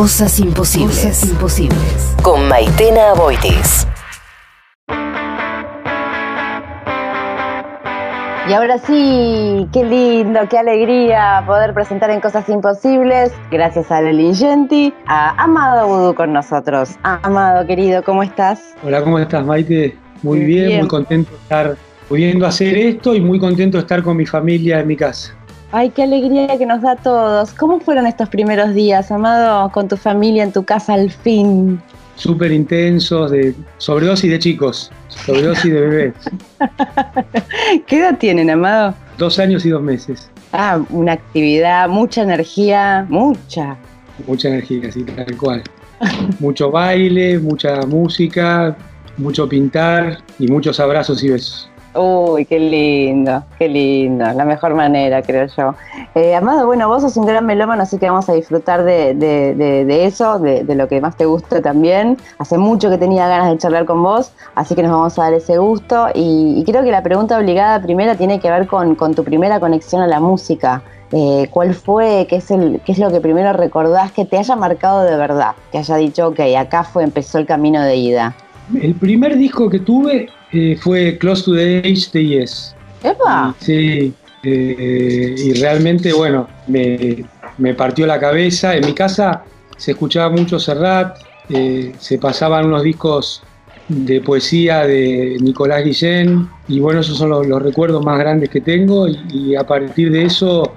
Cosas 0.00 0.40
imposibles. 0.40 0.96
Cosas 0.96 1.28
imposibles. 1.28 2.16
Con 2.22 2.48
Maitena 2.48 3.12
Boitis. 3.12 3.86
Y 8.48 8.52
ahora 8.54 8.78
sí, 8.78 9.68
qué 9.74 9.84
lindo, 9.84 10.40
qué 10.48 10.56
alegría 10.56 11.44
poder 11.46 11.74
presentar 11.74 12.08
en 12.08 12.20
Cosas 12.22 12.48
Imposibles, 12.48 13.30
gracias 13.50 13.90
a 13.90 14.00
Leli 14.00 14.34
Genti, 14.34 14.94
a 15.06 15.34
Amado 15.44 15.86
Vudú 15.86 16.14
con 16.14 16.32
nosotros. 16.32 16.92
Amado, 17.02 17.66
querido, 17.66 18.02
¿cómo 18.02 18.22
estás? 18.22 18.74
Hola, 18.82 19.02
¿cómo 19.02 19.18
estás, 19.18 19.44
Maite? 19.44 19.98
Muy 20.22 20.40
bien, 20.40 20.78
muy 20.78 20.88
contento 20.88 21.30
de 21.30 21.36
estar 21.36 21.76
pudiendo 22.08 22.46
hacer 22.46 22.74
esto 22.78 23.14
y 23.14 23.20
muy 23.20 23.38
contento 23.38 23.76
de 23.76 23.82
estar 23.82 24.02
con 24.02 24.16
mi 24.16 24.24
familia 24.24 24.80
en 24.80 24.86
mi 24.86 24.96
casa. 24.96 25.36
Ay, 25.72 25.90
qué 25.90 26.02
alegría 26.02 26.58
que 26.58 26.66
nos 26.66 26.82
da 26.82 26.92
a 26.92 26.96
todos. 26.96 27.52
¿Cómo 27.52 27.78
fueron 27.78 28.06
estos 28.06 28.28
primeros 28.28 28.74
días, 28.74 29.12
Amado, 29.12 29.70
con 29.70 29.86
tu 29.86 29.96
familia 29.96 30.42
en 30.42 30.50
tu 30.50 30.64
casa 30.64 30.94
al 30.94 31.12
fin? 31.12 31.80
Súper 32.16 32.50
intensos, 32.50 33.30
de 33.30 33.54
sobredosis 33.78 34.30
de 34.32 34.38
chicos, 34.40 34.90
sobredosis 35.08 35.72
de 35.72 35.80
bebés. 35.80 36.14
¿Qué 37.86 37.98
edad 38.00 38.18
tienen, 38.18 38.50
Amado? 38.50 38.94
Dos 39.16 39.38
años 39.38 39.64
y 39.64 39.68
dos 39.68 39.80
meses. 39.80 40.28
Ah, 40.52 40.82
una 40.90 41.12
actividad, 41.12 41.88
mucha 41.88 42.22
energía, 42.22 43.06
mucha. 43.08 43.76
Mucha 44.26 44.48
energía, 44.48 44.90
sí, 44.90 45.04
tal 45.04 45.36
cual. 45.36 45.62
Mucho 46.40 46.72
baile, 46.72 47.38
mucha 47.38 47.82
música, 47.86 48.76
mucho 49.16 49.48
pintar 49.48 50.18
y 50.40 50.48
muchos 50.48 50.80
abrazos 50.80 51.22
y 51.22 51.28
besos. 51.28 51.69
Uy, 51.92 52.44
qué 52.44 52.60
lindo, 52.60 53.42
qué 53.58 53.68
lindo, 53.68 54.24
la 54.32 54.44
mejor 54.44 54.74
manera, 54.74 55.22
creo 55.22 55.48
yo. 55.56 55.74
Eh, 56.14 56.36
Amado, 56.36 56.64
bueno, 56.66 56.86
vos 56.86 57.02
sos 57.02 57.16
un 57.16 57.26
gran 57.26 57.44
melómano, 57.44 57.82
así 57.82 57.98
que 57.98 58.08
vamos 58.08 58.28
a 58.28 58.32
disfrutar 58.34 58.84
de, 58.84 60.04
eso, 60.06 60.38
de, 60.38 60.62
lo 60.76 60.86
que 60.86 61.00
más 61.00 61.16
te 61.16 61.26
gusta 61.26 61.60
también. 61.60 62.16
Hace 62.38 62.58
mucho 62.58 62.90
que 62.90 62.98
tenía 62.98 63.26
ganas 63.26 63.50
de 63.50 63.58
charlar 63.58 63.86
con 63.86 64.04
vos, 64.04 64.32
así 64.54 64.76
que 64.76 64.84
nos 64.84 64.92
vamos 64.92 65.18
a 65.18 65.24
dar 65.24 65.34
ese 65.34 65.58
gusto. 65.58 66.06
Y, 66.14 66.62
creo 66.64 66.84
que 66.84 66.92
la 66.92 67.02
pregunta 67.02 67.36
obligada 67.36 67.82
primera 67.82 68.14
tiene 68.14 68.38
que 68.38 68.50
ver 68.50 68.68
con, 68.68 68.96
tu 68.96 69.24
primera 69.24 69.58
conexión 69.58 70.00
a 70.00 70.06
la 70.06 70.20
música. 70.20 70.82
Eh, 71.10 71.48
¿Cuál 71.50 71.74
fue? 71.74 72.26
Qué 72.28 72.36
es, 72.36 72.52
el, 72.52 72.80
¿Qué 72.86 72.92
es 72.92 73.00
lo 73.00 73.10
que 73.10 73.20
primero 73.20 73.52
recordás 73.52 74.12
que 74.12 74.24
te 74.24 74.38
haya 74.38 74.54
marcado 74.54 75.02
de 75.02 75.16
verdad? 75.16 75.56
Que 75.72 75.78
haya 75.78 75.96
dicho, 75.96 76.28
ok, 76.28 76.38
acá 76.56 76.84
fue, 76.84 77.02
empezó 77.02 77.38
el 77.38 77.46
camino 77.46 77.82
de 77.82 77.96
ida. 77.96 78.36
El 78.80 78.94
primer 78.94 79.36
disco 79.36 79.68
que 79.68 79.80
tuve 79.80 80.28
eh, 80.52 80.76
fue 80.80 81.16
Close 81.18 81.44
to 81.44 81.54
the 81.54 81.78
Age 81.78 82.06
de 82.12 82.26
Yes. 82.26 82.74
¡Epa! 83.02 83.54
Sí, 83.60 84.12
eh, 84.42 85.34
y 85.36 85.52
realmente, 85.54 86.12
bueno, 86.12 86.48
me, 86.66 87.74
partió 87.74 88.06
la 88.06 88.18
cabeza. 88.18 88.74
En 88.76 88.86
mi 88.86 88.92
casa 88.92 89.44
se 89.76 89.92
escuchaba 89.92 90.30
mucho 90.30 90.58
Serrat, 90.58 91.18
eh, 91.48 91.92
se 91.98 92.18
pasaban 92.18 92.66
unos 92.66 92.82
discos 92.82 93.42
de 93.88 94.20
poesía 94.20 94.86
de 94.86 95.36
Nicolás 95.40 95.84
Guillén, 95.84 96.48
y 96.68 96.78
bueno, 96.78 97.00
esos 97.00 97.18
son 97.18 97.30
los, 97.30 97.62
recuerdos 97.62 98.04
más 98.04 98.18
grandes 98.18 98.48
que 98.48 98.60
tengo, 98.60 99.08
y, 99.08 99.56
a 99.56 99.66
partir 99.66 100.12
de 100.12 100.24
eso, 100.26 100.74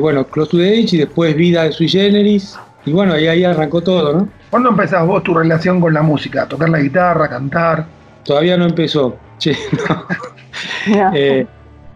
bueno, 0.00 0.26
Close 0.26 0.50
to 0.50 0.56
the 0.58 0.68
Age 0.68 0.96
y 0.96 0.98
después 0.98 1.34
Vida 1.34 1.64
de 1.64 1.72
Sui 1.72 1.88
Generis, 1.88 2.58
y 2.84 2.92
bueno, 2.92 3.14
ahí, 3.14 3.28
ahí 3.28 3.44
arrancó 3.44 3.80
todo, 3.80 4.12
¿no? 4.12 4.28
¿Cuándo 4.50 4.70
empezás 4.70 5.06
vos 5.06 5.22
tu 5.22 5.32
relación 5.32 5.80
con 5.80 5.94
la 5.94 6.02
música? 6.02 6.46
¿Tocar 6.46 6.68
la 6.68 6.80
guitarra, 6.80 7.28
cantar? 7.28 7.86
Todavía 8.24 8.56
no 8.56 8.66
empezó. 8.66 9.16
Eh, 11.14 11.46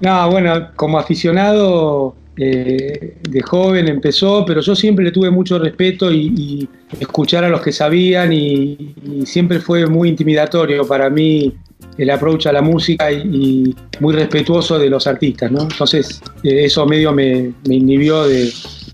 no. 0.01 0.31
bueno, 0.31 0.69
como 0.77 0.99
aficionado 0.99 2.15
eh, 2.37 3.17
de 3.29 3.43
joven 3.43 3.89
empezó, 3.89 4.45
pero 4.47 4.61
yo 4.61 4.77
siempre 4.77 5.05
le 5.05 5.11
tuve 5.11 5.31
mucho 5.31 5.59
respeto 5.59 6.13
y, 6.13 6.69
escuchar 7.01 7.45
a 7.45 7.49
los 7.49 7.61
que 7.61 7.73
sabían 7.73 8.33
y, 8.33 8.95
siempre 9.25 9.61
fue 9.61 9.87
muy 9.87 10.11
intimidatorio 10.11 10.87
para 10.87 11.11
mí 11.11 11.53
el 11.99 12.11
approach 12.11 12.47
a 12.47 12.53
la 12.53 12.63
música 12.63 13.11
y, 13.11 13.75
muy 14.01 14.15
respetuoso 14.15 14.79
de 14.79 14.89
los 14.89 15.07
artistas, 15.07 15.51
¿no? 15.51 15.63
Entonces 15.63 16.23
eh, 16.43 16.65
eso 16.65 16.87
medio 16.87 17.13
me, 17.13 17.53
inhibió 17.65 18.25
de 18.27 18.53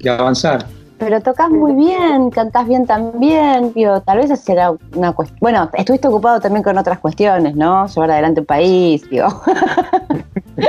avanzar 0.09 0.67
pero 1.01 1.21
tocas 1.23 1.51
muy 1.51 1.75
bien, 1.75 2.31
cantás 2.31 2.69
bien 2.69 2.87
también, 2.87 3.73
digo, 3.75 4.03
tal 4.03 4.19
vez 4.19 4.39
será 4.39 4.73
una 4.95 5.13
cuestión. 5.13 5.39
Bueno, 5.41 5.71
estuviste 5.73 6.07
ocupado 6.09 6.41
también 6.41 6.63
con 6.63 6.77
otras 6.77 6.99
cuestiones, 6.99 7.57
¿no? 7.57 7.87
Llevar 7.87 8.11
adelante 8.11 8.41
un 8.41 8.47
país, 8.47 9.09
digo. 9.11 9.43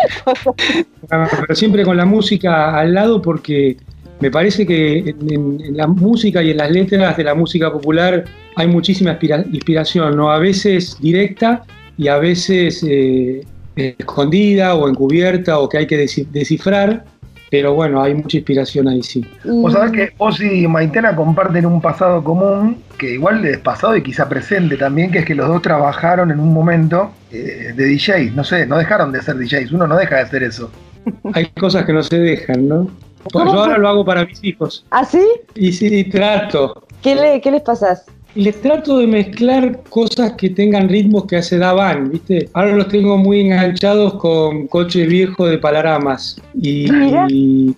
pero 1.09 1.53
siempre 1.53 1.83
con 1.83 1.97
la 1.97 2.05
música 2.05 2.79
al 2.79 2.93
lado 2.93 3.21
porque 3.21 3.75
me 4.21 4.31
parece 4.31 4.65
que 4.65 4.99
en, 5.09 5.75
la 5.75 5.87
música 5.87 6.41
y 6.41 6.51
en 6.51 6.57
las 6.57 6.71
letras 6.71 7.17
de 7.17 7.23
la 7.25 7.35
música 7.35 7.69
popular 7.69 8.23
hay 8.55 8.67
muchísima 8.67 9.19
inspiración, 9.51 10.15
¿no? 10.15 10.31
A 10.31 10.39
veces 10.39 10.97
directa 11.01 11.63
y 11.97 12.07
a 12.07 12.17
veces 12.17 12.85
eh, 12.87 13.45
escondida 13.75 14.75
o 14.75 14.87
encubierta 14.87 15.59
o 15.59 15.67
que 15.67 15.79
hay 15.79 15.87
que 15.87 15.97
descifrar 15.97 17.03
pero 17.51 17.73
bueno, 17.73 18.01
hay 18.01 18.15
mucha 18.15 18.37
inspiración 18.37 18.87
ahí 18.87 19.03
sí. 19.03 19.25
Vos 19.43 19.73
sabés 19.73 19.91
que 19.91 20.13
vos 20.17 20.39
y 20.39 20.65
Maitena 20.69 21.13
comparten 21.13 21.65
un 21.65 21.81
pasado 21.81 22.23
común, 22.23 22.81
que 22.97 23.15
igual 23.15 23.43
es 23.43 23.57
pasado 23.57 23.97
y 23.97 24.01
quizá 24.01 24.29
presente 24.29 24.77
también, 24.77 25.11
que 25.11 25.19
es 25.19 25.25
que 25.25 25.35
los 25.35 25.49
dos 25.49 25.61
trabajaron 25.61 26.31
en 26.31 26.39
un 26.39 26.53
momento 26.53 27.11
eh, 27.29 27.73
de 27.75 27.85
DJ. 27.85 28.31
No 28.31 28.45
sé, 28.45 28.65
no 28.65 28.77
dejaron 28.77 29.11
de 29.11 29.21
ser 29.21 29.35
DJs, 29.35 29.73
uno 29.73 29.85
no 29.85 29.97
deja 29.97 30.15
de 30.15 30.21
hacer 30.21 30.43
eso. 30.43 30.71
Hay 31.33 31.47
cosas 31.47 31.85
que 31.85 31.91
no 31.91 32.01
se 32.01 32.17
dejan, 32.17 32.69
¿no? 32.69 32.89
Yo 33.33 33.39
ahora 33.41 33.77
lo 33.77 33.89
hago 33.89 34.05
para 34.05 34.25
mis 34.25 34.41
hijos. 34.45 34.85
¿Ah, 34.89 35.03
sí? 35.03 35.21
Y 35.53 35.73
sí, 35.73 36.05
trato. 36.05 36.85
¿Qué, 37.01 37.15
le, 37.15 37.41
qué 37.41 37.51
les 37.51 37.63
pasas? 37.63 38.05
Les 38.35 38.61
trato 38.61 38.99
de 38.99 39.07
mezclar 39.07 39.81
cosas 39.89 40.33
que 40.33 40.49
tengan 40.49 40.87
ritmos 40.89 41.25
que 41.25 41.37
hace 41.37 41.57
daban, 41.57 42.11
¿viste? 42.11 42.49
Ahora 42.53 42.75
los 42.75 42.87
tengo 42.87 43.17
muy 43.17 43.41
enganchados 43.41 44.13
con 44.15 44.67
coches 44.67 45.07
viejos 45.07 45.49
de 45.49 45.57
Palaramas 45.57 46.41
y, 46.59 47.75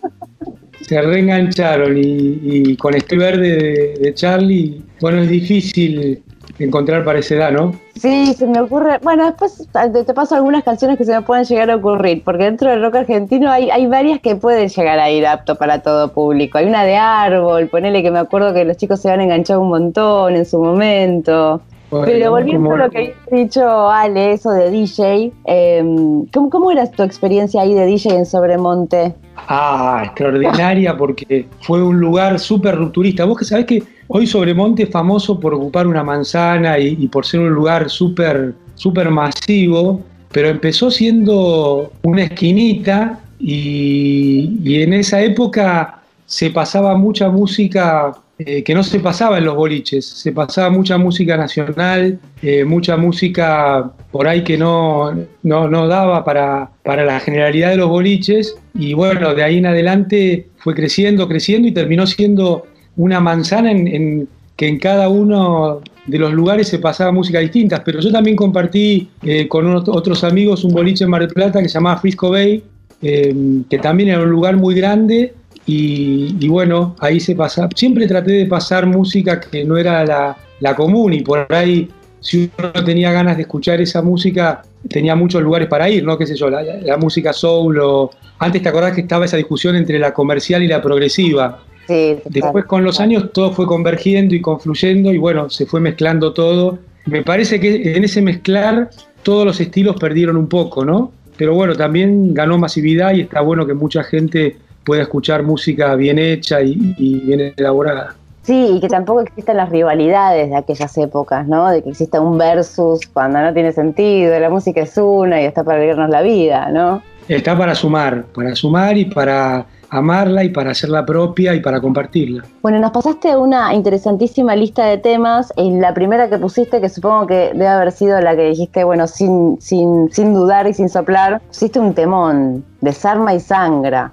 se 0.82 1.02
reengancharon 1.02 1.98
y, 1.98 2.76
con 2.76 2.94
este 2.94 3.18
verde 3.18 3.96
de 4.00 4.14
Charlie, 4.14 4.82
bueno, 5.00 5.22
es 5.22 5.30
difícil 5.30 6.22
encontrar 6.60 7.04
para 7.04 7.20
esa 7.20 7.36
edad, 7.36 7.52
¿no? 7.52 7.74
Sí, 7.96 8.34
se 8.34 8.48
me 8.48 8.60
ocurre. 8.60 9.00
Bueno, 9.02 9.26
después 9.26 9.68
te 9.72 10.14
paso 10.14 10.36
algunas 10.36 10.64
canciones 10.64 10.98
que 10.98 11.06
se 11.06 11.14
me 11.14 11.22
pueden 11.22 11.46
llegar 11.46 11.72
a 11.72 11.76
ocurrir, 11.76 12.24
porque 12.24 12.46
dentro 12.46 12.70
del 12.70 12.82
rock 12.82 12.96
argentino 12.96 13.50
hay, 13.52 13.70
hay 13.70 13.88
varias 13.88 14.20
que 14.20 14.36
pueden 14.36 14.70
llegar 14.70 15.00
a 15.00 15.10
ir 15.10 15.26
apto 15.26 15.56
para 15.56 15.82
todo 15.82 16.12
público. 16.14 16.58
Hay 16.58 16.66
una 16.66 16.84
de 16.84 16.98
árbol, 16.98 17.68
ponele 17.68 18.04
que 18.04 18.12
me 18.12 18.20
acuerdo 18.20 18.54
que 18.54 18.66
los 18.66 18.78
chicos 18.78 19.02
se 19.02 19.10
han 19.12 19.22
enganchado 19.22 19.62
un 19.62 19.70
montón 19.70 20.36
en 20.36 20.46
su 20.46 20.60
momento. 20.60 21.62
Pero 22.06 22.32
volviendo 22.32 22.72
a 22.72 22.78
lo 22.78 22.90
que 22.90 23.16
ha 23.32 23.36
dicho 23.36 23.90
Ale, 23.90 24.34
eso 24.34 24.52
de 24.52 24.70
DJ, 24.70 25.32
em, 25.46 26.26
¿cómo, 26.34 26.50
¿cómo, 26.50 26.72
era 26.72 26.90
tu 26.90 27.04
experiencia 27.04 27.62
ahí 27.62 27.74
de 27.74 27.86
DJ 27.86 28.16
en 28.16 28.26
Sobremonte? 28.26 29.14
Ah, 29.48 30.04
extraordinaria 30.06 30.96
porque 30.98 31.48
fue 31.62 31.84
un 31.84 32.00
lugar 32.00 32.40
súper 32.40 32.76
rupturista. 32.76 33.26
Vos 33.26 33.38
que 33.38 33.46
sabés 33.46 33.66
que 33.66 33.84
Hoy 34.08 34.28
Sobremonte 34.28 34.84
es 34.84 34.90
famoso 34.90 35.40
por 35.40 35.54
ocupar 35.54 35.88
una 35.88 36.04
manzana 36.04 36.78
y, 36.78 37.08
por 37.08 37.26
ser 37.26 37.40
un 37.40 37.50
lugar 37.50 37.90
súper 37.90 38.54
super 38.76 39.10
masivo, 39.10 40.02
pero 40.32 40.50
empezó 40.50 40.92
siendo 40.92 41.92
una 42.04 42.24
esquinita 42.24 43.20
y, 43.40 44.82
en 44.82 44.94
esa 44.94 45.22
época 45.22 46.02
se 46.26 46.50
pasaba 46.50 46.96
mucha 46.96 47.30
música 47.30 48.14
eh, 48.40 48.64
que 48.64 48.74
no 48.74 48.82
se 48.82 49.00
pasaba 49.00 49.38
en 49.38 49.46
los 49.46 49.56
boliches, 49.56 50.06
se 50.06 50.32
pasaba 50.32 50.72
mucha 50.72 50.98
música 50.98 51.38
nacional, 51.38 52.20
eh, 52.42 52.66
mucha 52.66 52.98
música 52.98 53.92
por 54.12 54.28
ahí 54.28 54.44
que 54.44 54.58
no, 54.58 55.14
no, 55.44 55.88
daba 55.88 56.26
para, 56.26 56.72
para 56.82 57.06
la 57.06 57.20
generalidad 57.20 57.70
de 57.70 57.78
los 57.78 57.90
boliches. 57.90 58.58
Y 58.74 58.96
bueno, 58.96 59.36
de 59.36 59.44
ahí 59.44 59.60
en 59.60 59.68
adelante 59.68 60.48
fue 60.58 60.74
creciendo, 60.74 61.28
creciendo 61.28 61.68
y 61.68 61.74
terminó 61.74 62.08
siendo 62.08 62.66
una 62.96 63.20
manzana 63.20 63.70
en, 63.72 64.28
que 64.56 64.68
en 64.68 64.80
cada 64.80 65.10
uno 65.10 65.82
de 66.08 66.18
los 66.18 66.34
lugares 66.34 66.68
se 66.68 66.80
pasaba 66.80 67.12
música 67.12 67.38
distinta, 67.38 67.84
pero 67.84 68.00
yo 68.00 68.12
también 68.12 68.36
compartí 68.36 69.10
eh, 69.22 69.48
con 69.48 69.68
otros 69.76 70.24
amigos 70.24 70.64
un 70.64 70.74
boliche 70.74 71.04
en 71.04 71.12
Mar 71.12 71.22
del 71.22 71.30
Plata 71.30 71.62
que 71.62 71.70
se 71.70 71.76
llamaba 71.76 72.00
Frisco 72.00 72.32
Bay, 72.32 72.64
que 73.00 73.80
también 73.82 74.10
era 74.10 74.22
un 74.22 74.30
lugar 74.30 74.56
muy 74.56 74.74
grande 74.76 75.34
y, 75.66 76.48
bueno, 76.48 76.96
ahí 77.00 77.20
se 77.20 77.36
pasaba, 77.36 77.70
siempre 77.76 78.08
traté 78.08 78.34
de 78.34 78.46
pasar 78.46 78.86
música 78.86 79.40
que 79.40 79.64
no 79.64 79.78
era 79.78 80.06
la, 80.06 80.76
común 80.76 81.14
y 81.14 81.22
por 81.22 81.46
ahí 81.50 81.90
si 82.22 82.50
uno 82.58 82.72
tenía 82.86 83.12
ganas 83.12 83.36
de 83.36 83.44
escuchar 83.44 83.82
esa 83.82 84.02
música 84.02 84.62
tenía 84.90 85.14
muchos 85.14 85.42
lugares 85.42 85.68
para 85.68 85.90
ir, 85.90 86.06
¿no? 86.06 86.18
¿Qué 86.18 86.26
sé 86.26 86.36
yo? 86.36 86.50
La, 86.50 86.64
la 86.64 86.98
música 86.98 87.34
soul 87.34 87.80
o... 87.80 88.12
Antes 88.40 88.62
te 88.62 88.70
acordás 88.70 88.94
que 88.94 89.02
estaba 89.02 89.26
esa 89.26 89.38
discusión 89.38 89.76
entre 89.76 90.00
la 90.00 90.14
comercial 90.14 90.64
y 90.64 90.68
la 90.68 90.82
progresiva. 90.82 91.60
Después 91.88 92.66
con 92.66 92.84
los 92.84 93.00
años 93.00 93.32
todo 93.34 93.52
fue 93.52 93.66
convergiendo 93.66 94.36
y 94.36 94.42
confluyendo 94.42 95.12
y 95.14 95.18
bueno, 95.18 95.50
se 95.50 95.66
fue 95.66 95.80
mezclando 95.80 96.34
todo. 96.34 96.80
Me 97.06 97.24
parece 97.24 97.60
que 97.60 97.96
en 97.96 98.04
ese 98.04 98.22
mezclar 98.22 98.90
todos 99.22 99.46
los 99.46 99.60
estilos 99.60 99.98
perdieron 100.00 100.38
un 100.38 100.48
poco, 100.48 100.86
¿no? 100.86 101.12
Pero 101.38 101.56
bueno, 101.56 101.76
también 101.76 102.34
ganó 102.34 102.58
masividad 102.58 103.14
y 103.14 103.22
está 103.22 103.42
bueno 103.42 103.66
que 103.66 103.74
mucha 103.74 104.04
gente 104.04 104.58
pueda 104.86 105.04
escuchar 105.04 105.44
música 105.44 105.96
bien 105.96 106.20
hecha 106.20 106.62
y, 106.62 106.76
bien 106.76 107.54
elaborada. 107.56 108.16
Sí, 108.44 108.74
y 108.76 108.80
que 108.82 108.90
tampoco 108.90 109.22
existan 109.22 109.58
las 109.58 109.70
rivalidades 109.70 110.50
de 110.50 110.58
aquellas 110.58 110.98
épocas, 110.98 111.48
¿no? 111.48 111.70
De 111.70 111.82
que 111.82 111.90
exista 111.90 112.20
un 112.20 112.38
versus 112.38 113.08
cuando 113.14 113.42
no 113.42 113.54
tiene 113.54 113.72
sentido, 113.72 114.38
la 114.38 114.50
música 114.50 114.82
es 114.82 114.98
una 114.98 115.42
y 115.42 115.46
está 115.46 115.64
para 115.64 115.80
vivirnos 115.80 116.10
la 116.10 116.22
vida, 116.22 116.70
¿no? 116.70 117.02
Está 117.30 117.58
para 117.58 117.74
sumar, 117.74 118.26
para 118.34 118.54
sumar 118.54 118.98
y 118.98 119.06
para 119.06 119.66
amarla 119.94 120.44
y 120.44 120.50
para 120.50 120.72
hacerla 120.72 121.06
propia 121.06 121.54
y 121.54 121.60
para 121.60 121.80
compartirla. 121.80 122.44
Bueno, 122.62 122.80
nos 122.80 122.92
pasaste 122.92 123.38
una 123.38 123.74
interesantísima 123.74 124.56
lista 124.56 124.86
de 124.86 124.98
temas. 124.98 125.54
Y 125.56 125.72
la 125.80 125.94
primera 125.94 126.30
que 126.30 126.38
pusiste, 126.38 126.82
que 126.82 126.90
supongo 126.90 127.28
que 127.28 127.52
debe 127.54 127.68
haber 127.68 127.92
sido 127.92 128.20
la 128.20 128.36
que 128.36 128.50
dijiste, 128.50 128.84
bueno, 128.84 129.08
sin, 129.08 129.58
sin, 129.62 130.12
sin 130.12 130.34
dudar 130.34 130.68
y 130.68 130.74
sin 130.74 130.90
soplar, 130.90 131.42
pusiste 131.48 131.80
un 131.80 131.94
temón, 131.94 132.66
Desarma 132.82 133.34
y 133.36 133.40
Sangra. 133.40 134.12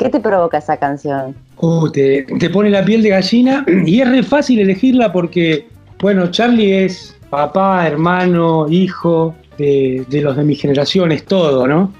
¿Qué 0.00 0.08
te 0.08 0.18
provoca 0.18 0.56
esa 0.56 0.78
canción? 0.78 1.36
Uh, 1.58 1.90
te, 1.90 2.24
pone 2.50 2.70
la 2.70 2.82
piel 2.82 3.02
de 3.02 3.10
gallina 3.10 3.66
y 3.84 4.00
es 4.00 4.08
re 4.08 4.22
fácil 4.22 4.58
elegirla 4.58 5.12
porque, 5.12 5.68
bueno, 6.00 6.30
Charlie 6.30 6.86
es 6.86 7.14
papá, 7.28 7.86
hermano, 7.86 8.66
hijo 8.70 9.34
de, 9.58 10.06
de 10.08 10.22
los 10.22 10.38
de 10.38 10.44
mi 10.44 10.54
generación, 10.54 11.12
es 11.12 11.26
todo, 11.26 11.66
¿no? 11.66 11.92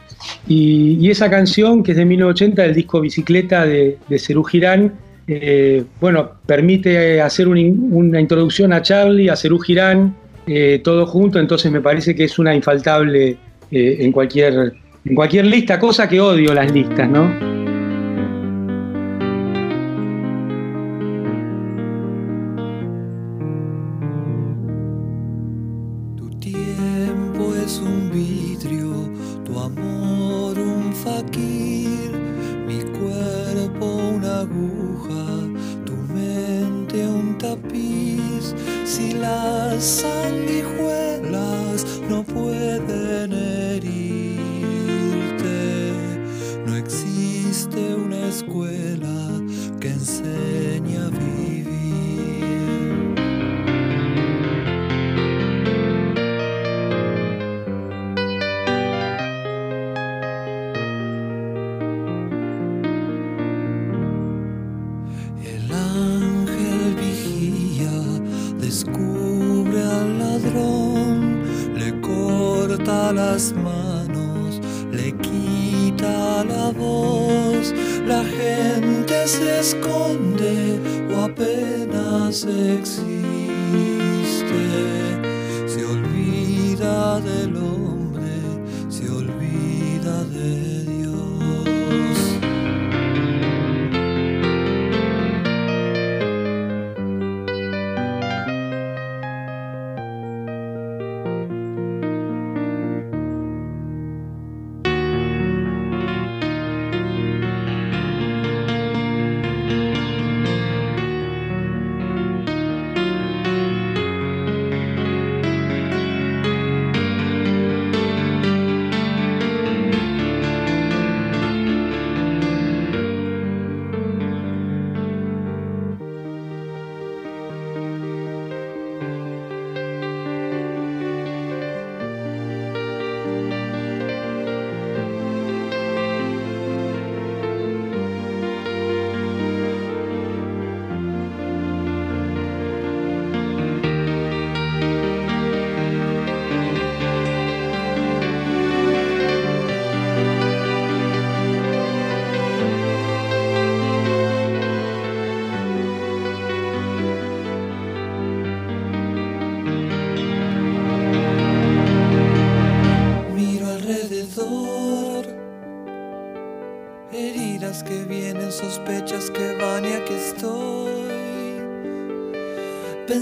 Y, 0.48 1.10
esa 1.10 1.28
canción, 1.28 1.82
que 1.82 1.92
es 1.92 1.98
de 1.98 2.06
1980, 2.06 2.62
del 2.62 2.74
disco 2.74 3.02
Bicicleta 3.02 3.66
de, 3.66 3.98
de 4.08 4.18
Cerú 4.18 4.44
Girán, 4.44 4.94
eh, 5.26 5.84
bueno, 6.00 6.30
permite 6.46 7.20
hacer 7.20 7.48
una 7.48 8.18
introducción 8.20 8.72
a 8.72 8.80
Charlie, 8.80 9.28
a 9.28 9.36
Cerú 9.36 9.58
Girán, 9.58 10.16
eh, 10.46 10.80
todo 10.82 11.06
junto, 11.06 11.38
entonces 11.38 11.70
me 11.70 11.82
parece 11.82 12.14
que 12.14 12.24
es 12.24 12.38
una 12.38 12.54
infaltable 12.54 13.36
eh, 13.70 13.96
en, 14.00 14.10
cualquier, 14.10 14.72
en 15.04 15.14
cualquier 15.14 15.44
lista, 15.44 15.78
cosa 15.78 16.08
que 16.08 16.18
odio 16.18 16.54
las 16.54 16.72
listas, 16.72 17.08
¿no? 17.10 17.59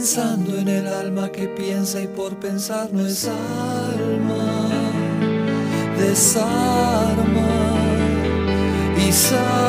Pensando 0.08 0.56
en 0.56 0.69
el 0.69 0.88
alma 0.88 1.31
que 1.31 1.48
piensa 1.48 2.00
y 2.00 2.06
por 2.06 2.41
pensar 2.41 2.88
no 2.94 3.06
es 3.06 3.29
alma, 3.29 4.70
desarma 5.98 7.46
y 9.06 9.12
sangra. 9.12 9.68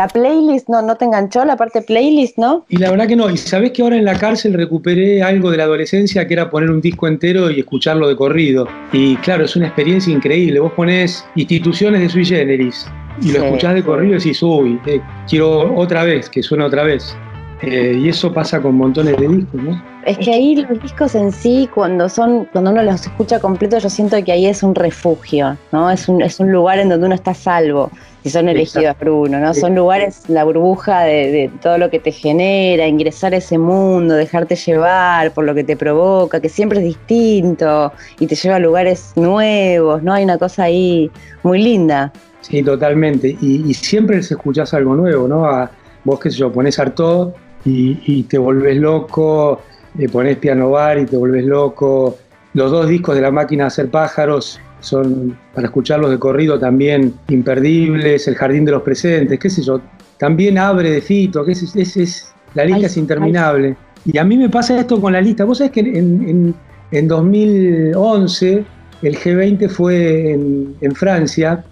La 0.00 0.08
playlist 0.08 0.66
no, 0.70 0.80
no 0.80 0.96
te 0.96 1.04
enganchó, 1.04 1.44
la 1.44 1.58
parte 1.58 1.82
playlist, 1.82 2.38
¿no? 2.38 2.64
Y 2.70 2.78
la 2.78 2.90
verdad 2.90 3.06
que 3.06 3.16
no. 3.16 3.28
Y 3.28 3.36
sabés 3.36 3.72
que 3.72 3.82
ahora 3.82 3.96
en 3.96 4.06
la 4.06 4.18
cárcel 4.18 4.54
recuperé 4.54 5.22
algo 5.22 5.50
de 5.50 5.58
la 5.58 5.64
adolescencia 5.64 6.26
que 6.26 6.32
era 6.32 6.48
poner 6.48 6.70
un 6.70 6.80
disco 6.80 7.06
entero 7.06 7.50
y 7.50 7.60
escucharlo 7.60 8.08
de 8.08 8.16
corrido. 8.16 8.66
Y 8.94 9.16
claro, 9.16 9.44
es 9.44 9.56
una 9.56 9.66
experiencia 9.66 10.10
increíble. 10.10 10.58
Vos 10.58 10.72
ponés 10.72 11.22
instituciones 11.34 12.00
de 12.00 12.08
sui 12.08 12.24
generis 12.24 12.86
y 13.20 13.32
lo 13.32 13.44
escuchás 13.44 13.74
de 13.74 13.82
corrido 13.82 14.14
y 14.14 14.16
decís, 14.16 14.42
uy, 14.42 14.80
eh, 14.86 15.02
quiero 15.28 15.74
otra 15.76 16.02
vez, 16.04 16.30
que 16.30 16.42
suene 16.42 16.64
otra 16.64 16.84
vez. 16.84 17.14
Eh, 17.62 17.94
y 17.98 18.08
eso 18.08 18.32
pasa 18.32 18.60
con 18.60 18.74
montones 18.74 19.18
de 19.18 19.28
discos, 19.28 19.62
¿no? 19.62 19.82
Es 20.06 20.16
que 20.16 20.32
ahí 20.32 20.56
los 20.56 20.82
discos 20.82 21.14
en 21.14 21.30
sí, 21.30 21.68
cuando 21.74 22.08
son, 22.08 22.46
cuando 22.46 22.70
uno 22.70 22.82
los 22.82 23.02
escucha 23.02 23.38
completo, 23.38 23.78
yo 23.78 23.90
siento 23.90 24.22
que 24.24 24.32
ahí 24.32 24.46
es 24.46 24.62
un 24.62 24.74
refugio, 24.74 25.58
¿no? 25.70 25.90
Es 25.90 26.08
un, 26.08 26.22
es 26.22 26.40
un 26.40 26.50
lugar 26.50 26.78
en 26.78 26.88
donde 26.88 27.04
uno 27.04 27.14
está 27.14 27.34
salvo, 27.34 27.90
si 28.22 28.30
son 28.30 28.48
elegidos 28.48 28.96
por 28.96 29.10
uno, 29.10 29.38
¿no? 29.40 29.52
Son 29.52 29.74
lugares, 29.74 30.22
la 30.28 30.44
burbuja 30.44 31.02
de, 31.02 31.30
de, 31.30 31.50
todo 31.60 31.76
lo 31.76 31.90
que 31.90 31.98
te 31.98 32.12
genera, 32.12 32.86
ingresar 32.86 33.34
a 33.34 33.36
ese 33.36 33.58
mundo, 33.58 34.14
dejarte 34.14 34.56
llevar 34.56 35.32
por 35.32 35.44
lo 35.44 35.54
que 35.54 35.64
te 35.64 35.76
provoca, 35.76 36.40
que 36.40 36.48
siempre 36.48 36.78
es 36.78 36.84
distinto 36.86 37.92
y 38.18 38.26
te 38.26 38.36
lleva 38.36 38.56
a 38.56 38.60
lugares 38.60 39.12
nuevos, 39.16 40.02
¿no? 40.02 40.14
Hay 40.14 40.24
una 40.24 40.38
cosa 40.38 40.64
ahí 40.64 41.10
muy 41.42 41.62
linda. 41.62 42.10
Sí, 42.40 42.62
totalmente. 42.62 43.36
Y, 43.38 43.68
y 43.68 43.74
siempre 43.74 44.22
se 44.22 44.32
escuchás 44.32 44.72
algo 44.72 44.96
nuevo, 44.96 45.28
¿no? 45.28 45.44
A, 45.44 45.70
vos, 46.04 46.18
qué 46.18 46.30
sé 46.30 46.38
yo, 46.38 46.50
ponés 46.50 46.78
Artaud 46.78 47.32
y, 47.64 47.98
y 48.06 48.22
te 48.24 48.38
volvés 48.38 48.76
loco, 48.76 49.60
eh, 49.98 50.08
ponés 50.08 50.36
Piano 50.38 50.70
Bar 50.70 50.98
y 50.98 51.06
te 51.06 51.16
volvés 51.16 51.44
loco. 51.44 52.16
Los 52.54 52.70
dos 52.70 52.88
discos 52.88 53.14
de 53.14 53.20
La 53.20 53.30
Máquina 53.30 53.64
de 53.64 53.68
Hacer 53.68 53.90
Pájaros 53.90 54.60
son, 54.80 55.38
para 55.54 55.66
escucharlos 55.66 56.10
de 56.10 56.18
corrido, 56.18 56.58
también 56.58 57.14
imperdibles. 57.28 58.26
El 58.28 58.34
Jardín 58.36 58.64
de 58.64 58.72
los 58.72 58.82
Presentes, 58.82 59.38
qué 59.38 59.50
sé 59.50 59.62
yo. 59.62 59.80
También 60.18 60.58
Abre 60.58 60.90
de 60.90 61.00
Fito, 61.00 61.44
que 61.44 61.52
es, 61.52 61.74
es, 61.74 61.96
es 61.96 62.32
la 62.54 62.64
lista 62.64 62.78
ay, 62.78 62.84
es 62.86 62.96
interminable. 62.96 63.68
Ay. 63.68 64.12
Y 64.12 64.18
a 64.18 64.24
mí 64.24 64.36
me 64.36 64.48
pasa 64.48 64.78
esto 64.78 65.00
con 65.00 65.12
la 65.12 65.20
lista. 65.20 65.44
Vos 65.44 65.58
sabés 65.58 65.72
que 65.72 65.80
en, 65.80 66.28
en, 66.28 66.54
en 66.90 67.08
2011 67.08 68.64
el 69.02 69.16
G20 69.16 69.68
fue 69.68 70.32
en, 70.32 70.74
en 70.80 70.94
Francia 70.94 71.64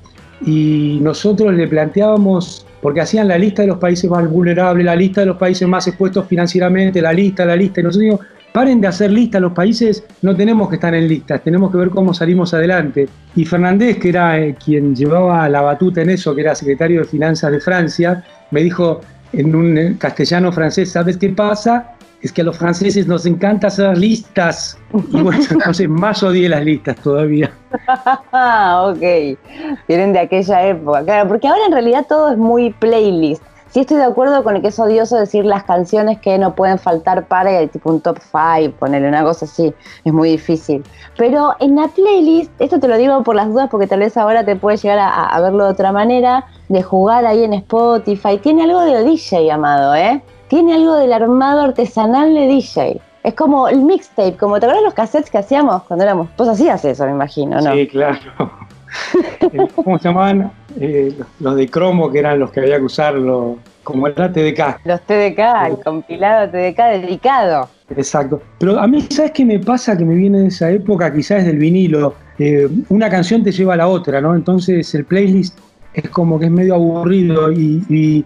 y 0.45 0.99
nosotros 1.03 1.55
le 1.55 1.67
planteábamos 1.67 2.67
porque 2.81 3.01
hacían 3.01 3.29
la 3.29 3.39
lista 3.39 3.63
de 3.63 3.69
los 3.69 3.79
países 3.79 4.11
más 4.11 4.29
vulnerables, 4.29 4.85
la 4.85 4.97
lista 4.97 5.23
de 5.23 5.27
los 5.29 5.37
países 5.37 5.67
más 5.67 5.87
expuestos 5.87 6.27
financieramente, 6.27 7.01
la 7.03 7.13
lista, 7.13 7.45
la 7.45 7.57
lista, 7.57 7.81
y 7.81 7.85
nosotros 7.85 8.03
digo, 8.03 8.21
paren 8.53 8.81
de 8.81 8.89
hacer 8.89 9.11
listas, 9.11 9.41
los 9.41 9.53
países 9.53 10.05
no 10.23 10.35
tenemos 10.35 10.69
que 10.69 10.77
estar 10.77 10.95
en 10.95 11.09
listas, 11.09 11.43
tenemos 11.43 11.71
que 11.71 11.79
ver 11.79 11.91
cómo 11.91 12.15
salimos 12.15 12.55
adelante. 12.55 13.09
Y 13.37 13.45
Fernández, 13.45 13.99
que 13.99 14.09
era 14.09 14.39
eh, 14.41 14.57
quien 14.63 14.95
llevaba 14.95 15.49
la 15.49 15.61
batuta 15.61 16.03
en 16.03 16.11
eso, 16.11 16.35
que 16.35 16.41
era 16.43 16.55
secretario 16.55 17.01
de 17.01 17.07
Finanzas 17.07 17.53
de 17.53 17.61
Francia, 17.61 18.25
me 18.51 18.63
dijo 18.63 19.01
en 19.33 19.55
un 19.55 19.79
eh, 19.79 19.97
castellano 19.99 20.53
francés, 20.53 20.91
¿sabes 20.91 21.17
qué 21.17 21.31
pasa? 21.31 21.98
Es 22.21 22.33
que 22.33 22.41
a 22.41 22.45
los 22.45 22.59
franceses 22.59 23.07
nos 23.07 23.27
encanta 23.27 23.69
hacer 23.69 23.97
listas. 23.97 24.77
Y 25.13 25.23
bueno, 25.23 25.43
entonces 25.51 25.89
más 25.89 26.23
odié 26.23 26.49
las 26.49 26.65
listas 26.65 26.97
todavía. 26.97 27.53
ok, 28.33 29.39
vienen 29.87 30.13
de 30.13 30.21
aquella 30.21 30.67
época, 30.67 31.05
claro, 31.05 31.29
porque 31.29 31.49
ahora 31.49 31.67
en 31.67 31.73
realidad 31.73 32.07
todo 32.09 32.31
es 32.31 32.39
muy 32.39 32.71
playlist. 32.73 33.43
Sí 33.71 33.81
estoy 33.81 33.99
de 33.99 34.05
acuerdo 34.05 34.43
con 34.43 34.57
el 34.57 34.63
que 34.63 34.69
es 34.69 34.79
odioso 34.79 35.19
decir 35.19 35.45
las 35.45 35.65
canciones 35.65 36.19
que 36.21 36.39
no 36.39 36.55
pueden 36.55 36.79
faltar 36.79 37.27
para, 37.27 37.67
tipo 37.67 37.91
un 37.91 38.01
top 38.01 38.19
5, 38.19 38.75
ponerle 38.79 39.09
una 39.09 39.23
cosa 39.23 39.45
así, 39.45 39.75
es 40.05 40.13
muy 40.13 40.31
difícil. 40.31 40.83
Pero 41.19 41.55
en 41.61 41.77
la 41.77 41.89
playlist, 41.89 42.51
esto 42.61 42.81
te 42.81 42.89
lo 42.89 42.97
digo 42.97 43.23
por 43.23 43.37
las 43.37 43.49
dudas 43.49 43.69
porque 43.71 43.87
tal 43.87 44.01
vez 44.01 44.17
ahora 44.17 44.43
te 44.43 44.57
puedes 44.57 44.83
llegar 44.83 44.99
a, 44.99 45.27
a 45.27 45.41
verlo 45.43 45.67
de 45.67 45.73
otra 45.73 45.93
manera, 45.93 46.47
de 46.71 46.83
jugar 46.83 47.27
ahí 47.27 47.45
en 47.45 47.53
Spotify, 47.53 48.39
tiene 48.39 48.63
algo 48.63 48.81
de 48.81 49.05
DJ, 49.05 49.51
Amado, 49.53 49.95
¿eh? 49.95 50.23
Tiene 50.49 50.75
algo 50.75 50.95
del 50.95 51.13
armado 51.13 51.61
artesanal 51.61 52.35
de 52.35 52.47
DJ. 52.47 53.01
Es 53.23 53.35
como 53.35 53.69
el 53.69 53.83
mixtape, 53.83 54.37
como 54.37 54.59
te 54.59 54.65
acuerdas 54.65 54.85
los 54.85 54.95
cassettes 54.95 55.31
que 55.31 55.39
hacíamos 55.39 55.83
cuando 55.83 56.05
éramos. 56.05 56.29
Vos 56.39 56.49
hacías 56.49 56.83
eso, 56.85 57.05
me 57.05 57.11
imagino, 57.11 57.61
¿no? 57.61 57.75
Sí, 57.75 57.87
claro. 57.87 58.19
¿Cómo 59.75 59.99
se 59.99 60.09
llamaban? 60.09 60.51
Eh, 60.81 61.15
los 61.41 61.57
de 61.57 61.69
cromo, 61.69 62.11
que 62.11 62.21
eran 62.21 62.39
los 62.39 62.51
que 62.51 62.61
había 62.61 62.79
que 62.79 62.85
usarlo, 62.85 63.59
como 63.85 64.07
el 64.07 64.15
TDK. 64.15 64.87
Los 64.87 65.03
TDK, 65.03 65.41
el 65.67 65.79
compilado 65.85 66.49
TDK 66.49 67.03
dedicado. 67.03 67.69
Exacto. 67.91 68.41
Pero 68.59 68.79
a 68.79 68.87
mí, 68.87 69.03
¿sabes 69.11 69.33
qué 69.33 69.45
me 69.45 69.59
pasa? 69.59 69.97
Que 69.99 70.05
me 70.07 70.15
viene 70.15 70.41
de 70.41 70.47
esa 70.49 70.71
época, 70.71 71.13
quizás 71.13 71.45
del 71.45 71.59
vinilo. 71.59 72.15
Eh, 72.39 72.69
una 72.89 73.11
canción 73.11 73.43
te 73.43 73.53
lleva 73.53 73.75
a 73.75 73.77
la 73.77 73.89
otra, 73.89 74.23
¿no? 74.23 74.35
Entonces 74.35 74.95
el 74.95 75.05
playlist 75.05 75.59
es 75.93 76.09
como 76.09 76.39
que 76.39 76.47
es 76.47 76.51
medio 76.51 76.75
aburrido 76.75 77.53
y, 77.53 77.85
y 77.89 78.25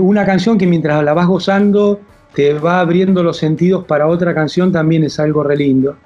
una 0.00 0.24
canción 0.24 0.58
que 0.58 0.66
mientras 0.66 1.02
la 1.04 1.14
vas 1.14 1.26
gozando 1.26 2.00
te 2.34 2.52
va 2.54 2.80
abriendo 2.80 3.22
los 3.22 3.36
sentidos 3.36 3.84
para 3.84 4.08
otra 4.08 4.34
canción 4.34 4.72
también 4.72 5.04
es 5.04 5.18
algo 5.20 5.44
re 5.44 5.56
lindo. 5.56 5.96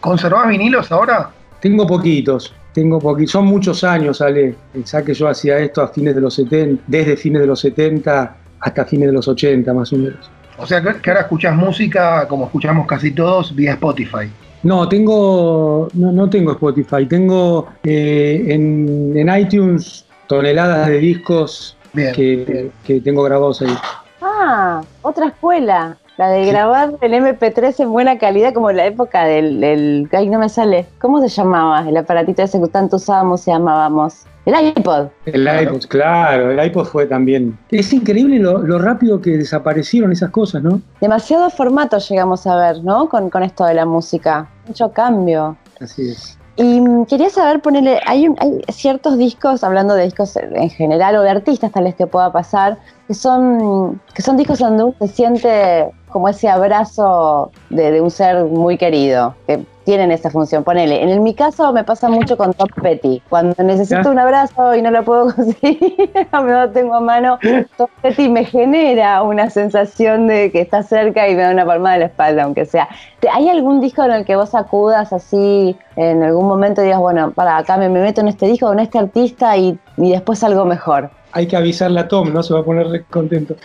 ¿Conservás 0.00 0.48
vinilos 0.48 0.90
ahora? 0.92 1.30
Tengo 1.60 1.86
poquitos, 1.86 2.54
tengo 2.72 2.98
poquitos. 3.00 3.32
Son 3.32 3.46
muchos 3.46 3.82
años, 3.84 4.20
Ale. 4.20 4.54
Pensá 4.72 5.04
que 5.04 5.12
yo 5.12 5.28
hacía 5.28 5.58
esto 5.58 5.82
a 5.82 5.88
fines 5.88 6.14
de 6.14 6.20
los 6.20 6.34
70, 6.34 6.84
desde 6.86 7.16
fines 7.16 7.40
de 7.40 7.46
los 7.46 7.60
70 7.60 8.36
hasta 8.60 8.84
fines 8.84 9.08
de 9.08 9.12
los 9.12 9.26
80 9.26 9.74
más 9.74 9.92
o 9.92 9.96
menos. 9.96 10.30
O 10.58 10.66
sea 10.66 10.80
que 10.80 11.10
ahora 11.10 11.22
escuchás 11.22 11.56
música 11.56 12.26
como 12.28 12.44
escuchamos 12.44 12.86
casi 12.86 13.10
todos 13.10 13.54
vía 13.54 13.72
Spotify. 13.72 14.30
No, 14.62 14.88
tengo, 14.88 15.88
no, 15.94 16.12
no 16.12 16.30
tengo 16.30 16.52
Spotify, 16.52 17.06
tengo 17.06 17.68
eh, 17.82 18.44
en, 18.46 19.12
en 19.16 19.36
iTunes 19.36 20.06
toneladas 20.28 20.86
de 20.86 20.98
discos 20.98 21.76
Bien, 21.92 22.14
que, 22.14 22.36
bien. 22.36 22.72
que, 22.84 23.00
tengo 23.00 23.22
grabados 23.22 23.62
ahí. 23.62 23.76
Ah, 24.20 24.82
otra 25.02 25.28
escuela. 25.28 25.96
La 26.18 26.28
de 26.28 26.44
grabar 26.44 26.92
el 27.00 27.12
MP3 27.14 27.80
en 27.80 27.90
buena 27.90 28.18
calidad, 28.18 28.52
como 28.52 28.70
en 28.70 28.76
la 28.76 28.86
época 28.86 29.24
del, 29.24 29.60
del. 29.60 30.08
Ay, 30.12 30.28
no 30.28 30.38
me 30.38 30.48
sale. 30.48 30.86
¿Cómo 31.00 31.20
se 31.20 31.28
llamaba? 31.28 31.88
El 31.88 31.96
aparatito 31.96 32.42
ese 32.42 32.60
que 32.60 32.68
tanto 32.68 32.96
usábamos 32.96 33.48
y 33.48 33.50
llamábamos. 33.50 34.26
El 34.44 34.54
iPod. 34.76 35.06
El 35.24 35.48
iPod, 35.62 35.86
claro, 35.86 36.50
el 36.50 36.66
iPod 36.66 36.84
fue 36.84 37.06
también. 37.06 37.56
Es 37.70 37.92
increíble 37.92 38.38
lo, 38.38 38.58
lo, 38.58 38.78
rápido 38.78 39.20
que 39.20 39.38
desaparecieron 39.38 40.12
esas 40.12 40.30
cosas, 40.30 40.62
¿no? 40.62 40.82
Demasiados 41.00 41.54
formatos 41.54 42.08
llegamos 42.08 42.46
a 42.46 42.56
ver, 42.56 42.82
¿no? 42.82 43.08
Con, 43.08 43.30
con 43.30 43.42
esto 43.44 43.64
de 43.64 43.74
la 43.74 43.86
música. 43.86 44.48
Mucho 44.66 44.90
cambio. 44.92 45.56
Así 45.80 46.10
es. 46.10 46.38
Y 46.56 46.82
quería 47.06 47.30
saber, 47.30 47.62
ponerle, 47.62 48.00
hay, 48.06 48.28
un, 48.28 48.36
hay, 48.38 48.60
ciertos 48.68 49.16
discos, 49.16 49.64
hablando 49.64 49.94
de 49.94 50.04
discos 50.04 50.36
en 50.36 50.68
general 50.68 51.16
o 51.16 51.22
de 51.22 51.30
artistas 51.30 51.72
tal 51.72 51.84
vez 51.84 51.94
que 51.94 52.06
pueda 52.06 52.30
pasar, 52.30 52.78
que 53.08 53.14
son, 53.14 54.00
que 54.14 54.20
son 54.20 54.36
discos 54.36 54.58
donde 54.58 54.84
uno 54.84 54.94
se 54.98 55.08
siente 55.08 55.92
como 56.12 56.28
ese 56.28 56.48
abrazo 56.48 57.50
de, 57.70 57.90
de 57.90 58.00
un 58.00 58.10
ser 58.10 58.44
muy 58.44 58.78
querido, 58.78 59.34
que 59.46 59.64
tienen 59.84 60.10
esa 60.12 60.30
función. 60.30 60.64
Ponele, 60.64 61.02
en 61.02 61.22
mi 61.22 61.34
caso 61.34 61.72
me 61.72 61.84
pasa 61.84 62.08
mucho 62.08 62.36
con 62.36 62.52
Tom 62.54 62.68
Petty. 62.82 63.22
Cuando 63.28 63.54
necesito 63.62 64.10
un 64.10 64.18
abrazo 64.18 64.74
y 64.74 64.82
no 64.82 64.90
lo 64.90 65.04
puedo 65.04 65.26
conseguir, 65.34 66.10
no 66.32 66.42
lo 66.42 66.70
tengo 66.70 66.94
a 66.94 67.00
mano, 67.00 67.38
Tom 67.76 67.88
Petty 68.00 68.28
me 68.28 68.44
genera 68.44 69.22
una 69.22 69.50
sensación 69.50 70.26
de 70.26 70.50
que 70.50 70.60
está 70.60 70.82
cerca 70.82 71.28
y 71.28 71.34
me 71.34 71.42
da 71.42 71.50
una 71.50 71.66
palmada 71.66 71.94
de 71.94 72.00
la 72.00 72.06
espalda, 72.06 72.44
aunque 72.44 72.64
sea. 72.64 72.88
¿Hay 73.32 73.48
algún 73.48 73.80
disco 73.80 74.02
en 74.04 74.12
el 74.12 74.24
que 74.24 74.36
vos 74.36 74.54
acudas 74.54 75.12
así, 75.12 75.76
en 75.96 76.22
algún 76.22 76.46
momento 76.46 76.82
digas, 76.82 76.98
bueno, 76.98 77.30
para 77.32 77.56
acá 77.56 77.76
me, 77.76 77.88
me 77.88 78.00
meto 78.00 78.20
en 78.20 78.28
este 78.28 78.46
disco, 78.46 78.66
con 78.66 78.80
este 78.80 78.98
artista 78.98 79.56
y, 79.56 79.78
y 79.96 80.10
después 80.10 80.42
algo 80.42 80.64
mejor? 80.64 81.10
Hay 81.32 81.46
que 81.46 81.56
avisarle 81.56 82.00
a 82.00 82.08
Tom, 82.08 82.32
¿no? 82.32 82.42
Se 82.42 82.52
va 82.52 82.60
a 82.60 82.64
poner 82.64 83.04
contento. 83.06 83.56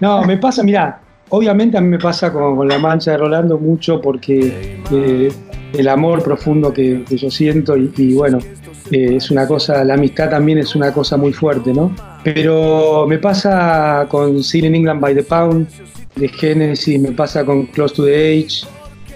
No, 0.00 0.22
me 0.22 0.36
pasa, 0.36 0.62
mirá, 0.62 1.00
Obviamente 1.28 1.76
a 1.76 1.80
mí 1.80 1.88
me 1.88 1.98
pasa 1.98 2.32
con, 2.32 2.66
La 2.68 2.78
Mancha 2.78 3.12
de 3.12 3.18
Rolando 3.18 3.58
mucho 3.58 4.00
porque 4.00 4.80
eh, 4.92 5.32
el 5.72 5.88
amor 5.88 6.22
profundo 6.22 6.72
que, 6.72 7.04
yo 7.10 7.30
siento 7.30 7.76
y, 7.76 7.92
y 7.96 8.14
bueno, 8.14 8.38
eh, 8.90 9.16
es 9.16 9.30
una 9.30 9.46
cosa, 9.46 9.84
la 9.84 9.94
amistad 9.94 10.30
también 10.30 10.58
es 10.58 10.76
una 10.76 10.92
cosa 10.92 11.16
muy 11.16 11.32
fuerte, 11.32 11.72
¿no? 11.72 11.94
Pero 12.22 13.06
me 13.08 13.18
pasa 13.18 14.06
con 14.08 14.42
Sin 14.42 14.64
in 14.66 14.76
England 14.76 15.00
by 15.00 15.14
the 15.14 15.22
Pound 15.22 15.68
de 16.14 16.28
Genesis, 16.28 17.00
me 17.00 17.12
pasa 17.12 17.44
con 17.44 17.66
Close 17.66 17.94
to 17.94 18.04
the 18.04 18.14
Age, 18.14 18.66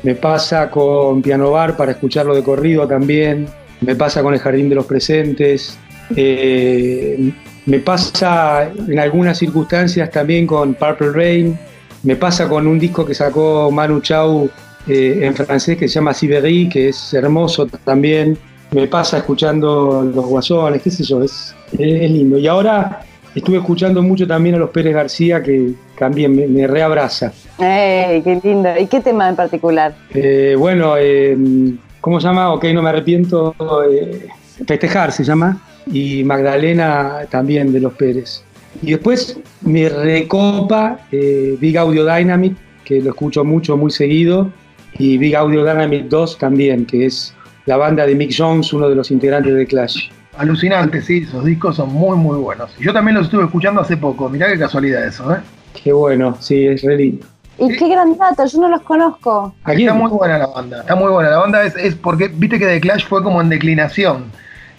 me 0.02 0.14
pasa 0.14 0.70
con 0.70 1.22
Piano 1.22 1.52
Bar 1.52 1.76
para 1.76 1.92
escucharlo 1.92 2.34
de 2.34 2.42
corrido 2.42 2.86
también, 2.86 3.46
me 3.80 3.94
pasa 3.94 4.22
con 4.22 4.34
El 4.34 4.40
Jardín 4.40 4.68
de 4.68 4.74
los 4.74 4.86
Presentes, 4.86 5.78
eh, 6.16 7.32
me 7.66 7.78
pasa 7.78 8.70
en 8.88 8.98
algunas 8.98 9.38
circunstancias 9.38 10.10
también 10.10 10.46
con 10.46 10.74
Purple 10.74 11.12
Rain, 11.12 11.58
me 12.02 12.16
pasa 12.16 12.48
con 12.48 12.66
un 12.66 12.78
disco 12.78 13.04
que 13.04 13.14
sacó 13.14 13.70
Manu 13.70 14.00
Chao 14.00 14.48
eh, 14.86 15.20
en 15.22 15.34
francés 15.34 15.76
que 15.76 15.88
se 15.88 15.94
llama 15.94 16.14
Sibérie, 16.14 16.68
que 16.68 16.88
es 16.88 17.14
hermoso 17.14 17.66
también. 17.66 18.38
Me 18.70 18.86
pasa 18.86 19.18
escuchando 19.18 20.02
Los 20.14 20.26
Guasones, 20.26 20.80
qué 20.80 20.90
sé 20.90 21.02
yo, 21.02 21.22
es, 21.22 21.54
es 21.72 22.10
lindo. 22.10 22.38
Y 22.38 22.46
ahora 22.46 23.02
estuve 23.34 23.58
escuchando 23.58 24.02
mucho 24.02 24.26
también 24.26 24.54
a 24.54 24.58
los 24.58 24.70
Pérez 24.70 24.94
García, 24.94 25.42
que 25.42 25.72
también 25.98 26.34
me, 26.34 26.46
me 26.46 26.66
reabraza. 26.66 27.32
¡Ey, 27.58 28.22
qué 28.22 28.40
lindo! 28.42 28.70
¿Y 28.78 28.86
qué 28.86 29.00
tema 29.00 29.28
en 29.28 29.36
particular? 29.36 29.94
Eh, 30.14 30.54
bueno, 30.58 30.94
eh, 30.98 31.36
¿cómo 32.00 32.20
se 32.20 32.28
llama? 32.28 32.52
Ok, 32.52 32.64
no 32.72 32.80
me 32.82 32.90
arrepiento. 32.90 33.54
Eh, 33.90 34.28
Festejar 34.66 35.12
se 35.12 35.24
llama. 35.24 35.60
Y 35.92 36.22
Magdalena 36.24 37.22
también 37.28 37.72
de 37.72 37.80
los 37.80 37.92
Pérez. 37.94 38.44
Y 38.82 38.92
después 38.92 39.38
me 39.62 39.88
recopa 39.88 41.00
eh, 41.12 41.56
Big 41.60 41.76
Audio 41.76 42.04
Dynamic, 42.04 42.56
que 42.84 43.00
lo 43.00 43.10
escucho 43.10 43.44
mucho, 43.44 43.76
muy 43.76 43.90
seguido, 43.90 44.50
y 44.98 45.18
Big 45.18 45.36
Audio 45.36 45.64
Dynamic 45.64 46.08
2 46.08 46.38
también, 46.38 46.86
que 46.86 47.06
es 47.06 47.34
la 47.66 47.76
banda 47.76 48.06
de 48.06 48.14
Mick 48.14 48.34
Jones, 48.36 48.72
uno 48.72 48.88
de 48.88 48.94
los 48.94 49.10
integrantes 49.10 49.54
de 49.54 49.66
Clash. 49.66 50.10
Alucinante, 50.36 51.02
sí, 51.02 51.24
esos 51.26 51.44
discos 51.44 51.76
son 51.76 51.92
muy, 51.92 52.16
muy 52.16 52.38
buenos. 52.38 52.74
Yo 52.78 52.92
también 52.92 53.16
los 53.16 53.26
estuve 53.26 53.44
escuchando 53.44 53.80
hace 53.80 53.96
poco, 53.96 54.28
mirá 54.28 54.48
qué 54.48 54.58
casualidad 54.58 55.06
eso, 55.06 55.34
¿eh? 55.34 55.38
Qué 55.82 55.92
bueno, 55.92 56.36
sí, 56.40 56.66
es 56.66 56.82
re 56.82 56.96
lindo. 56.96 57.26
Y 57.58 57.76
qué 57.76 57.88
gran 57.88 58.16
dato, 58.16 58.46
yo 58.46 58.60
no 58.60 58.68
los 58.68 58.80
conozco. 58.82 59.54
Aquí 59.64 59.82
Está 59.82 59.94
muy 59.94 60.10
buena 60.10 60.38
la 60.38 60.46
banda, 60.46 60.80
está 60.80 60.94
muy 60.94 61.10
buena. 61.10 61.30
La 61.30 61.38
banda 61.38 61.62
es, 61.64 61.76
es 61.76 61.94
porque, 61.94 62.28
viste 62.28 62.58
que 62.58 62.66
The 62.66 62.80
Clash 62.80 63.06
fue 63.06 63.22
como 63.22 63.40
en 63.40 63.50
declinación. 63.50 64.24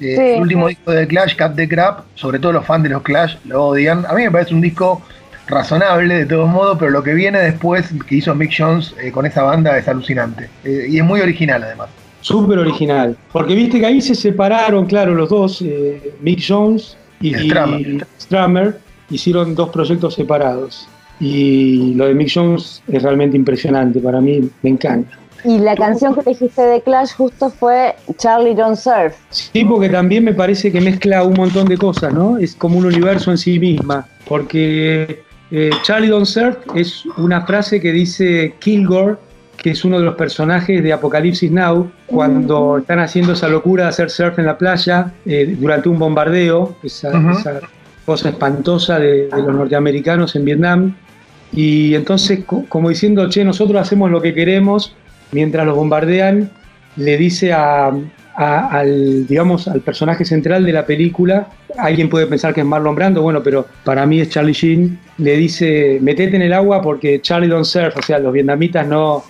Sí. 0.02 0.16
El 0.16 0.42
último 0.42 0.68
disco 0.68 0.92
de 0.92 1.02
The 1.02 1.08
Clash, 1.08 1.36
Cat 1.36 1.56
the 1.56 1.70
Crap, 1.70 2.06
sobre 2.16 2.40
todo 2.40 2.54
los 2.54 2.66
fans 2.66 2.84
de 2.84 2.90
los 2.90 3.04
Clash 3.04 3.36
lo 3.46 3.68
odian. 3.68 4.04
A 4.08 4.16
mí 4.16 4.24
me 4.24 4.32
parece 4.32 4.56
un 4.56 4.62
disco 4.62 5.00
razonable 5.46 6.16
de 6.16 6.26
todos 6.26 6.50
modos, 6.50 6.78
pero 6.80 6.90
lo 6.90 7.04
que 7.04 7.14
viene 7.14 7.40
después 7.40 7.94
que 8.08 8.16
hizo 8.16 8.34
Mick 8.34 8.52
Jones 8.58 8.96
eh, 9.00 9.12
con 9.12 9.28
esa 9.28 9.44
banda 9.44 9.78
es 9.78 9.88
alucinante. 9.88 10.50
Eh, 10.64 10.88
y 10.90 10.98
es 10.98 11.04
muy 11.04 11.22
original 11.22 11.62
además. 11.64 11.90
Súper 12.22 12.58
original. 12.58 13.16
Porque 13.32 13.54
viste 13.54 13.80
que 13.80 13.86
ahí 13.86 14.02
se 14.02 14.16
separaron, 14.16 14.88
claro, 14.88 15.14
los 15.14 15.30
dos, 15.30 15.62
eh, 15.62 16.14
Mick 16.22 16.44
Jones 16.48 16.98
y, 17.20 17.36
Strummer, 18.20 18.80
hicieron 19.12 19.54
dos 19.54 19.70
proyectos 19.70 20.16
separados. 20.16 20.88
Y 21.20 21.94
lo 21.94 22.08
de 22.08 22.16
Mick 22.16 22.32
Jones 22.34 22.82
es 22.88 23.04
realmente 23.04 23.38
impresionante, 23.38 24.00
para 24.00 24.20
mí 24.20 24.50
me 24.64 24.70
encanta. 24.72 25.21
Y 25.44 25.60
la 25.60 25.76
canción 25.76 26.14
que 26.16 26.22
dijiste 26.30 26.62
de 26.62 26.82
Clash 26.82 27.14
justo 27.16 27.50
fue 27.50 27.96
Charlie 28.18 28.54
Don't 28.54 28.76
Surf. 28.78 29.16
Sí, 29.30 29.64
porque 29.66 29.90
también 29.90 30.24
me 30.24 30.34
parece 30.34 30.72
que 30.72 30.80
mezcla 30.82 31.24
un 31.24 31.34
montón 31.34 31.68
de 31.68 31.78
cosas, 31.78 32.14
¿no? 32.14 32.38
Es 32.38 32.56
como 32.56 32.78
un 32.78 32.86
universo 32.86 33.32
en 33.32 33.38
sí 33.38 33.58
misma. 33.60 34.08
Porque 34.28 35.24
eh, 35.52 35.70
Charlie 35.84 36.10
Don't 36.10 36.26
Surf 36.28 36.58
es 36.76 37.06
una 37.18 37.42
frase 37.46 37.82
que 37.82 37.92
dice 37.92 38.54
Kilgore, 38.60 39.16
que 39.58 39.72
es 39.72 39.84
uno 39.86 40.00
de 40.00 40.06
los 40.06 40.16
personajes 40.16 40.82
de 40.84 40.92
Apocalipsis 40.94 41.52
Now, 41.52 41.92
cuando 42.08 42.78
están 42.80 43.00
haciendo 43.00 43.34
esa 43.34 43.48
locura 43.48 43.84
de 43.84 43.90
hacer 43.90 44.10
surf 44.10 44.40
en 44.40 44.46
la 44.48 44.58
playa 44.58 45.12
eh, 45.26 45.56
durante 45.60 45.88
un 45.90 46.00
bombardeo, 46.00 46.76
esa, 46.82 47.10
Ujú. 47.10 47.32
esa 47.38 47.60
cosa 48.06 48.30
espantosa 48.30 48.98
de, 48.98 49.28
de 49.28 49.38
los 49.42 49.54
norteamericanos 49.54 50.36
en 50.36 50.46
Vietnam. 50.46 50.96
Y 51.54 51.94
entonces, 51.96 52.44
co- 52.46 52.66
como 52.70 52.90
diciendo, 52.90 53.28
che, 53.30 53.44
nosotros 53.44 53.80
hacemos 53.80 54.10
lo 54.10 54.22
que 54.22 54.34
queremos, 54.34 54.96
mientras 55.32 55.66
los 55.66 55.76
bombardean, 55.76 56.50
le 56.98 57.18
dice 57.18 57.54
a, 57.54 57.92
al, 58.36 59.28
digamos, 59.28 59.68
al 59.68 59.82
personaje 59.82 60.26
central 60.26 60.66
de 60.66 60.74
la 60.74 60.86
película, 60.86 61.48
alguien 61.78 62.10
puede 62.10 62.28
pensar 62.28 62.54
que 62.54 62.62
es 62.62 62.68
Marlon 62.68 62.96
Brando, 62.96 63.22
bueno, 63.22 63.44
pero 63.44 63.66
para 63.84 64.06
mí 64.06 64.20
es 64.20 64.30
Charlie 64.30 64.54
Sheen, 64.54 65.00
le 65.18 65.38
dice, 65.38 66.00
metete 66.02 66.36
en 66.36 66.42
el 66.42 66.54
agua 66.54 66.82
porque 66.82 67.22
Charlie 67.22 67.48
don't 67.48 67.66
surf, 67.66 67.96
o 67.98 68.02
sea, 68.02 68.20
los 68.20 68.34
vietnamitas 68.34 68.88
no, 68.88 69.24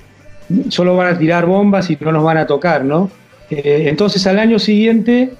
solo 0.69 0.95
van 0.95 1.15
a 1.15 1.17
tirar 1.17 1.45
bombas 1.45 1.89
y 1.89 1.97
no 1.99 2.11
nos 2.11 2.23
van 2.23 2.37
a 2.37 2.45
tocar, 2.45 2.85
¿no? 2.85 3.09
Eh, 3.49 3.85
entonces 3.87 4.25
al 4.27 4.39
año 4.39 4.59
siguiente, 4.59 5.33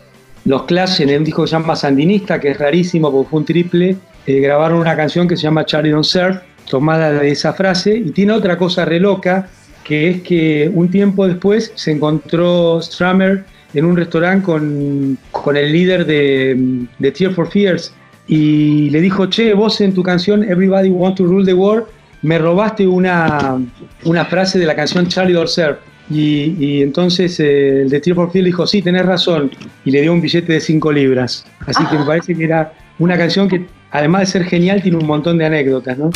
los 0.45 0.63
Clash 0.63 1.01
en 1.01 1.17
un 1.17 1.23
disco 1.23 1.43
que 1.43 1.49
se 1.49 1.53
llama 1.53 1.75
Sandinista, 1.75 2.39
que 2.39 2.51
es 2.51 2.57
rarísimo 2.57 3.11
porque 3.11 3.29
fue 3.29 3.39
un 3.39 3.45
triple, 3.45 3.97
eh, 4.25 4.39
grabaron 4.39 4.79
una 4.79 4.95
canción 4.95 5.27
que 5.27 5.37
se 5.37 5.43
llama 5.43 5.65
Charlie 5.65 5.91
Don't 5.91 6.05
Surf, 6.05 6.37
tomada 6.69 7.11
de 7.11 7.31
esa 7.31 7.53
frase, 7.53 7.95
y 7.95 8.11
tiene 8.11 8.33
otra 8.33 8.57
cosa 8.57 8.85
re 8.85 8.99
loca, 8.99 9.49
que 9.91 10.09
es 10.09 10.21
que 10.21 10.71
un 10.73 10.89
tiempo 10.89 11.27
después 11.27 11.73
se 11.75 11.91
encontró 11.91 12.81
Strummer 12.81 13.43
en 13.73 13.83
un 13.83 13.97
restaurante 13.97 14.45
con, 14.45 15.17
con 15.31 15.57
el 15.57 15.73
líder 15.73 16.05
de, 16.05 16.87
de 16.97 17.11
Tear 17.11 17.33
for 17.33 17.51
Fears 17.51 17.93
y 18.25 18.89
le 18.89 19.01
dijo, 19.01 19.25
che, 19.25 19.53
vos 19.53 19.81
en 19.81 19.93
tu 19.93 20.01
canción 20.01 20.45
Everybody 20.45 20.87
Want 20.87 21.17
to 21.17 21.25
Rule 21.25 21.45
the 21.45 21.53
World 21.53 21.87
me 22.21 22.37
robaste 22.37 22.87
una, 22.87 23.59
una 24.05 24.23
frase 24.23 24.59
de 24.59 24.65
la 24.65 24.77
canción 24.77 25.07
Charlie 25.07 25.33
Don't 25.33 25.49
Surf. 25.49 25.77
Y, 26.09 26.55
y 26.57 26.81
entonces 26.83 27.37
eh, 27.41 27.81
el 27.81 27.89
de 27.89 27.99
Tear 27.99 28.15
for 28.15 28.31
Fears 28.31 28.45
dijo, 28.45 28.65
sí, 28.65 28.81
tenés 28.81 29.05
razón, 29.05 29.51
y 29.83 29.91
le 29.91 30.03
dio 30.03 30.13
un 30.13 30.21
billete 30.21 30.53
de 30.53 30.61
5 30.61 30.89
libras. 30.93 31.45
Así 31.67 31.85
que 31.87 31.97
me 31.97 32.05
parece 32.11 32.33
que 32.33 32.45
era 32.45 32.71
una 32.97 33.17
canción 33.17 33.49
que, 33.49 33.65
además 33.91 34.21
de 34.21 34.27
ser 34.27 34.43
genial, 34.45 34.81
tiene 34.81 34.99
un 34.99 35.07
montón 35.07 35.37
de 35.37 35.47
anécdotas, 35.47 35.97
¿no? 35.97 36.11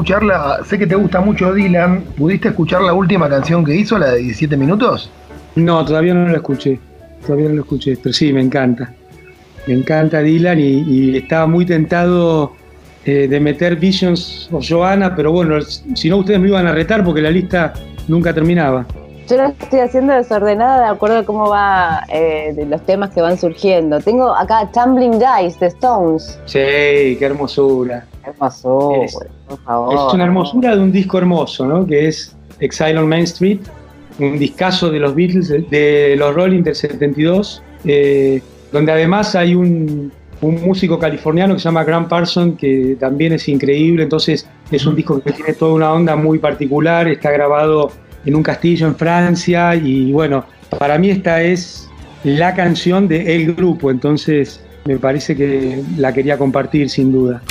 Escucharla, 0.00 0.60
sé 0.64 0.78
que 0.78 0.86
te 0.86 0.94
gusta 0.94 1.20
mucho 1.20 1.52
Dylan, 1.52 2.02
¿pudiste 2.16 2.48
escuchar 2.48 2.80
la 2.80 2.94
última 2.94 3.28
canción 3.28 3.62
que 3.62 3.74
hizo, 3.74 3.98
la 3.98 4.12
de 4.12 4.20
17 4.20 4.56
minutos? 4.56 5.10
No, 5.56 5.84
todavía 5.84 6.14
no 6.14 6.26
la 6.26 6.36
escuché, 6.36 6.80
todavía 7.20 7.50
no 7.50 7.56
la 7.56 7.60
escuché, 7.60 7.98
pero 8.02 8.12
sí, 8.14 8.32
me 8.32 8.40
encanta. 8.40 8.94
Me 9.66 9.74
encanta 9.74 10.20
Dylan 10.20 10.58
y, 10.58 11.18
estaba 11.18 11.46
muy 11.46 11.66
tentado 11.66 12.54
eh, 13.04 13.28
de 13.28 13.40
meter 13.40 13.76
Visions 13.76 14.48
of 14.50 14.64
Joanna, 14.66 15.14
pero 15.14 15.32
bueno, 15.32 15.60
si 15.60 16.08
no 16.08 16.16
ustedes 16.16 16.40
me 16.40 16.48
iban 16.48 16.66
a 16.66 16.72
retar 16.72 17.04
porque 17.04 17.20
la 17.20 17.30
lista 17.30 17.74
nunca 18.08 18.32
terminaba. 18.32 18.86
Yo 19.28 19.36
la 19.36 19.48
estoy 19.48 19.80
haciendo 19.80 20.14
desordenada 20.14 20.80
de 20.80 20.88
acuerdo 20.92 21.18
a 21.18 21.24
cómo 21.24 21.50
va 21.50 22.04
eh, 22.08 22.54
de 22.56 22.64
los 22.64 22.80
temas 22.86 23.10
que 23.10 23.20
van 23.20 23.36
surgiendo. 23.36 24.00
Tengo 24.00 24.34
acá 24.34 24.70
Tumbling 24.72 25.18
Dice 25.18 25.58
de 25.60 25.66
Stones. 25.66 26.40
Sí, 26.46 27.16
qué 27.18 27.26
hermosura. 27.26 28.06
Hermosura, 28.40 29.04
es, 29.04 29.18
por 29.48 29.58
favor. 29.60 29.94
Es 29.94 30.14
una 30.14 30.24
hermosura 30.24 30.76
de 30.76 30.82
un 30.82 30.92
disco 30.92 31.18
hermoso, 31.18 31.66
¿no? 31.66 31.86
Que 31.86 32.08
es 32.08 32.36
Exile 32.58 32.98
on 32.98 33.08
Main 33.08 33.24
Street, 33.24 33.60
un 34.18 34.38
discazo 34.38 34.90
de 34.90 34.98
los 34.98 35.14
Beatles, 35.14 35.48
de 35.48 36.14
los 36.16 36.34
Rolling 36.34 36.62
del 36.62 36.74
72, 36.74 37.62
eh, 37.84 38.42
donde 38.72 38.92
además 38.92 39.34
hay 39.34 39.54
un, 39.54 40.12
un 40.40 40.62
músico 40.62 40.98
californiano 40.98 41.54
que 41.54 41.60
se 41.60 41.64
llama 41.64 41.84
Grant 41.84 42.08
Parson, 42.08 42.56
que 42.56 42.96
también 42.98 43.32
es 43.32 43.48
increíble, 43.48 44.02
entonces 44.02 44.46
es 44.70 44.86
un 44.86 44.96
disco 44.96 45.20
que 45.20 45.32
tiene 45.32 45.52
toda 45.52 45.74
una 45.74 45.92
onda 45.92 46.16
muy 46.16 46.38
particular, 46.38 47.08
está 47.08 47.30
grabado 47.30 47.90
en 48.24 48.34
un 48.34 48.42
castillo 48.42 48.86
en 48.86 48.96
Francia 48.96 49.74
y 49.74 50.12
bueno, 50.12 50.44
para 50.78 50.98
mí 50.98 51.10
esta 51.10 51.42
es 51.42 51.88
la 52.24 52.54
canción 52.54 53.08
de 53.08 53.34
el 53.34 53.54
grupo, 53.54 53.90
entonces 53.90 54.62
me 54.84 54.98
parece 54.98 55.36
que 55.36 55.82
la 55.96 56.12
quería 56.12 56.38
compartir 56.38 56.88
sin 56.88 57.12
duda. 57.12 57.42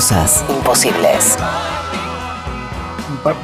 Cosas 0.00 0.42
imposibles. 0.48 1.36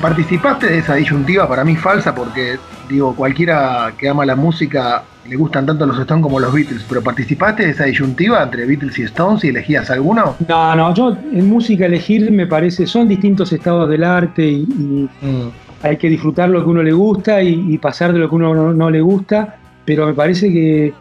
¿Participaste 0.00 0.68
de 0.68 0.78
esa 0.78 0.94
disyuntiva 0.94 1.46
para 1.46 1.62
mí 1.64 1.76
falsa? 1.76 2.14
Porque, 2.14 2.56
digo, 2.88 3.14
cualquiera 3.14 3.92
que 3.98 4.08
ama 4.08 4.24
la 4.24 4.36
música 4.36 5.02
le 5.28 5.36
gustan 5.36 5.66
tanto 5.66 5.84
los 5.84 5.98
Stones 5.98 6.22
como 6.22 6.40
los 6.40 6.54
Beatles, 6.54 6.82
pero 6.88 7.02
¿participaste 7.02 7.64
de 7.66 7.72
esa 7.72 7.84
disyuntiva 7.84 8.42
entre 8.42 8.64
Beatles 8.64 8.98
y 8.98 9.02
Stones 9.02 9.44
y 9.44 9.48
elegías 9.48 9.90
alguno? 9.90 10.36
No, 10.48 10.74
no, 10.74 10.94
yo 10.94 11.14
en 11.30 11.46
música 11.46 11.84
elegir 11.84 12.30
me 12.32 12.46
parece, 12.46 12.86
son 12.86 13.06
distintos 13.06 13.52
estados 13.52 13.86
del 13.90 14.02
arte 14.02 14.42
y, 14.42 15.10
mm. 15.20 15.50
hay 15.82 15.98
que 15.98 16.08
disfrutar 16.08 16.48
lo 16.48 16.64
que 16.64 16.70
uno 16.70 16.82
le 16.82 16.92
gusta 16.92 17.42
y, 17.42 17.76
pasar 17.76 18.14
de 18.14 18.18
lo 18.18 18.30
que 18.30 18.34
uno 18.34 18.54
no, 18.54 18.72
no 18.72 18.88
le 18.88 19.02
gusta, 19.02 19.58
pero 19.84 20.06
me 20.06 20.14
parece 20.14 20.50
que 20.50 20.94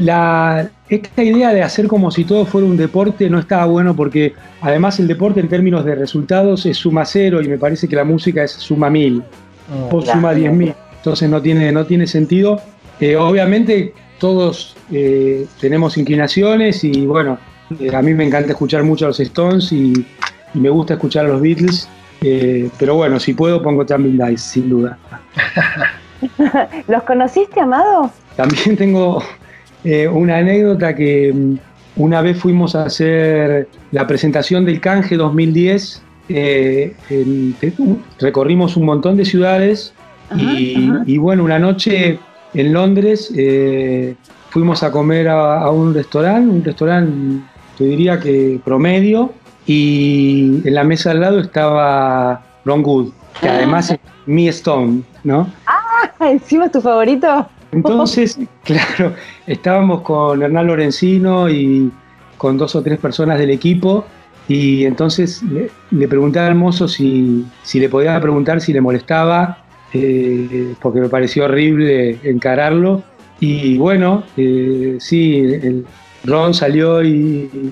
la, 0.00 0.68
esta 0.88 1.22
idea 1.22 1.52
de 1.52 1.62
hacer 1.62 1.86
como 1.86 2.10
si 2.10 2.24
todo 2.24 2.44
fuera 2.44 2.66
un 2.66 2.76
deporte 2.76 3.30
no 3.30 3.38
estaba 3.38 3.64
bueno 3.66 3.96
porque 3.96 4.34
además 4.60 5.00
el 5.00 5.08
deporte 5.08 5.40
en 5.40 5.48
términos 5.48 5.84
de 5.84 5.94
resultados 5.94 6.66
es 6.66 6.76
suma 6.76 7.04
cero 7.06 7.40
y 7.42 7.48
me 7.48 7.56
parece 7.56 7.88
que 7.88 7.96
la 7.96 8.04
música 8.04 8.44
es 8.44 8.52
suma 8.52 8.90
mil 8.90 9.22
o 9.90 10.02
suma 10.02 10.34
diez 10.34 10.52
mil. 10.52 10.74
Entonces 10.96 11.28
no 11.28 11.40
tiene, 11.40 11.72
no 11.72 11.86
tiene 11.86 12.06
sentido. 12.06 12.60
Eh, 13.00 13.16
obviamente 13.16 13.94
todos 14.18 14.76
eh, 14.92 15.46
tenemos 15.60 15.96
inclinaciones 15.96 16.84
y 16.84 17.06
bueno, 17.06 17.38
eh, 17.80 17.94
a 17.94 18.02
mí 18.02 18.12
me 18.12 18.24
encanta 18.24 18.52
escuchar 18.52 18.82
mucho 18.82 19.06
a 19.06 19.08
los 19.08 19.20
Stones 19.20 19.72
y, 19.72 20.06
me 20.54 20.68
gusta 20.68 20.94
escuchar 20.94 21.24
a 21.24 21.28
los 21.30 21.40
Beatles. 21.40 21.88
pero 22.78 22.94
bueno, 22.94 23.18
si 23.18 23.34
puedo 23.34 23.60
pongo 23.60 23.84
Jumping 23.84 24.16
Dice, 24.16 24.38
sin 24.38 24.70
duda. 24.70 24.96
¿Los 26.86 27.02
conociste, 27.02 27.60
Amado? 27.60 28.08
También 28.36 28.76
tengo 28.76 29.20
eh, 29.84 30.08
una 30.08 30.38
anécdota 30.38 30.94
que 30.94 31.32
mm, 31.32 31.58
una 31.96 32.22
vez 32.22 32.38
fuimos 32.38 32.74
a 32.74 32.84
hacer 32.84 33.68
la 33.92 34.06
presentación 34.06 34.64
del 34.64 34.80
Canje 34.80 35.16
2010, 35.16 36.02
eh, 36.30 36.94
recorrimos 38.18 38.76
un 38.76 38.86
montón 38.86 39.16
de 39.16 39.24
ciudades 39.24 39.92
y, 40.34 41.18
bueno, 41.18 41.44
una 41.44 41.58
noche 41.58 42.18
en 42.54 42.72
Londres 42.72 43.32
eh, 43.36 44.14
fuimos 44.50 44.82
a 44.82 44.90
comer 44.90 45.28
a, 45.28 45.70
un 45.70 45.94
restaurante, 45.94 46.50
un 46.50 46.64
restaurante, 46.64 47.44
te 47.76 47.84
diría 47.84 48.18
que 48.18 48.58
promedio, 48.64 49.32
y 49.66 50.62
en 50.64 50.74
la 50.74 50.84
mesa 50.84 51.10
al 51.10 51.20
lado 51.20 51.40
estaba 51.40 52.42
Ron 52.64 52.82
Good, 52.82 53.12
que 53.40 53.48
ah. 53.48 53.56
además 53.56 53.90
es 53.90 53.98
Mi 54.26 54.48
Stone, 54.48 55.02
¿no? 55.22 55.46
Ah, 55.66 56.10
encima 56.20 56.66
es 56.66 56.72
tu 56.72 56.80
favorito. 56.80 57.46
Entonces, 57.74 58.38
claro, 58.64 59.14
estábamos 59.46 60.02
con 60.02 60.42
Hernán 60.42 60.66
Lorenzino 60.66 61.48
y 61.48 61.90
con 62.36 62.56
dos 62.56 62.74
o 62.74 62.82
tres 62.82 62.98
personas 62.98 63.38
del 63.38 63.50
equipo 63.50 64.04
y 64.48 64.84
entonces 64.84 65.42
le, 65.90 66.08
pregunté 66.08 66.38
al 66.38 66.54
mozo 66.54 66.86
si, 66.86 67.46
le 67.72 67.88
podía 67.88 68.20
preguntar 68.20 68.60
si 68.60 68.72
le 68.72 68.80
molestaba, 68.80 69.64
eh, 69.92 70.74
porque 70.82 71.00
me 71.00 71.08
pareció 71.08 71.44
horrible 71.44 72.18
encararlo. 72.22 73.02
Y 73.40 73.78
bueno, 73.78 74.24
eh, 74.36 74.96
sí, 75.00 75.36
el 75.38 75.86
Ron 76.24 76.54
salió 76.54 77.00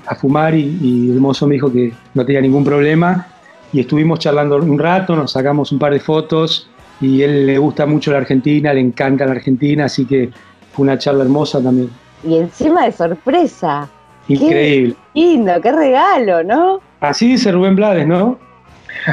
a 0.07 0.15
fumar 0.15 0.55
y, 0.55 0.79
y 0.81 1.11
el 1.11 1.21
mozo 1.21 1.47
me 1.47 1.55
dijo 1.55 1.71
que 1.73 1.93
no 2.15 2.25
tenía 2.25 2.41
ningún 2.41 2.65
problema 2.65 3.27
y 3.73 3.81
estuvimos 3.81 4.19
charlando 4.19 4.57
un 4.57 4.79
rato, 4.79 5.17
nos 5.17 5.33
sacamos 5.33 5.73
un 5.73 5.79
par 5.79 5.93
de 5.93 6.01
fotos 6.01 6.69
y 7.03 7.23
él 7.23 7.47
le 7.47 7.59
gusta 7.59 7.85
mucho 7.85 8.13
la 8.13 8.19
Argentina, 8.19 8.73
le 8.73 8.81
encanta 8.81 9.27
la 9.27 9.33
Argentina, 9.33 9.87
así 9.87 10.07
que 10.07 10.31
fue 10.73 10.85
una 10.85 10.97
charla 10.97 11.25
hermosa 11.25 11.61
también. 11.61 11.91
Y 12.25 12.37
encima 12.37 12.85
de 12.85 12.93
sorpresa. 12.93 13.89
Increíble. 14.29 14.95
Qué 15.13 15.21
lindo, 15.21 15.53
qué 15.61 15.73
regalo, 15.73 16.45
¿no? 16.45 16.81
Así 17.01 17.29
dice 17.29 17.51
Rubén 17.51 17.75
Blades, 17.75 18.07
¿no? 18.07 18.39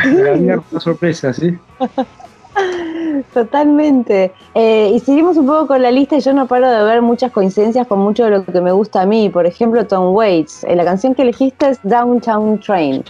una 0.03 0.79
sorpresa, 0.79 1.33
sí. 1.33 1.57
Totalmente. 3.33 4.31
Eh, 4.53 4.91
y 4.93 4.99
seguimos 4.99 5.37
un 5.37 5.47
poco 5.47 5.67
con 5.67 5.81
la 5.81 5.89
lista 5.89 6.17
y 6.17 6.21
yo 6.21 6.33
no 6.33 6.47
paro 6.47 6.69
de 6.69 6.83
ver 6.83 7.01
muchas 7.01 7.31
coincidencias 7.31 7.87
con 7.87 7.99
mucho 7.99 8.25
de 8.25 8.31
lo 8.31 8.45
que 8.45 8.61
me 8.61 8.71
gusta 8.71 9.01
a 9.01 9.05
mí. 9.05 9.29
Por 9.29 9.45
ejemplo, 9.45 9.85
Tom 9.87 10.13
Waits. 10.13 10.63
Eh, 10.65 10.75
la 10.75 10.85
canción 10.85 11.15
que 11.15 11.23
elegiste 11.23 11.69
es 11.69 11.79
Downtown 11.83 12.59
Train. 12.59 13.03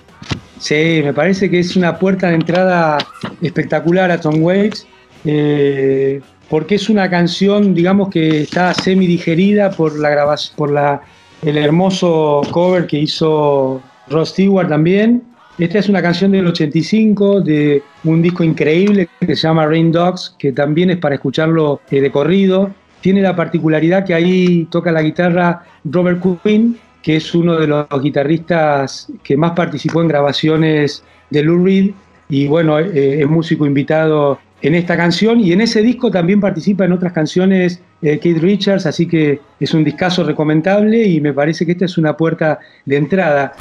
Sí, 0.59 1.01
me 1.03 1.13
parece 1.13 1.49
que 1.49 1.59
es 1.59 1.77
una 1.77 1.97
puerta 1.97 2.27
de 2.27 2.35
entrada 2.35 2.97
espectacular 3.41 4.11
a 4.11 4.19
Tom 4.19 4.43
Waits, 4.43 4.85
eh, 5.23 6.19
porque 6.49 6.75
es 6.75 6.89
una 6.89 7.09
canción, 7.09 7.73
digamos, 7.73 8.09
que 8.09 8.41
está 8.41 8.73
semi 8.73 9.07
digerida 9.07 9.71
por 9.71 9.97
la 9.97 10.09
grabación, 10.09 10.57
por 10.57 10.71
la, 10.71 11.01
el 11.43 11.57
hermoso 11.57 12.41
cover 12.51 12.87
que 12.87 12.99
hizo 12.99 13.81
Ross 14.09 14.29
Stewart 14.29 14.67
también. 14.67 15.23
Esta 15.57 15.79
es 15.79 15.87
una 15.87 16.01
canción 16.01 16.31
del 16.31 16.47
85 16.47 17.41
de 17.41 17.81
un 18.03 18.21
disco 18.21 18.43
increíble 18.43 19.07
que 19.19 19.35
se 19.35 19.47
llama 19.47 19.65
Rain 19.65 19.93
Dogs, 19.93 20.35
que 20.37 20.51
también 20.51 20.89
es 20.89 20.97
para 20.97 21.15
escucharlo 21.15 21.81
eh, 21.89 22.01
de 22.01 22.11
corrido. 22.11 22.71
Tiene 22.99 23.21
la 23.21 23.35
particularidad 23.35 24.05
que 24.05 24.13
ahí 24.13 24.67
toca 24.69 24.91
la 24.91 25.01
guitarra 25.01 25.63
Robert 25.85 26.21
Quinn, 26.43 26.77
que 27.01 27.15
es 27.15 27.33
uno 27.33 27.57
de 27.57 27.67
los 27.67 27.87
guitarristas 28.01 29.07
que 29.23 29.37
más 29.37 29.51
participó 29.51 30.01
en 30.01 30.07
grabaciones 30.07 31.03
de 31.29 31.43
Lou 31.43 31.63
Reed 31.63 31.91
y 32.29 32.47
bueno, 32.47 32.79
eh, 32.79 33.21
es 33.21 33.27
músico 33.27 33.65
invitado 33.65 34.39
en 34.61 34.75
esta 34.75 34.97
canción 34.97 35.39
y 35.39 35.53
en 35.53 35.61
ese 35.61 35.81
disco 35.81 36.11
también 36.11 36.41
participa 36.41 36.85
en 36.85 36.91
otras 36.91 37.13
canciones 37.13 37.81
eh, 38.01 38.19
Keith 38.19 38.39
Richards, 38.39 38.85
así 38.85 39.07
que 39.07 39.39
es 39.59 39.73
un 39.73 39.83
discazo 39.83 40.23
recomendable 40.23 41.03
y 41.05 41.21
me 41.21 41.33
parece 41.33 41.65
que 41.65 41.73
esta 41.73 41.85
es 41.85 41.97
una 41.97 42.15
puerta 42.15 42.59
de 42.85 42.97
entrada. 42.97 43.53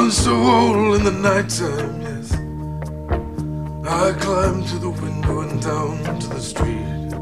A 0.00 0.34
hole 0.34 0.94
in 0.94 1.04
the 1.04 1.12
nighttime, 1.12 2.00
yes. 2.00 2.32
I 3.86 4.12
climb 4.18 4.64
to 4.64 4.78
the 4.78 4.88
window 4.88 5.40
and 5.40 5.60
down 5.60 6.18
to 6.20 6.26
the 6.26 6.40
street. 6.40 7.12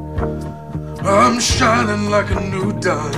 I'm 1.04 1.40
shining 1.40 2.08
like 2.08 2.30
a 2.30 2.40
new 2.40 2.72
dime. 2.80 3.12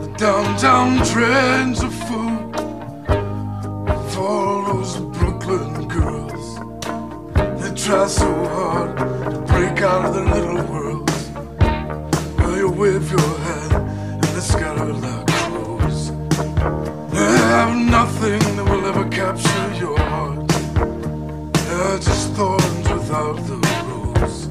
The 0.00 0.14
downtown 0.16 1.04
trends 1.04 1.84
are 1.84 1.90
full 2.06 2.52
for 4.10 4.26
all 4.26 4.64
those 4.72 4.96
Brooklyn 5.18 5.86
girls. 5.88 6.48
They 7.60 7.74
try 7.74 8.06
so 8.06 8.32
hard 8.56 8.96
to 8.96 9.38
break 9.52 9.82
out 9.82 10.06
of 10.06 10.14
their 10.14 10.24
little 10.34 10.64
worlds. 10.72 11.30
Well, 12.38 12.56
you 12.56 12.70
wave 12.70 13.10
your 13.10 13.38
hand 13.46 13.72
and 13.74 14.24
they 14.24 14.40
scatter 14.40 14.92
like 14.94 15.32
have 17.52 17.81
nothing 18.22 18.56
that 18.56 18.64
will 18.64 18.86
ever 18.86 19.08
capture 19.08 19.74
your 19.74 19.98
heart. 19.98 20.46
They're 21.66 21.98
just 21.98 22.30
thorns 22.34 22.88
without 22.88 23.36
the 23.48 23.58
rose. 23.88 24.46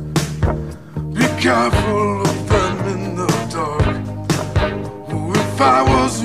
Be 1.16 1.26
careful 1.42 2.22
of 2.22 2.50
them 2.50 2.78
in 2.94 3.16
the 3.16 3.28
dark. 3.50 3.96
Oh, 5.10 5.32
if 5.34 5.62
I 5.62 5.84
was 5.84 6.22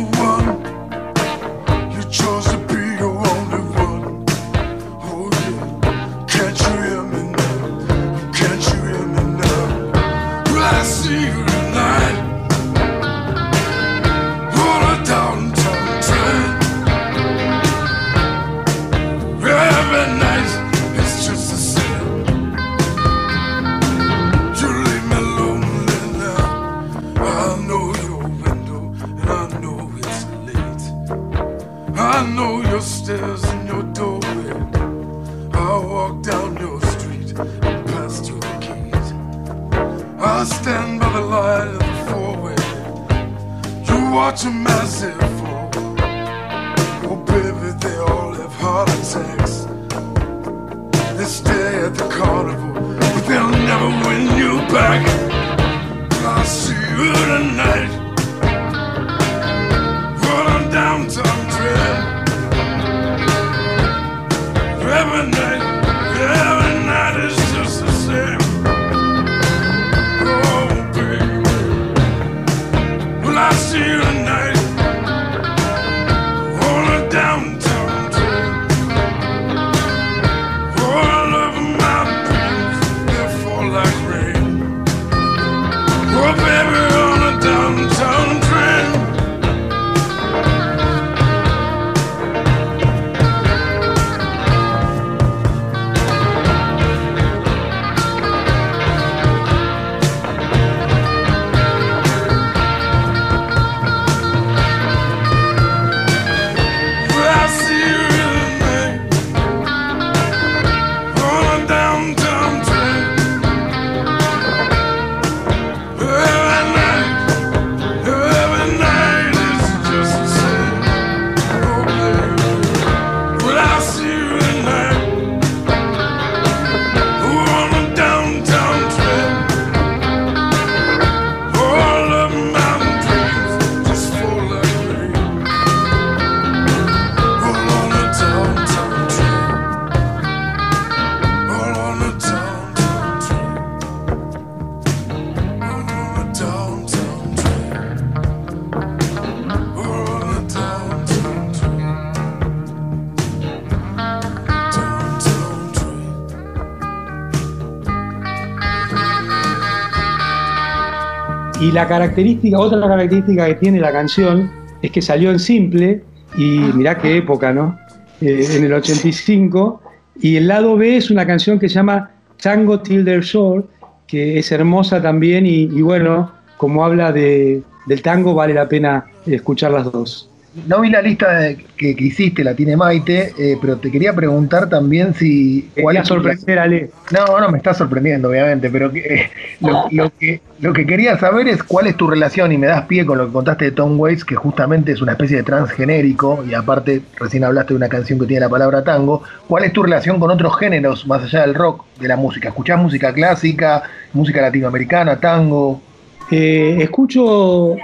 Y 161.61 161.73
la 161.73 161.89
característica, 161.89 162.59
otra 162.59 162.79
característica 162.81 163.47
que 163.47 163.55
tiene 163.55 163.81
la 163.81 163.91
canción 163.91 164.51
es 164.83 164.91
que 164.91 165.01
salió 165.01 165.31
en 165.31 165.39
simple, 165.39 166.03
y 166.37 166.59
mirá 166.75 166.99
qué 166.99 167.17
época, 167.17 167.53
¿no? 167.53 167.79
Eh, 168.21 168.47
en 168.51 168.65
el 168.65 168.75
85, 168.75 169.81
y 170.21 170.37
el 170.37 170.49
lado 170.49 170.77
B 170.77 170.97
es 170.97 171.11
una 171.11 171.27
canción 171.27 171.59
que 171.59 171.69
se 171.69 171.77
llama 171.77 172.11
Tango 172.43 172.81
Till 172.81 173.05
Shore, 173.05 173.65
que 174.07 174.39
es 174.39 174.53
hermosa 174.53 175.01
también, 175.01 175.47
y, 175.47 175.63
y 175.63 175.81
bueno, 175.81 176.31
como 176.59 176.85
habla 176.85 177.11
de, 177.11 177.63
del 177.87 178.03
tango, 178.03 178.35
vale 178.35 178.53
la 178.53 178.69
pena 178.69 179.07
escuchar 179.25 179.73
las 179.73 179.91
dos. 179.91 180.29
No 180.67 180.81
vi 180.81 180.89
la 180.89 181.03
lista 181.03 181.39
de- 181.39 181.57
que, 181.77 181.95
que 181.95 182.05
hiciste, 182.05 182.43
la 182.43 182.55
tiene 182.55 182.77
Maite, 182.77 183.35
eh, 183.39 183.59
pero 183.61 183.77
te 183.77 183.91
quería 183.91 184.15
preguntar 184.15 184.69
también 184.71 185.13
si. 185.13 185.69
Quería 185.75 186.01
es 186.01 186.09
sorprender, 186.09 186.59
Ale. 186.59 186.91
No, 187.11 187.39
no 187.39 187.51
me 187.51 187.59
está 187.59 187.75
sorprendiendo, 187.75 188.31
obviamente, 188.31 188.71
pero 188.71 188.91
que, 188.91 189.01
eh, 189.01 189.31
lo, 189.61 189.85
lo 189.91 190.11
que, 190.19 190.41
lo 190.61 190.73
que 190.73 190.87
quería 190.87 191.19
saber 191.19 191.47
es 191.49 191.63
cuál 191.63 191.87
es 191.89 191.97
tu 191.99 192.07
relación, 192.09 192.53
y 192.53 192.59
me 192.59 192.69
das 192.69 192.87
pie 192.87 193.05
con 193.05 193.19
lo 193.19 193.27
que 193.27 193.33
contaste 193.35 193.67
de 193.67 193.71
Tom 193.73 194.01
Waits, 194.01 194.25
que 194.25 194.35
justamente 194.35 194.93
es 194.93 195.03
una 195.03 195.13
especie 195.13 195.37
de 195.37 195.43
transgenérico, 195.43 196.43
y 196.49 196.55
aparte 196.55 197.03
recién 197.21 197.45
hablaste 197.45 197.75
de 197.75 197.77
una 197.77 197.89
canción 197.91 198.19
que 198.19 198.27
tiene 198.27 198.41
la 198.41 198.49
palabra 198.49 198.83
tango. 198.83 199.23
¿Cuál 199.47 199.65
es 199.65 199.73
tu 199.75 199.83
relación 199.83 200.19
con 200.19 200.31
otros 200.31 200.57
géneros 200.59 201.07
más 201.07 201.23
allá 201.23 201.43
del 201.43 201.55
rock, 201.55 201.85
de 202.01 202.09
la 202.09 202.17
música? 202.17 202.49
¿Escuchás 202.49 202.79
música 202.81 203.13
clásica, 203.13 203.83
música 204.15 204.41
latinoamericana, 204.41 205.17
tango? 205.21 205.83
Eh, 206.31 206.79
escucho, 206.81 207.77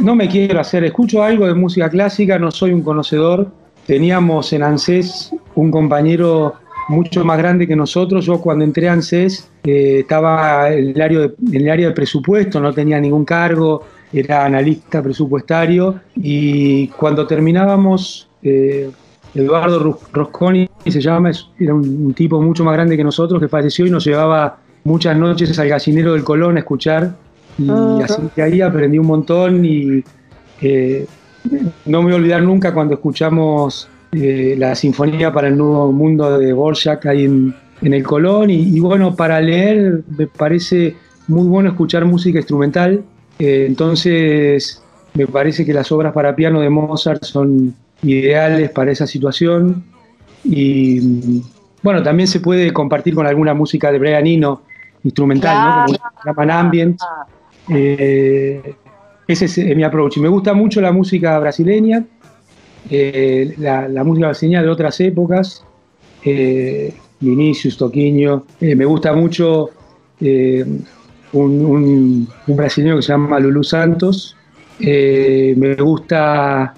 no 0.00 0.14
me 0.14 0.28
quiero 0.28 0.60
hacer, 0.60 0.84
escucho 0.84 1.22
algo 1.22 1.46
de 1.46 1.54
música 1.54 1.88
clásica, 1.88 2.38
no 2.38 2.50
soy 2.50 2.72
un 2.72 2.82
conocedor. 2.82 3.48
Teníamos 3.86 4.52
en 4.52 4.62
ANSES 4.62 5.32
un 5.54 5.70
compañero 5.70 6.54
mucho 6.88 7.24
más 7.24 7.38
grande 7.38 7.66
que 7.66 7.76
nosotros. 7.76 8.24
Yo 8.24 8.40
cuando 8.40 8.64
entré 8.64 8.88
a 8.88 8.92
ANSES 8.92 9.48
eh, 9.64 10.00
estaba 10.00 10.70
en 10.70 10.90
el, 10.90 11.00
área 11.70 11.88
de, 11.88 11.92
presupuesto, 11.92 12.60
no 12.60 12.72
tenía 12.72 13.00
ningún 13.00 13.24
cargo, 13.24 13.84
era 14.12 14.44
analista 14.44 15.02
presupuestario 15.02 16.00
y 16.14 16.88
cuando 16.88 17.26
terminábamos, 17.26 18.28
eh, 18.42 18.90
Eduardo 19.34 19.98
Rosconi 20.12 20.68
se 20.86 21.00
llama, 21.00 21.30
era 21.58 21.74
un, 21.74 22.06
un 22.06 22.14
tipo 22.14 22.40
mucho 22.42 22.64
más 22.64 22.74
grande 22.74 22.96
que 22.96 23.04
nosotros 23.04 23.40
que 23.40 23.48
falleció 23.48 23.86
y 23.86 23.90
nos 23.90 24.04
llevaba 24.04 24.58
muchas 24.84 25.16
noches 25.16 25.58
al 25.58 25.68
gallinero 25.68 26.12
del 26.12 26.24
Colón 26.24 26.56
a 26.56 26.60
escuchar 26.60 27.14
y 27.58 28.02
así 28.02 28.22
que 28.34 28.42
ahí 28.42 28.60
aprendí 28.60 28.98
un 28.98 29.06
montón 29.06 29.64
y 29.64 30.02
eh, 30.60 31.06
no 31.86 31.98
me 31.98 32.04
voy 32.04 32.12
a 32.12 32.16
olvidar 32.16 32.42
nunca 32.42 32.72
cuando 32.72 32.94
escuchamos 32.94 33.88
eh, 34.12 34.54
la 34.58 34.74
Sinfonía 34.74 35.32
para 35.32 35.48
el 35.48 35.56
Nuevo 35.56 35.92
Mundo 35.92 36.38
de 36.38 36.52
Borjak 36.52 37.06
ahí 37.06 37.24
en, 37.24 37.54
en 37.82 37.94
el 37.94 38.02
Colón. 38.02 38.50
Y, 38.50 38.76
y 38.76 38.80
bueno, 38.80 39.14
para 39.14 39.40
leer 39.40 40.02
me 40.16 40.26
parece 40.26 40.96
muy 41.28 41.46
bueno 41.46 41.70
escuchar 41.70 42.04
música 42.04 42.38
instrumental, 42.38 43.02
eh, 43.38 43.64
entonces 43.66 44.82
me 45.14 45.26
parece 45.26 45.64
que 45.64 45.72
las 45.72 45.90
obras 45.92 46.12
para 46.12 46.34
piano 46.34 46.60
de 46.60 46.70
Mozart 46.70 47.24
son 47.24 47.74
ideales 48.02 48.70
para 48.70 48.90
esa 48.92 49.06
situación. 49.06 49.84
Y 50.44 51.42
bueno, 51.82 52.02
también 52.02 52.26
se 52.26 52.40
puede 52.40 52.72
compartir 52.72 53.14
con 53.14 53.26
alguna 53.26 53.54
música 53.54 53.92
de 53.92 53.98
Brian 53.98 54.26
Eno 54.26 54.62
instrumental, 55.04 55.56
¿no? 55.56 55.84
Como 55.86 55.98
se 55.98 56.28
llaman 56.28 56.50
ambient. 56.50 57.00
Eh, 57.68 58.74
ese 59.26 59.44
es 59.44 59.58
eh, 59.58 59.74
mi 59.74 59.84
approach. 59.84 60.18
Me 60.18 60.28
gusta 60.28 60.54
mucho 60.54 60.80
la 60.80 60.92
música 60.92 61.38
brasileña, 61.38 62.04
eh, 62.90 63.54
la, 63.58 64.04
música 64.04 64.28
brasileña 64.28 64.62
de 64.62 64.68
otras 64.68 64.98
épocas, 65.00 65.64
Vinicius, 67.20 67.76
Toquinho. 67.76 68.44
Me 68.60 68.84
gusta 68.84 69.12
mucho 69.12 69.70
un, 71.32 72.28
brasileño 72.46 72.96
que 72.96 73.02
se 73.02 73.12
llama 73.12 73.38
Lulu 73.38 73.64
Santos. 73.64 74.36
Me 74.78 75.74
gusta 75.78 76.74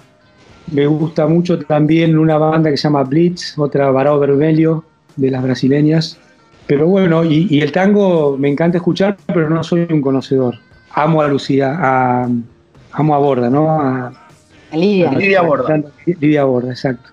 me 0.71 0.87
gusta 0.87 1.27
mucho 1.27 1.59
también 1.59 2.17
una 2.17 2.39
banda 2.39 2.71
que 2.71 2.77
se 2.77 2.83
llama 2.83 3.03
Blitz, 3.03 3.57
otra 3.57 3.91
Barao 3.91 4.19
Vermelho 4.19 4.83
de 5.15 5.29
las 5.29 5.43
brasileñas. 5.43 6.19
Pero 6.65 6.87
bueno, 6.87 7.23
y, 7.23 7.45
y 7.51 7.61
el 7.61 7.71
tango 7.71 8.35
me 8.35 8.49
encanta 8.49 8.77
escuchar, 8.77 9.15
pero 9.27 9.47
no 9.47 9.63
soy 9.63 9.85
un 9.87 10.01
conocedor. 10.01 10.55
Amo 10.95 11.21
a 11.21 11.27
Lucía, 11.27 11.75
a, 11.77 12.27
amo 12.93 13.15
a 13.15 13.17
Borda, 13.19 13.49
¿no? 13.49 13.69
A, 13.69 14.11
Lidia. 14.71 15.11
Lidia 15.11 15.41
Borda. 15.41 15.81
Lidia 16.05 16.43
Borda, 16.45 16.71
exacto. 16.71 17.09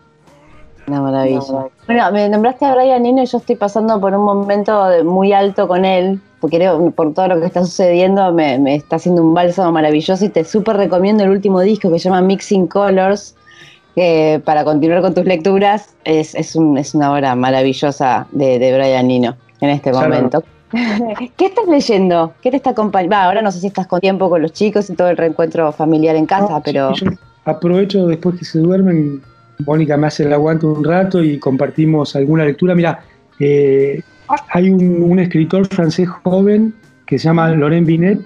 Una 0.86 1.00
maravilla. 1.00 1.40
Bueno, 1.86 2.12
me 2.12 2.28
nombraste 2.28 2.64
a 2.64 2.74
Brian 2.74 3.06
Eno 3.06 3.22
y 3.22 3.26
yo 3.26 3.38
estoy 3.38 3.54
pasando 3.56 4.00
por 4.00 4.14
un 4.14 4.24
momento 4.24 4.86
de- 4.88 5.04
muy 5.04 5.32
alto 5.32 5.68
con 5.68 5.84
él, 5.84 6.20
porque 6.40 6.56
creo, 6.56 6.90
por 6.90 7.14
todo 7.14 7.28
lo 7.28 7.40
que 7.40 7.46
está 7.46 7.64
sucediendo, 7.64 8.32
me, 8.32 8.58
me 8.58 8.74
está 8.74 8.96
haciendo 8.96 9.22
un 9.22 9.32
bálsamo 9.34 9.70
maravilloso 9.70 10.24
y 10.24 10.28
te 10.28 10.44
súper 10.44 10.76
recomiendo 10.76 11.22
el 11.22 11.30
último 11.30 11.60
disco 11.60 11.90
que 11.90 11.98
se 12.00 12.08
llama 12.08 12.20
Mixing 12.22 12.66
Colors, 12.66 13.36
que 13.94 14.40
para 14.44 14.64
continuar 14.64 15.02
con 15.02 15.14
tus 15.14 15.24
lecturas 15.24 15.94
es, 16.04 16.34
es, 16.34 16.56
un- 16.56 16.78
es 16.78 16.94
una 16.96 17.12
obra 17.12 17.34
maravillosa 17.36 18.26
de, 18.32 18.58
de 18.58 18.74
Brian 18.76 19.08
Eno 19.10 19.36
en 19.60 19.70
este 19.70 19.92
momento. 19.92 20.42
¿Qué 21.36 21.46
estás 21.46 21.66
leyendo? 21.68 22.34
¿Qué 22.42 22.50
te 22.50 22.56
está 22.56 22.70
acompañando? 22.70 23.16
Ahora 23.16 23.42
no 23.42 23.52
sé 23.52 23.60
si 23.60 23.66
estás 23.66 23.86
con 23.86 24.00
tiempo 24.00 24.30
con 24.30 24.42
los 24.42 24.52
chicos 24.52 24.88
y 24.90 24.94
todo 24.94 25.08
el 25.08 25.16
reencuentro 25.16 25.70
familiar 25.72 26.16
en 26.16 26.26
casa, 26.26 26.48
No, 26.48 26.62
pero... 26.62 26.94
sí, 26.94 27.04
yo 27.04 27.10
aprovecho 27.44 28.06
después 28.06 28.38
que 28.38 28.44
se 28.44 28.58
duermen, 28.58 29.20
Mónica 29.66 29.96
me 29.96 30.06
hace 30.06 30.24
el 30.24 30.32
aguante 30.32 30.66
un 30.66 30.84
rato 30.84 31.22
y 31.22 31.38
compartimos 31.38 32.16
alguna 32.16 32.44
lectura. 32.44 32.74
Mira, 32.74 33.04
eh, 33.38 34.02
hay 34.50 34.70
un, 34.70 35.02
un 35.02 35.18
escritor 35.18 35.66
francés 35.66 36.08
joven 36.08 36.74
que 37.06 37.18
se 37.18 37.24
llama 37.24 37.48
Laurent 37.50 37.86
Binet, 37.86 38.20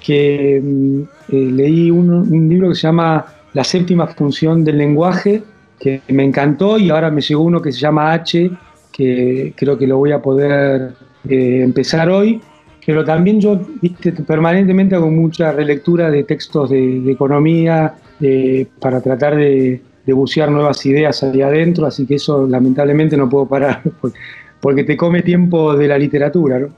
que 0.00 0.60
mm, 0.62 1.00
eh, 1.28 1.50
leí 1.52 1.90
un, 1.90 2.10
un 2.10 2.48
libro 2.48 2.70
que 2.70 2.74
se 2.74 2.82
llama 2.82 3.26
La 3.52 3.62
séptima 3.62 4.06
función 4.08 4.64
del 4.64 4.78
lenguaje, 4.78 5.42
que 5.78 6.00
me 6.08 6.24
encantó 6.24 6.78
y 6.78 6.90
ahora 6.90 7.10
me 7.10 7.20
llegó 7.20 7.42
uno 7.42 7.60
que 7.60 7.72
se 7.72 7.78
llama 7.78 8.12
H, 8.12 8.50
que 8.90 9.52
creo 9.56 9.78
que 9.78 9.86
lo 9.86 9.98
voy 9.98 10.12
a 10.12 10.20
poder 10.20 10.94
eh, 11.28 11.60
empezar 11.62 12.08
hoy. 12.10 12.40
Pero 12.84 13.04
también 13.04 13.40
yo 13.40 13.60
viste, 13.80 14.10
permanentemente 14.12 14.96
hago 14.96 15.08
mucha 15.08 15.52
relectura 15.52 16.10
de 16.10 16.24
textos 16.24 16.68
de, 16.70 17.00
de 17.00 17.12
economía 17.12 17.94
eh, 18.20 18.66
para 18.80 19.00
tratar 19.00 19.36
de, 19.36 19.80
de 20.04 20.12
bucear 20.12 20.50
nuevas 20.50 20.84
ideas 20.84 21.22
ahí 21.22 21.42
adentro, 21.42 21.86
así 21.86 22.06
que 22.06 22.16
eso 22.16 22.44
lamentablemente 22.48 23.16
no 23.16 23.28
puedo 23.28 23.46
parar 23.46 23.82
porque, 24.60 24.82
te 24.82 24.96
come 24.96 25.22
tiempo 25.22 25.76
de 25.76 25.86
la 25.86 25.96
literatura. 25.96 26.58
¿no? 26.58 26.68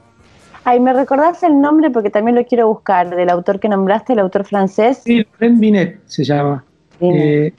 Ay, 0.63 0.79
¿me 0.79 0.93
recordás 0.93 1.41
el 1.41 1.59
nombre? 1.59 1.89
Porque 1.89 2.11
también 2.11 2.35
lo 2.35 2.45
quiero 2.45 2.67
buscar, 2.67 3.15
del 3.15 3.29
autor 3.29 3.59
que 3.59 3.67
nombraste, 3.67 4.13
el 4.13 4.19
autor 4.19 4.45
francés. 4.45 5.01
Sí, 5.03 5.25
Laurent 5.39 5.59
Binet 5.59 5.99
se 6.05 6.23
llama. 6.23 6.63
Eh, 6.99 7.51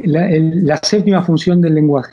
la, 0.00 0.28
el- 0.30 0.66
la 0.66 0.76
séptima 0.82 1.22
función 1.22 1.62
del 1.62 1.74
lenguaje. 1.74 2.12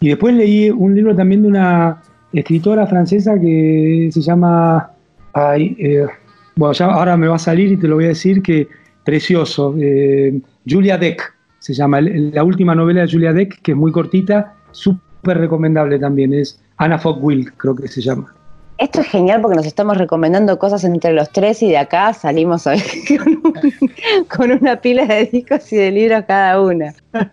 Y 0.00 0.10
después 0.10 0.32
leí 0.32 0.70
un 0.70 0.94
libro 0.94 1.14
también 1.16 1.42
de 1.42 1.48
una 1.48 2.02
escritora 2.32 2.86
francesa 2.86 3.38
que 3.38 4.08
se 4.12 4.20
llama. 4.20 4.90
ay, 5.32 5.76
eh, 5.78 6.06
bueno, 6.56 6.72
ya 6.72 6.86
ahora 6.86 7.16
me 7.16 7.28
va 7.28 7.36
a 7.36 7.38
salir 7.38 7.72
y 7.72 7.76
te 7.76 7.86
lo 7.86 7.96
voy 7.96 8.06
a 8.06 8.08
decir 8.08 8.42
que 8.42 8.68
precioso. 9.04 9.74
eh, 9.78 10.40
Julia 10.68 10.98
Deck 10.98 11.34
se 11.58 11.72
llama. 11.72 12.00
La 12.00 12.44
última 12.44 12.74
novela 12.74 13.02
de 13.02 13.10
Julia 13.10 13.32
Deck, 13.32 13.60
que 13.62 13.72
es 13.72 13.76
muy 13.76 13.92
cortita, 13.92 14.54
súper 14.72 15.38
recomendable 15.38 15.98
también. 15.98 16.34
Es 16.34 16.60
Anna 16.76 16.98
Fogwill, 16.98 17.52
creo 17.56 17.74
que 17.74 17.88
se 17.88 18.00
llama. 18.00 18.34
Esto 18.78 19.00
es 19.00 19.08
genial 19.08 19.40
porque 19.40 19.56
nos 19.56 19.66
estamos 19.66 19.96
recomendando 19.98 20.56
cosas 20.58 20.84
entre 20.84 21.12
los 21.12 21.30
tres 21.32 21.62
y 21.64 21.68
de 21.68 21.78
acá 21.78 22.14
salimos 22.14 22.64
hoy 22.68 22.80
con, 23.18 23.28
un- 23.28 24.26
con 24.28 24.52
una 24.52 24.80
pila 24.80 25.04
de 25.04 25.26
discos 25.26 25.72
y 25.72 25.76
de 25.76 25.90
libros 25.90 26.24
cada 26.26 26.60
una. 26.60 26.94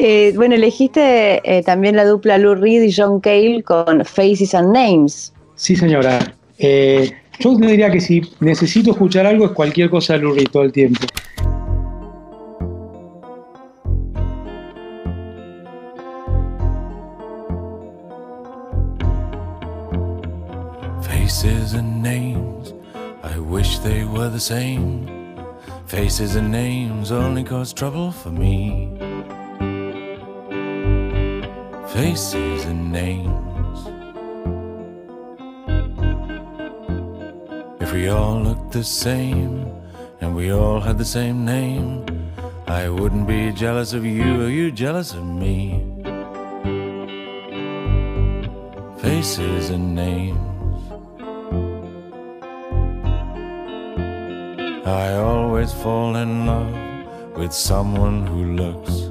Eh, 0.00 0.32
bueno, 0.36 0.54
elegiste 0.54 1.40
eh, 1.42 1.62
también 1.64 1.96
la 1.96 2.04
dupla 2.04 2.38
Lou 2.38 2.54
Reed 2.54 2.82
y 2.82 2.92
John 2.92 3.18
Cale 3.20 3.62
con 3.64 4.04
Faces 4.04 4.54
and 4.54 4.72
Names. 4.72 5.32
Sí, 5.56 5.74
señora. 5.74 6.18
Eh, 6.58 7.10
yo 7.40 7.56
te 7.56 7.66
diría 7.66 7.90
que 7.90 8.00
si 8.00 8.22
necesito 8.40 8.92
escuchar 8.92 9.26
algo 9.26 9.46
es 9.46 9.52
cualquier 9.52 9.90
cosa 9.90 10.12
de 10.12 10.20
Lurie 10.20 10.46
todo 10.46 10.62
el 10.62 10.72
tiempo. 10.72 11.00
Faces 21.38 21.74
and 21.74 22.02
names, 22.02 22.74
I 23.22 23.38
wish 23.38 23.78
they 23.78 24.02
were 24.02 24.28
the 24.28 24.40
same. 24.40 25.06
Faces 25.86 26.34
and 26.34 26.50
names 26.50 27.12
only 27.12 27.44
cause 27.44 27.72
trouble 27.72 28.10
for 28.10 28.30
me. 28.30 28.90
Faces 31.90 32.64
and 32.64 32.90
names. 32.90 33.78
If 37.80 37.92
we 37.92 38.08
all 38.08 38.40
looked 38.40 38.72
the 38.72 38.82
same 38.82 39.72
and 40.20 40.34
we 40.34 40.50
all 40.50 40.80
had 40.80 40.98
the 40.98 41.04
same 41.04 41.44
name, 41.44 42.04
I 42.66 42.88
wouldn't 42.88 43.28
be 43.28 43.52
jealous 43.52 43.92
of 43.92 44.04
you 44.04 44.42
or 44.42 44.48
you 44.48 44.72
jealous 44.72 45.14
of 45.14 45.24
me. 45.24 45.86
Faces 49.00 49.70
and 49.70 49.94
names. 49.94 50.47
I 54.88 55.16
always 55.16 55.70
fall 55.70 56.16
in 56.16 56.46
love 56.46 57.36
with 57.36 57.52
someone 57.52 58.26
who 58.26 58.54
looks 58.54 59.10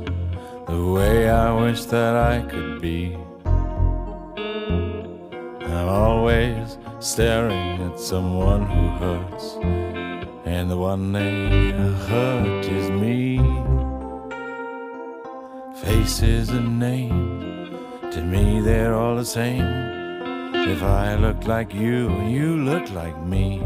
the 0.67 0.83
way 0.91 1.29
I 1.29 1.53
wish 1.53 1.83
that 1.85 2.15
I 2.15 2.41
could 2.41 2.81
be. 2.81 3.15
I'm 5.65 5.87
always 5.87 6.79
staring 6.99 7.79
at 7.83 7.99
someone 7.99 8.65
who 8.65 8.87
hurts, 9.03 9.53
and 10.45 10.71
the 10.71 10.77
one 10.77 11.11
they 11.11 11.71
hurt 12.09 12.65
is 12.65 12.89
me. 12.89 13.37
Faces 15.83 16.49
and 16.49 16.79
names, 16.79 17.69
to 18.15 18.23
me 18.23 18.61
they're 18.61 18.95
all 18.95 19.15
the 19.15 19.23
same. 19.23 19.63
If 20.55 20.81
I 20.81 21.15
look 21.15 21.45
like 21.45 21.71
you, 21.71 22.09
you 22.23 22.57
look 22.57 22.89
like 22.89 23.21
me. 23.21 23.61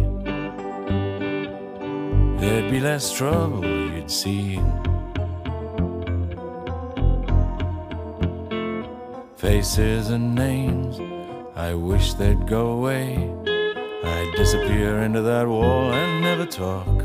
There'd 2.42 2.72
be 2.72 2.80
less 2.80 3.14
trouble, 3.14 3.64
you'd 3.64 4.10
see. 4.10 4.60
Faces 9.36 10.10
and 10.10 10.34
names, 10.34 11.00
I 11.56 11.76
wish 11.76 12.16
they'd 12.16 12.48
go 12.48 12.72
away. 12.72 13.32
I'd 14.04 14.34
disappear 14.36 15.04
into 15.04 15.22
that 15.22 15.48
wall 15.48 15.94
and 15.94 16.24
never 16.24 16.48
talk. 16.48 16.98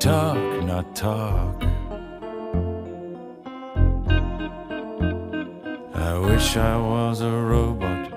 Talk, 0.00 0.64
not 0.64 0.96
talk. 0.96 1.62
I 5.94 6.18
wish 6.18 6.56
I 6.56 6.76
was 6.76 7.20
a 7.20 7.30
robot 7.30 8.12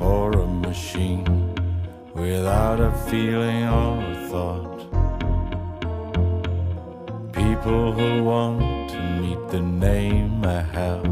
or 0.00 0.32
a 0.32 0.46
machine 0.48 1.51
without 2.22 2.78
a 2.78 2.92
feeling 3.10 3.64
or 3.64 3.98
a 4.12 4.16
thought. 4.30 4.78
People 7.32 7.92
who 7.92 8.22
want 8.22 8.90
to 8.90 9.00
meet 9.20 9.42
the 9.50 9.60
name 9.60 10.44
I 10.44 10.62
have 10.78 11.04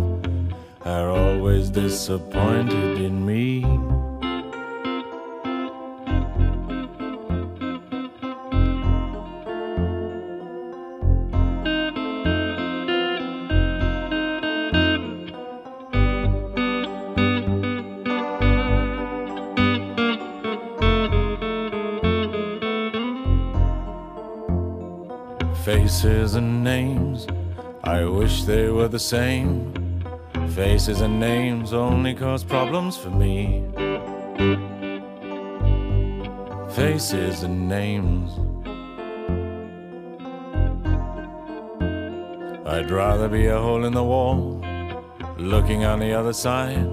are 0.82 1.10
always 1.10 1.68
disappointed 1.68 3.00
in 3.00 3.26
me. 3.26 3.64
Wish 28.20 28.42
they 28.42 28.68
were 28.68 28.86
the 28.86 28.98
same. 28.98 29.72
Faces 30.54 31.00
and 31.00 31.18
names 31.18 31.72
only 31.72 32.12
cause 32.12 32.44
problems 32.44 32.94
for 32.94 33.08
me. 33.08 33.64
Faces 36.70 37.44
and 37.44 37.66
names. 37.66 38.30
I'd 42.66 42.90
rather 42.90 43.26
be 43.26 43.46
a 43.46 43.58
hole 43.58 43.86
in 43.86 43.94
the 43.94 44.04
wall, 44.04 44.62
looking 45.38 45.86
on 45.86 45.98
the 46.00 46.12
other 46.12 46.34
side. 46.34 46.90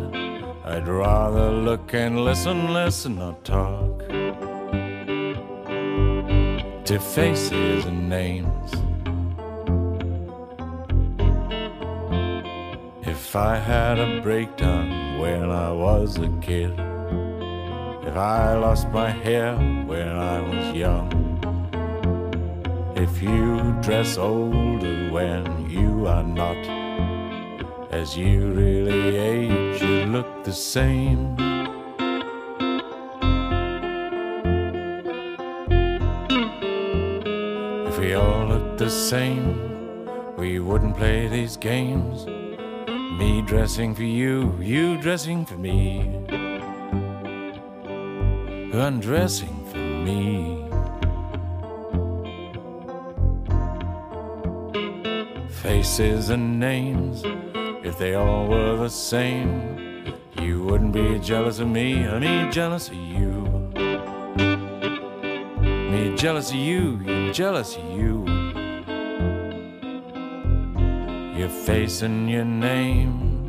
I'd 0.63 0.87
rather 0.87 1.51
look 1.51 1.93
and 1.93 2.23
listen, 2.23 2.73
listen, 2.73 3.17
not 3.17 3.43
talk. 3.43 3.99
To 6.85 6.99
faces 6.99 7.83
and 7.83 8.09
names. 8.09 8.86
I 13.37 13.59
had 13.59 13.99
a 13.99 14.19
breakdown 14.19 15.19
when 15.19 15.51
I 15.51 15.71
was 15.71 16.17
a 16.17 16.27
kid, 16.41 16.71
if 16.71 18.15
I 18.17 18.57
lost 18.57 18.89
my 18.89 19.11
hair 19.11 19.55
when 19.85 20.07
I 20.07 20.41
was 20.41 20.75
young, 20.75 21.07
if 22.95 23.21
you 23.21 23.77
dress 23.83 24.17
older 24.17 25.11
when 25.11 25.69
you 25.69 26.07
are 26.07 26.23
not, 26.23 26.57
as 27.91 28.17
you 28.17 28.49
really 28.53 29.17
age, 29.17 29.83
you 29.83 30.05
look 30.07 30.43
the 30.43 30.51
same. 30.51 31.35
If 37.87 37.99
we 37.99 38.15
all 38.15 38.47
looked 38.47 38.79
the 38.79 38.89
same, 38.89 40.07
we 40.37 40.59
wouldn't 40.59 40.97
play 40.97 41.27
these 41.27 41.55
games. 41.55 42.25
Me 43.15 43.41
dressing 43.41 43.95
for 43.95 44.03
you, 44.03 44.53
you 44.59 44.99
dressing 45.01 45.45
for 45.45 45.55
me. 45.55 46.01
Undressing 48.73 49.65
for 49.71 49.77
me. 49.77 50.67
Faces 55.49 56.29
and 56.29 56.59
names, 56.59 57.23
if 57.83 57.97
they 57.97 58.13
all 58.13 58.45
were 58.47 58.75
the 58.75 58.89
same, 58.89 60.13
you 60.41 60.61
wouldn't 60.63 60.93
be 60.93 61.17
jealous 61.19 61.59
of 61.59 61.69
me, 61.69 62.03
or 62.03 62.19
me 62.19 62.49
jealous 62.51 62.89
of 62.89 62.95
you. 62.95 63.41
Me 65.91 66.15
jealous 66.15 66.49
of 66.51 66.57
you, 66.57 66.99
you 67.05 67.33
jealous 67.33 67.77
of 67.77 67.83
you. 67.97 68.26
Your 71.37 71.49
face 71.49 72.01
and 72.01 72.27
your 72.27 72.45
name. 72.45 73.47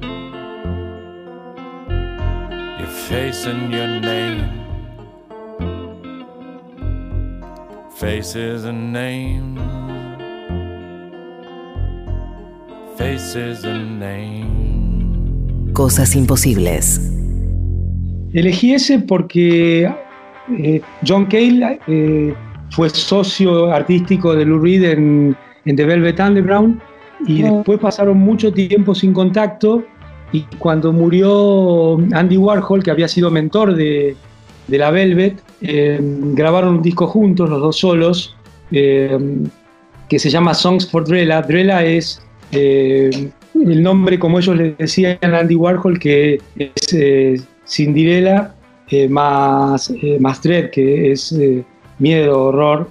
Your 2.78 2.92
face 3.08 3.46
and 3.46 3.72
your 3.72 3.88
name. 4.02 4.44
Faces 7.96 8.66
and 8.66 8.92
names. 8.92 9.58
Faces 12.98 13.64
and 13.64 13.98
names. 13.98 15.72
Cosas 15.72 16.14
imposibles. 16.14 17.00
Elegí 18.34 18.74
ese 18.74 18.98
porque 18.98 19.90
eh, 20.58 20.82
John 21.04 21.24
Cale 21.24 21.80
eh, 21.86 22.34
fue 22.68 22.90
socio 22.90 23.72
artístico 23.72 24.36
de 24.36 24.44
Lou 24.44 24.60
Reed 24.60 24.84
en, 24.84 25.34
en 25.64 25.76
The 25.76 25.86
Velvet 25.86 26.20
Underground 26.20 26.82
y 27.26 27.42
después 27.42 27.78
pasaron 27.78 28.18
mucho 28.18 28.52
tiempo 28.52 28.94
sin 28.94 29.12
contacto 29.12 29.84
y 30.32 30.42
cuando 30.58 30.92
murió 30.92 31.96
Andy 32.12 32.36
Warhol, 32.36 32.82
que 32.82 32.90
había 32.90 33.08
sido 33.08 33.30
mentor 33.30 33.74
de, 33.74 34.14
de 34.66 34.78
la 34.78 34.90
Velvet, 34.90 35.42
eh, 35.62 35.98
grabaron 36.00 36.76
un 36.76 36.82
disco 36.82 37.06
juntos, 37.06 37.48
los 37.48 37.60
dos 37.60 37.76
solos, 37.76 38.36
eh, 38.70 39.18
que 40.08 40.18
se 40.18 40.30
llama 40.30 40.54
Songs 40.54 40.90
for 40.90 41.06
Drella. 41.06 41.42
Drella 41.42 41.84
es 41.84 42.22
eh, 42.52 43.30
el 43.54 43.82
nombre, 43.82 44.18
como 44.18 44.38
ellos 44.38 44.56
le 44.56 44.74
decían 44.78 45.18
a 45.22 45.38
Andy 45.38 45.54
Warhol, 45.54 45.98
que 45.98 46.40
es 46.56 46.92
eh, 46.92 47.40
Cinderella 47.66 48.54
más, 49.10 49.92
más 50.18 50.42
Dread, 50.42 50.70
que 50.70 51.12
es 51.12 51.38
miedo, 51.98 52.44
horror, 52.44 52.88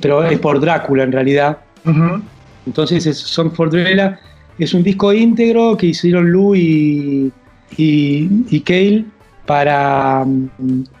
pero 0.00 0.24
es 0.24 0.38
por 0.38 0.58
Drácula 0.58 1.04
en 1.04 1.12
realidad. 1.12 1.58
Ujú. 1.84 2.22
Entonces, 2.68 3.06
es 3.06 3.16
Song 3.18 3.50
for 3.50 3.70
Drella 3.70 4.20
es 4.58 4.74
un 4.74 4.82
disco 4.82 5.12
íntegro 5.12 5.76
que 5.76 5.86
hicieron 5.86 6.32
Lou 6.32 6.54
y, 6.54 7.32
y, 7.76 8.28
y 8.50 8.60
Cale 8.60 9.04
para, 9.46 10.26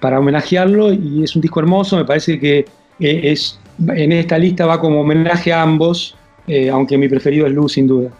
para 0.00 0.20
homenajearlo 0.20 0.92
y 0.92 1.24
es 1.24 1.34
un 1.34 1.42
disco 1.42 1.60
hermoso. 1.60 1.96
Me 1.96 2.04
parece 2.04 2.38
que 2.38 2.60
eh, 3.00 3.20
es, 3.24 3.58
en 3.88 4.12
esta 4.12 4.38
lista 4.38 4.66
va 4.66 4.80
como 4.80 5.00
homenaje 5.00 5.52
a 5.52 5.62
ambos, 5.62 6.16
eh, 6.46 6.70
aunque 6.70 6.96
mi 6.96 7.08
preferido 7.08 7.46
es 7.46 7.52
Lou 7.52 7.68
sin 7.68 7.88
duda. 7.88 8.10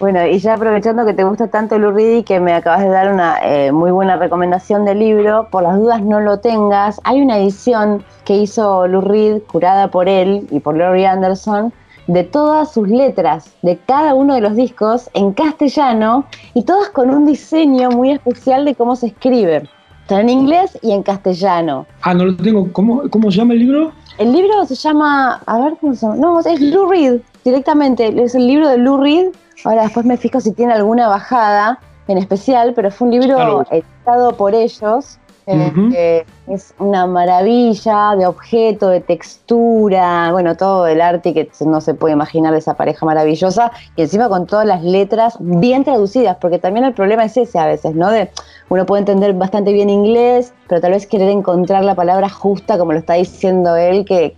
Bueno, 0.00 0.26
y 0.26 0.38
ya 0.38 0.54
aprovechando 0.54 1.06
que 1.06 1.14
te 1.14 1.24
gusta 1.24 1.48
tanto 1.48 1.78
Lou 1.78 1.92
Reed 1.92 2.18
y 2.18 2.22
que 2.24 2.40
me 2.40 2.52
acabas 2.52 2.82
de 2.82 2.88
dar 2.88 3.12
una 3.12 3.38
eh, 3.44 3.72
muy 3.72 3.90
buena 3.90 4.16
recomendación 4.16 4.84
del 4.84 4.98
libro, 4.98 5.48
por 5.50 5.62
las 5.62 5.78
dudas 5.78 6.02
no 6.02 6.20
lo 6.20 6.40
tengas, 6.40 7.00
hay 7.04 7.22
una 7.22 7.38
edición 7.38 8.04
que 8.24 8.36
hizo 8.36 8.86
Lou 8.88 9.00
Reed, 9.00 9.42
curada 9.42 9.88
por 9.88 10.08
él 10.08 10.46
y 10.50 10.60
por 10.60 10.76
Laurie 10.76 11.06
Anderson, 11.06 11.72
de 12.06 12.24
todas 12.24 12.72
sus 12.72 12.88
letras, 12.88 13.52
de 13.62 13.78
cada 13.78 14.14
uno 14.14 14.34
de 14.34 14.40
los 14.40 14.54
discos 14.56 15.08
en 15.14 15.32
castellano 15.32 16.24
y 16.54 16.62
todas 16.64 16.90
con 16.90 17.10
un 17.10 17.26
diseño 17.26 17.90
muy 17.90 18.10
especial 18.12 18.64
de 18.64 18.74
cómo 18.74 18.96
se 18.96 19.06
escribe. 19.08 19.68
Están 20.02 20.20
en 20.20 20.28
inglés 20.30 20.78
y 20.82 20.92
en 20.92 21.02
castellano. 21.02 21.86
Ah, 22.02 22.12
no 22.12 22.26
lo 22.26 22.36
tengo. 22.36 22.70
¿Cómo, 22.72 23.02
cómo 23.08 23.30
se 23.30 23.38
llama 23.38 23.54
el 23.54 23.60
libro? 23.60 23.92
El 24.18 24.32
libro 24.32 24.64
se 24.66 24.74
llama, 24.74 25.40
a 25.46 25.58
ver 25.60 25.76
cómo 25.80 25.94
se 25.94 26.06
llama, 26.06 26.16
no, 26.16 26.40
es 26.40 26.60
Lou 26.60 26.88
Reed, 26.88 27.20
directamente, 27.44 28.12
es 28.22 28.34
el 28.34 28.46
libro 28.46 28.68
de 28.68 28.76
Lou 28.78 28.98
Reed. 28.98 29.28
Ahora 29.64 29.84
después 29.84 30.04
me 30.04 30.16
fijo 30.18 30.40
si 30.40 30.52
tiene 30.52 30.74
alguna 30.74 31.08
bajada 31.08 31.78
en 32.06 32.18
especial, 32.18 32.74
pero 32.74 32.90
fue 32.90 33.08
un 33.08 33.14
libro 33.14 33.34
Claro. 33.34 33.66
editado 33.70 34.36
por 34.36 34.54
ellos 34.54 35.18
Eh, 35.46 36.24
es 36.48 36.74
una 36.78 37.06
maravilla 37.06 38.16
de 38.16 38.26
objeto, 38.26 38.88
de 38.88 39.00
textura, 39.00 40.32
bueno, 40.32 40.56
todo 40.56 40.86
el 40.86 41.00
arte 41.02 41.34
que 41.34 41.50
no 41.66 41.80
se 41.80 41.92
puede 41.92 42.14
imaginar 42.14 42.52
de 42.52 42.58
esa 42.60 42.74
pareja 42.74 43.04
maravillosa 43.04 43.70
y 43.96 44.02
encima 44.02 44.28
con 44.28 44.46
todas 44.46 44.66
las 44.66 44.82
letras 44.82 45.36
bien 45.40 45.84
traducidas, 45.84 46.38
porque 46.40 46.58
también 46.58 46.86
el 46.86 46.94
problema 46.94 47.24
es 47.24 47.36
ese 47.36 47.58
a 47.58 47.66
veces, 47.66 47.94
¿no? 47.94 48.10
De 48.10 48.30
uno 48.70 48.86
puede 48.86 49.00
entender 49.00 49.34
bastante 49.34 49.72
bien 49.72 49.90
inglés, 49.90 50.54
pero 50.68 50.80
tal 50.80 50.92
vez 50.92 51.06
querer 51.06 51.28
encontrar 51.28 51.84
la 51.84 51.94
palabra 51.94 52.30
justa, 52.30 52.78
como 52.78 52.92
lo 52.92 52.98
está 52.98 53.14
diciendo 53.14 53.76
él, 53.76 54.06
que, 54.06 54.32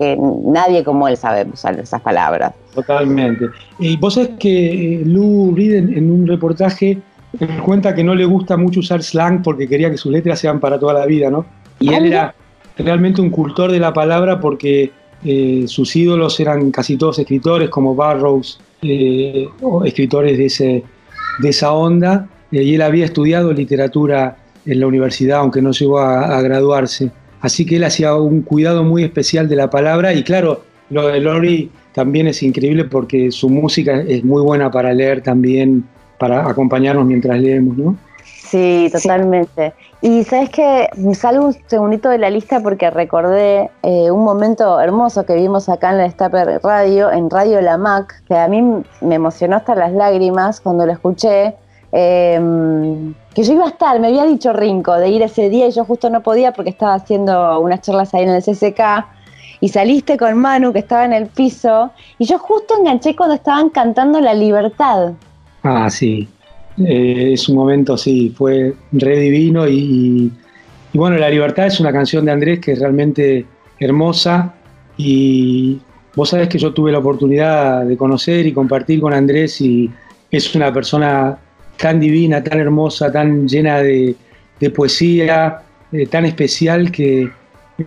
nadie 0.44 0.82
como 0.82 1.06
él 1.06 1.16
sabe 1.16 1.46
usar 1.52 1.78
esas 1.78 2.00
palabras. 2.02 2.52
Totalmente. 2.74 3.46
Y 3.78 3.96
vos 3.96 4.14
sabés 4.14 4.30
que 4.38 5.00
eh, 5.00 5.02
Lou 5.04 5.54
Reed 5.54 5.96
en 5.96 6.10
un 6.10 6.26
reportaje 6.26 7.00
me 7.40 7.58
cuenta 7.58 7.94
que 7.94 8.04
no 8.04 8.14
le 8.14 8.24
gusta 8.24 8.56
mucho 8.56 8.80
usar 8.80 9.02
slang 9.02 9.42
porque 9.42 9.68
quería 9.68 9.90
que 9.90 9.96
sus 9.96 10.12
letras 10.12 10.38
sean 10.38 10.60
para 10.60 10.78
toda 10.78 10.94
la 10.94 11.06
vida, 11.06 11.30
¿no? 11.30 11.44
Y 11.80 11.92
él 11.92 12.06
era 12.06 12.34
realmente 12.78 13.20
un 13.20 13.30
cultor 13.30 13.72
de 13.72 13.78
la 13.78 13.92
palabra 13.92 14.40
porque 14.40 14.90
eh, 15.24 15.64
sus 15.66 15.94
ídolos 15.96 16.38
eran 16.40 16.70
casi 16.70 16.96
todos 16.96 17.18
escritores 17.18 17.68
como 17.68 17.94
Barrows, 17.94 18.60
eh, 18.82 19.48
o 19.62 19.84
escritores 19.84 20.36
de, 20.36 20.46
ese, 20.46 20.84
de 21.38 21.48
esa 21.48 21.72
onda, 21.72 22.28
eh, 22.52 22.62
y 22.62 22.74
él 22.74 22.82
había 22.82 23.06
estudiado 23.06 23.52
literatura 23.52 24.36
en 24.66 24.80
la 24.80 24.86
universidad, 24.86 25.38
aunque 25.38 25.62
no 25.62 25.72
llegó 25.72 25.98
a, 25.98 26.40
graduarse. 26.42 27.10
Así 27.40 27.64
que 27.64 27.76
él 27.76 27.84
hacía 27.84 28.14
un 28.14 28.42
cuidado 28.42 28.82
muy 28.82 29.04
especial 29.04 29.48
de 29.48 29.56
la 29.56 29.70
palabra 29.70 30.12
y 30.12 30.22
claro, 30.22 30.64
lo 30.90 31.08
de 31.08 31.20
Lori 31.20 31.70
también 31.92 32.26
es 32.26 32.42
increíble 32.42 32.84
porque 32.84 33.30
su 33.30 33.48
música 33.48 34.00
es 34.00 34.24
muy 34.24 34.42
buena 34.42 34.70
para 34.70 34.92
leer 34.92 35.22
también 35.22 35.84
para 36.18 36.48
acompañarnos 36.48 37.04
mientras 37.06 37.38
leemos, 37.38 37.76
¿no? 37.76 37.96
Sí, 38.22 38.88
totalmente. 38.92 39.74
Y 40.00 40.22
sabes 40.24 40.50
que 40.50 40.88
salgo 41.14 41.46
un 41.46 41.56
segundito 41.66 42.08
de 42.08 42.18
la 42.18 42.30
lista 42.30 42.60
porque 42.60 42.90
recordé 42.90 43.70
eh, 43.82 44.10
un 44.10 44.22
momento 44.24 44.80
hermoso 44.80 45.26
que 45.26 45.34
vimos 45.34 45.68
acá 45.68 45.90
en 45.90 45.98
la 45.98 46.10
Stapper 46.10 46.60
Radio, 46.62 47.10
en 47.10 47.28
Radio 47.28 47.60
La 47.60 47.76
Mac, 47.76 48.22
que 48.28 48.36
a 48.36 48.46
mí 48.46 48.62
me 49.00 49.14
emocionó 49.16 49.56
hasta 49.56 49.74
las 49.74 49.92
lágrimas 49.92 50.60
cuando 50.60 50.86
lo 50.86 50.92
escuché. 50.92 51.56
Em, 51.90 53.14
que 53.34 53.42
yo 53.42 53.54
iba 53.54 53.64
a 53.64 53.68
estar, 53.68 53.98
me 54.00 54.08
había 54.08 54.24
dicho 54.24 54.52
Rinco 54.52 54.94
de 54.94 55.08
ir 55.08 55.22
ese 55.22 55.48
día 55.48 55.66
y 55.66 55.70
yo 55.72 55.84
justo 55.84 56.10
no 56.10 56.22
podía 56.22 56.52
porque 56.52 56.70
estaba 56.70 56.94
haciendo 56.94 57.58
unas 57.60 57.80
charlas 57.80 58.12
ahí 58.14 58.24
en 58.24 58.30
el 58.30 58.42
CCK 58.42 59.06
y 59.60 59.68
saliste 59.68 60.16
con 60.16 60.36
Manu 60.36 60.72
que 60.72 60.80
estaba 60.80 61.04
en 61.04 61.12
el 61.12 61.26
piso 61.26 61.90
y 62.18 62.26
yo 62.26 62.38
justo 62.38 62.74
enganché 62.78 63.16
cuando 63.16 63.34
estaban 63.34 63.70
cantando 63.70 64.20
La 64.20 64.34
Libertad. 64.34 65.14
Ah, 65.68 65.90
sí. 65.90 66.28
Eh, 66.78 67.32
es 67.32 67.48
un 67.48 67.56
momento, 67.56 67.96
sí, 67.96 68.32
fue 68.36 68.72
re 68.92 69.18
divino 69.18 69.66
y, 69.66 70.30
bueno, 70.92 71.16
La 71.16 71.28
Libertad 71.28 71.66
es 71.66 71.80
una 71.80 71.92
canción 71.92 72.24
de 72.24 72.30
Andrés 72.30 72.60
que 72.60 72.72
es 72.72 72.78
realmente 72.78 73.44
hermosa 73.80 74.54
y 74.96 75.80
vos 76.14 76.28
sabés 76.28 76.48
que 76.48 76.58
yo 76.58 76.72
tuve 76.72 76.92
la 76.92 76.98
oportunidad 76.98 77.84
de 77.84 77.96
conocer 77.96 78.46
y 78.46 78.52
compartir 78.52 79.00
con 79.00 79.12
Andrés 79.12 79.60
y 79.60 79.90
es 80.30 80.54
una 80.54 80.72
persona 80.72 81.36
tan 81.78 81.98
divina, 81.98 82.44
tan 82.44 82.60
hermosa, 82.60 83.10
tan 83.10 83.48
llena 83.48 83.82
de, 83.82 84.14
poesía, 84.72 85.62
eh, 85.90 86.06
tan 86.06 86.26
especial 86.26 86.92
que 86.92 87.28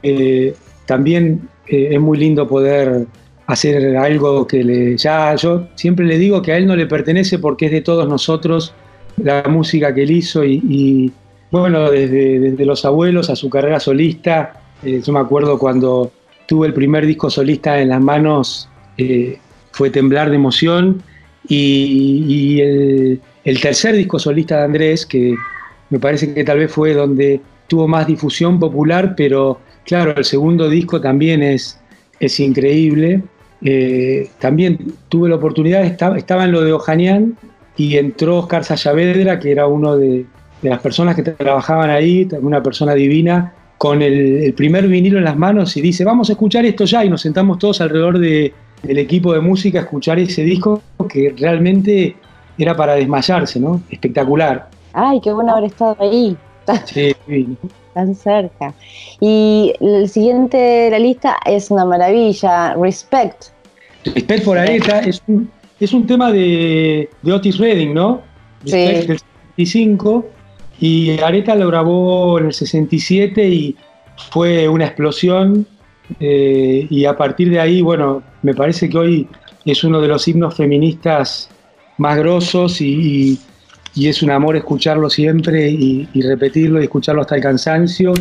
eh, 0.04 0.54
también 0.86 1.48
es 1.66 2.00
muy 2.00 2.18
lindo 2.18 2.46
poder 2.46 3.06
hacer 3.50 3.97
algo 3.97 4.45
que 4.45 4.64
le... 4.64 4.95
Ya 4.95 5.36
yo 5.36 5.68
siempre 5.74 6.06
le 6.06 6.20
digo 6.20 6.41
que 6.43 6.52
a 6.52 6.58
él 6.58 6.68
no 6.68 6.76
le 6.76 6.86
pertenece 6.86 7.39
porque 7.39 7.66
es 7.66 7.72
de 7.72 7.82
todos 7.82 8.08
nosotros 8.08 8.74
la 9.18 9.43
música 9.50 9.93
que 9.93 10.04
él 10.04 10.12
hizo 10.12 10.45
y, 10.45 11.12
bueno, 11.50 11.89
desde, 11.89 12.39
desde, 12.39 12.64
los 12.64 12.86
abuelos 12.86 13.32
a 13.32 13.36
su 13.36 13.50
carrera 13.50 13.80
solista, 13.80 14.54
eh, 14.84 15.02
yo 15.04 15.12
me 15.12 15.20
acuerdo 15.20 15.58
cuando 15.58 16.12
tuve 16.47 16.68
el 16.68 16.76
primer 16.76 17.08
disco 17.08 17.32
solista 17.32 17.82
en 17.82 17.89
las 17.89 18.00
manos, 18.00 18.70
eh, 18.97 19.39
fue 19.72 19.89
Temblar 19.89 20.30
de 20.30 20.36
Emoción 20.36 21.02
y, 21.47 22.62
el, 22.62 23.20
el 23.45 23.62
tercer 23.62 23.95
disco 23.95 24.20
solista 24.20 24.58
de 24.58 24.64
Andrés, 24.66 25.08
que 25.08 25.34
me 25.89 26.00
parece 26.00 26.36
que 26.36 26.43
tal 26.43 26.60
vez 26.60 26.72
fue 26.72 26.93
donde 26.93 27.41
tuvo 27.68 27.88
más 27.88 28.06
difusión 28.06 28.60
popular, 28.60 29.16
pero 29.18 29.60
claro, 29.86 30.14
el 30.16 30.24
segundo 30.24 30.70
disco 30.70 31.02
también 31.02 31.41
es, 31.41 31.80
es 32.20 32.39
increíble. 32.39 33.24
Eh, 33.62 34.30
también 34.39 34.93
tuve 35.10 35.30
la 35.30 35.36
oportunidad, 35.36 35.84
estaba, 35.84 36.18
estaba, 36.18 36.45
en 36.45 36.51
lo 36.51 36.62
de 36.62 36.72
Ojanian 36.72 37.38
y 37.76 37.97
entró 37.97 38.39
Oscar 38.39 38.64
Sayavedra, 38.64 39.39
que 39.39 39.51
era 39.51 39.68
uno 39.68 39.97
de, 39.97 40.26
las 40.62 40.80
personas 40.80 41.16
que 41.16 41.24
trabajaban 41.24 41.89
ahí, 41.89 42.28
una 42.41 42.62
persona 42.62 42.93
divina, 42.93 43.53
con 43.78 44.01
el, 44.01 44.53
primer 44.55 44.88
vinilo 44.88 45.18
en 45.18 45.24
las 45.24 45.38
manos 45.38 45.78
y 45.78 45.82
dice, 45.82 46.03
vamos 46.03 46.30
a 46.30 46.34
escuchar 46.34 46.66
esto 46.66 46.84
ya, 46.84 47.05
y 47.05 47.10
nos 47.10 47.22
sentamos 47.22 47.57
todos 47.60 47.80
alrededor 47.80 48.20
del 48.20 48.53
equipo 48.84 49.34
de 49.34 49.39
música 49.39 49.80
a 49.80 49.82
escuchar 49.84 50.20
ese 50.20 50.43
disco 50.43 50.82
que 51.07 51.34
realmente 51.38 52.16
era 52.57 52.76
para 52.76 52.95
desmayarse, 52.95 53.60
¿no? 53.60 53.82
Espectacular. 53.89 54.68
Ay, 54.91 55.22
qué 55.22 55.32
bueno 55.32 55.53
haber 55.53 55.66
estado 55.66 55.95
ahí. 55.99 56.36
Sí, 56.86 57.16
tan 57.93 58.16
cerca. 58.16 58.74
Y 59.20 59.74
el 59.80 60.10
siguiente 60.10 60.57
de 60.57 60.91
la 60.91 60.99
lista 60.99 61.38
es 61.45 61.72
una 61.72 61.86
maravilla, 61.86 62.76
Respect. 62.76 63.45
Respect 64.05 64.45
por 64.45 64.57
Areta 64.57 64.99
es 64.99 65.22
un, 65.28 65.49
es 65.80 65.93
un 65.93 66.07
tema 66.07 66.32
de, 66.32 67.10
Otis 67.24 67.57
Redding, 67.57 67.93
¿no? 67.93 68.22
Respect 68.64 69.07
del 69.07 69.20
65 69.57 70.26
y 70.80 71.20
Areta 71.20 71.55
lo 71.55 71.68
grabó 71.68 72.39
en 72.39 72.47
el 72.47 72.53
67 72.53 73.47
y 73.47 73.76
fue 74.32 74.68
una 74.68 74.86
explosión 74.86 75.68
eh, 76.20 76.88
y 76.89 77.05
a 77.05 77.16
partir 77.16 77.49
de 77.49 77.60
ahí, 77.60 77.82
bueno, 77.82 78.24
me 78.41 78.53
parece 78.53 78.89
que 78.89 78.97
hoy 78.97 79.28
es 79.66 79.84
uno 79.84 79.99
de 80.01 80.07
los 80.07 80.28
himnos 80.28 80.55
feministas 80.55 81.49
más 81.97 82.18
grosos 82.18 82.82
y 82.82 82.93
y 82.95 83.39
es 84.08 84.22
un 84.24 84.32
amor 84.32 84.56
escucharlo 84.56 85.10
siempre 85.10 85.70
y, 85.70 86.08
y 86.14 86.22
repetirlo 86.22 86.80
y 86.80 86.84
escucharlo 86.84 87.22
hasta 87.22 87.36
el 87.36 87.42
cansancio. 87.42 88.14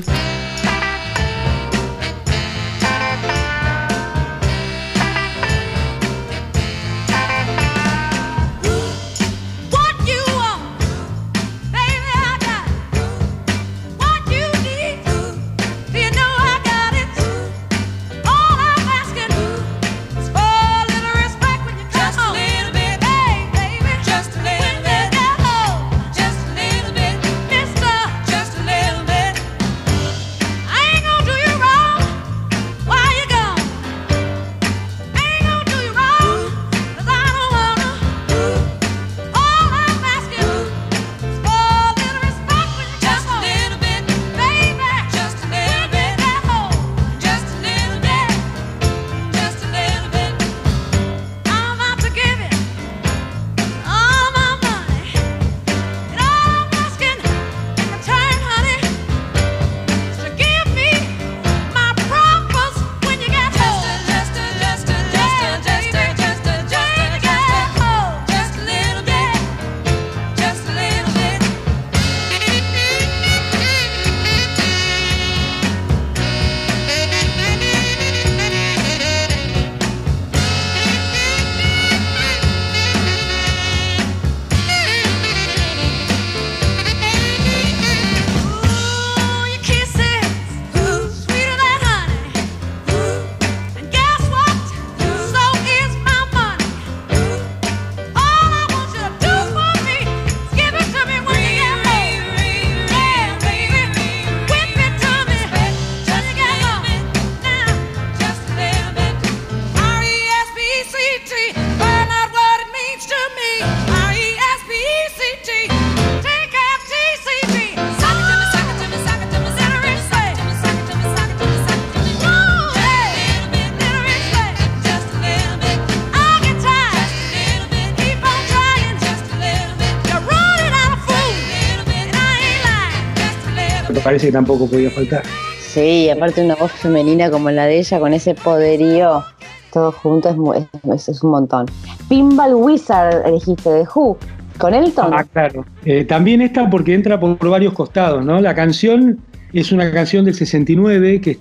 Que 134.28 134.32
tampoco 134.32 134.66
podía 134.66 134.90
faltar. 134.90 135.22
Sí, 135.58 136.10
aparte 136.10 136.44
una 136.44 136.54
voz 136.54 136.70
femenina 136.72 137.30
como 137.30 137.50
la 137.50 137.64
de 137.64 137.78
ella, 137.78 137.98
con 137.98 138.12
ese 138.12 138.34
poderío, 138.34 139.24
todo 139.72 139.90
junto 139.90 140.54
es, 140.54 141.08
es, 141.08 141.22
un 141.22 141.30
montón. 141.30 141.64
Pinball 142.10 142.54
Wizard 142.54 143.26
elegiste 143.26 143.70
de 143.70 143.86
Who, 143.94 144.18
con 144.58 144.74
Elton. 144.74 145.14
Ah, 145.14 145.24
claro. 145.24 145.64
Eh, 145.86 146.04
también 146.04 146.42
está 146.42 146.68
porque 146.68 146.92
entra 146.92 147.18
por, 147.18 147.38
varios 147.48 147.72
costados, 147.72 148.22
¿no? 148.22 148.38
La 148.38 148.54
canción 148.54 149.18
es 149.54 149.72
una 149.72 149.90
canción 149.90 150.26
del 150.26 150.34
69 150.34 151.22
que 151.22 151.38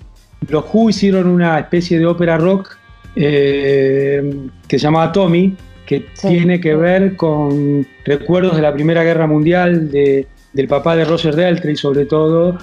los 0.48 0.64
Who 0.72 0.88
hicieron 0.88 1.26
una 1.26 1.58
especie 1.58 1.98
de 1.98 2.06
ópera 2.06 2.38
rock 2.38 2.74
eh, 3.16 4.48
que 4.66 4.78
se 4.78 4.84
llamaba 4.84 5.12
Tommy, 5.12 5.54
que 5.84 6.06
tiene 6.18 6.58
que 6.58 6.74
ver 6.74 7.16
con 7.16 7.86
recuerdos 8.06 8.56
de 8.56 8.62
la 8.62 8.72
Primera 8.72 9.02
Guerra 9.02 9.26
Mundial, 9.26 9.90
del 9.90 10.68
papá 10.68 10.96
de 10.96 11.04
Roger 11.04 11.36
Deltry 11.36 11.76
sobre 11.76 12.06
todo. 12.06 12.56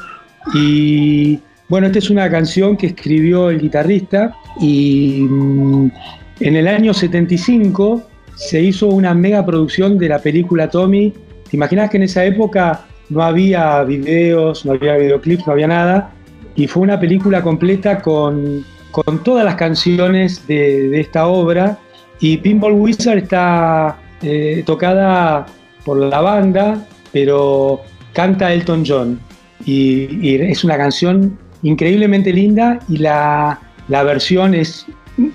Y 0.53 1.39
bueno, 1.67 1.87
esta 1.87 1.99
es 1.99 2.09
una 2.09 2.29
canción 2.29 2.77
que 2.77 2.87
escribió 2.87 3.49
el 3.49 3.59
guitarrista 3.59 4.35
y 4.59 5.25
mm, 5.29 5.91
en 6.41 6.55
el 6.55 6.67
año 6.67 6.93
75 6.93 8.03
se 8.35 8.61
hizo 8.61 8.87
una 8.87 9.13
mega 9.13 9.45
producción 9.45 9.97
de 9.97 10.09
la 10.09 10.19
película 10.19 10.69
Tommy. 10.69 11.13
¿Te 11.49 11.57
imaginas 11.57 11.89
que 11.89 11.97
en 11.97 12.03
esa 12.03 12.25
época 12.25 12.85
no 13.09 13.23
había 13.23 13.83
videos, 13.83 14.65
no 14.65 14.73
había 14.73 14.97
videoclips, 14.97 15.47
no 15.47 15.53
había 15.53 15.67
nada? 15.67 16.11
Y 16.55 16.67
fue 16.67 16.83
una 16.83 16.99
película 16.99 17.41
completa 17.41 18.01
con, 18.01 18.63
todas 19.23 19.43
las 19.43 19.55
canciones 19.55 20.47
de 20.47 21.01
esta 21.01 21.27
obra 21.27 21.77
y 22.19 22.37
Pinball 22.37 22.73
Wizard 22.73 23.17
está 23.17 23.97
eh, 24.21 24.63
tocada 24.65 25.45
por 25.83 25.97
la 25.97 26.21
banda, 26.21 26.87
pero 27.11 27.81
canta 28.13 28.53
Elton 28.53 28.83
John. 28.85 29.19
Y, 29.65 30.35
es 30.35 30.63
una 30.63 30.77
canción 30.77 31.37
increíblemente 31.63 32.31
linda 32.31 32.79
y 32.87 32.97
la, 32.97 33.59
versión 33.89 34.53
es, 34.53 34.85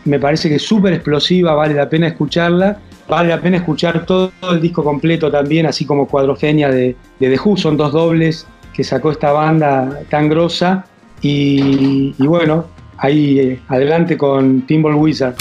me 0.04 0.18
parece 0.18 0.48
que 0.48 0.58
súper 0.58 0.92
explosiva, 0.94 1.54
vale 1.54 1.74
la 1.74 1.88
pena 1.88 2.08
escucharla. 2.08 2.78
Vale 3.08 3.30
la 3.30 3.40
pena 3.40 3.56
escuchar 3.56 4.06
todo, 4.06 4.30
el 4.52 4.60
disco 4.60 4.84
completo 4.84 5.32
también, 5.32 5.66
así 5.66 5.84
como 5.84 6.06
Cuadrofenia 6.06 6.68
de, 6.70 6.94
de 7.18 7.28
The 7.28 7.40
Who, 7.44 7.56
son 7.56 7.76
dos 7.76 7.92
dobles 7.92 8.46
que 8.72 8.84
sacó 8.84 9.10
esta 9.10 9.32
banda 9.32 10.00
tan 10.08 10.28
grosa. 10.28 10.84
Y, 11.22 12.12
bueno, 12.18 12.66
ahí 12.96 13.38
eh, 13.38 13.60
adelante 13.68 14.16
con 14.16 14.62
Pinball 14.62 14.94
Wizard. 14.94 15.34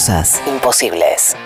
Cosas 0.00 0.42
imposibles. 0.46 1.36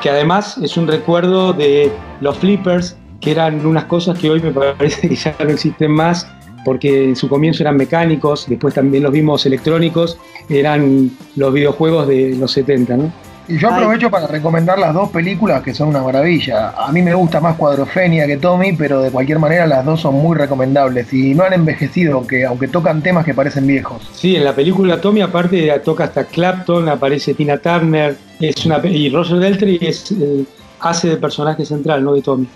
Que 0.00 0.10
además 0.10 0.58
es 0.58 0.76
un 0.76 0.86
recuerdo 0.86 1.52
de 1.52 1.90
los 2.20 2.38
flippers, 2.38 2.96
que 3.20 3.32
eran 3.32 3.66
unas 3.66 3.86
cosas 3.86 4.16
que 4.16 4.30
hoy 4.30 4.40
me 4.40 4.52
parece 4.52 5.08
que 5.08 5.16
ya 5.16 5.34
no 5.40 5.50
existen 5.50 5.90
más, 5.90 6.28
porque 6.64 7.02
en 7.02 7.16
su 7.16 7.28
comienzo 7.28 7.64
eran 7.64 7.76
mecánicos, 7.76 8.46
después 8.48 8.74
también 8.74 9.02
los 9.02 9.10
vimos 9.10 9.44
electrónicos, 9.44 10.18
eran 10.48 11.10
los 11.34 11.52
videojuegos 11.52 12.06
de 12.06 12.36
los 12.36 12.52
70, 12.52 12.96
¿no? 12.96 13.12
Y 13.48 13.58
yo 13.58 13.70
aprovecho 13.70 14.10
para 14.10 14.26
recomendar 14.26 14.78
las 14.78 14.94
dos 14.94 15.10
películas 15.10 15.62
que 15.62 15.74
son 15.74 15.88
una 15.88 16.02
maravilla. 16.02 16.70
A 16.70 16.90
mí 16.92 17.02
me 17.02 17.14
gusta 17.14 17.40
más 17.40 17.56
Cuadrofenia 17.56 18.26
que 18.26 18.36
Tommy, 18.36 18.72
pero 18.72 19.00
de 19.00 19.10
cualquier 19.10 19.38
manera 19.38 19.66
las 19.66 19.84
dos 19.84 20.00
son 20.00 20.14
muy 20.14 20.36
recomendables 20.36 21.12
y 21.12 21.34
no 21.34 21.44
han 21.44 21.52
envejecido, 21.52 22.16
aunque, 22.16 22.44
aunque 22.44 22.68
tocan 22.68 23.02
temas 23.02 23.24
que 23.24 23.34
parecen 23.34 23.66
viejos. 23.66 24.08
Sí, 24.12 24.36
en 24.36 24.44
la 24.44 24.54
película 24.54 25.00
Tommy 25.00 25.20
aparte 25.20 25.70
toca 25.84 26.04
hasta 26.04 26.24
Clapton, 26.24 26.88
aparece 26.88 27.34
Tina 27.34 27.58
Turner, 27.58 28.16
es 28.40 28.64
una 28.66 28.80
y 28.84 29.10
Roger 29.10 29.38
Deltry 29.38 29.78
es 29.80 30.12
eh, 30.12 30.44
hace 30.80 31.08
de 31.08 31.16
personaje 31.16 31.64
central, 31.64 32.04
¿no? 32.04 32.14
De 32.14 32.22
Tommy. 32.22 32.46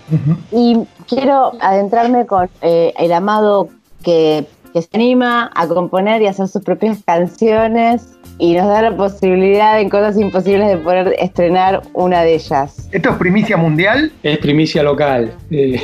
Y 0.51 0.77
quiero 1.07 1.53
adentrarme 1.59 2.25
con 2.25 2.49
eh, 2.61 2.93
el 2.97 3.11
amado 3.11 3.69
que, 4.03 4.45
que 4.73 4.81
se 4.81 4.89
anima 4.93 5.51
a 5.55 5.67
componer 5.67 6.21
y 6.21 6.27
hacer 6.27 6.47
sus 6.47 6.63
propias 6.63 7.03
canciones 7.03 8.17
y 8.37 8.53
nos 8.53 8.67
da 8.67 8.83
la 8.83 8.95
posibilidad 8.95 9.79
en 9.79 9.89
Cosas 9.89 10.17
Imposibles 10.17 10.69
de 10.69 10.77
poder 10.77 11.15
estrenar 11.19 11.81
una 11.93 12.21
de 12.21 12.35
ellas. 12.35 12.89
¿Esto 12.91 13.09
es 13.09 13.15
primicia 13.17 13.57
mundial? 13.57 14.11
Es 14.23 14.37
primicia 14.37 14.83
local. 14.83 15.33
Eh, 15.51 15.79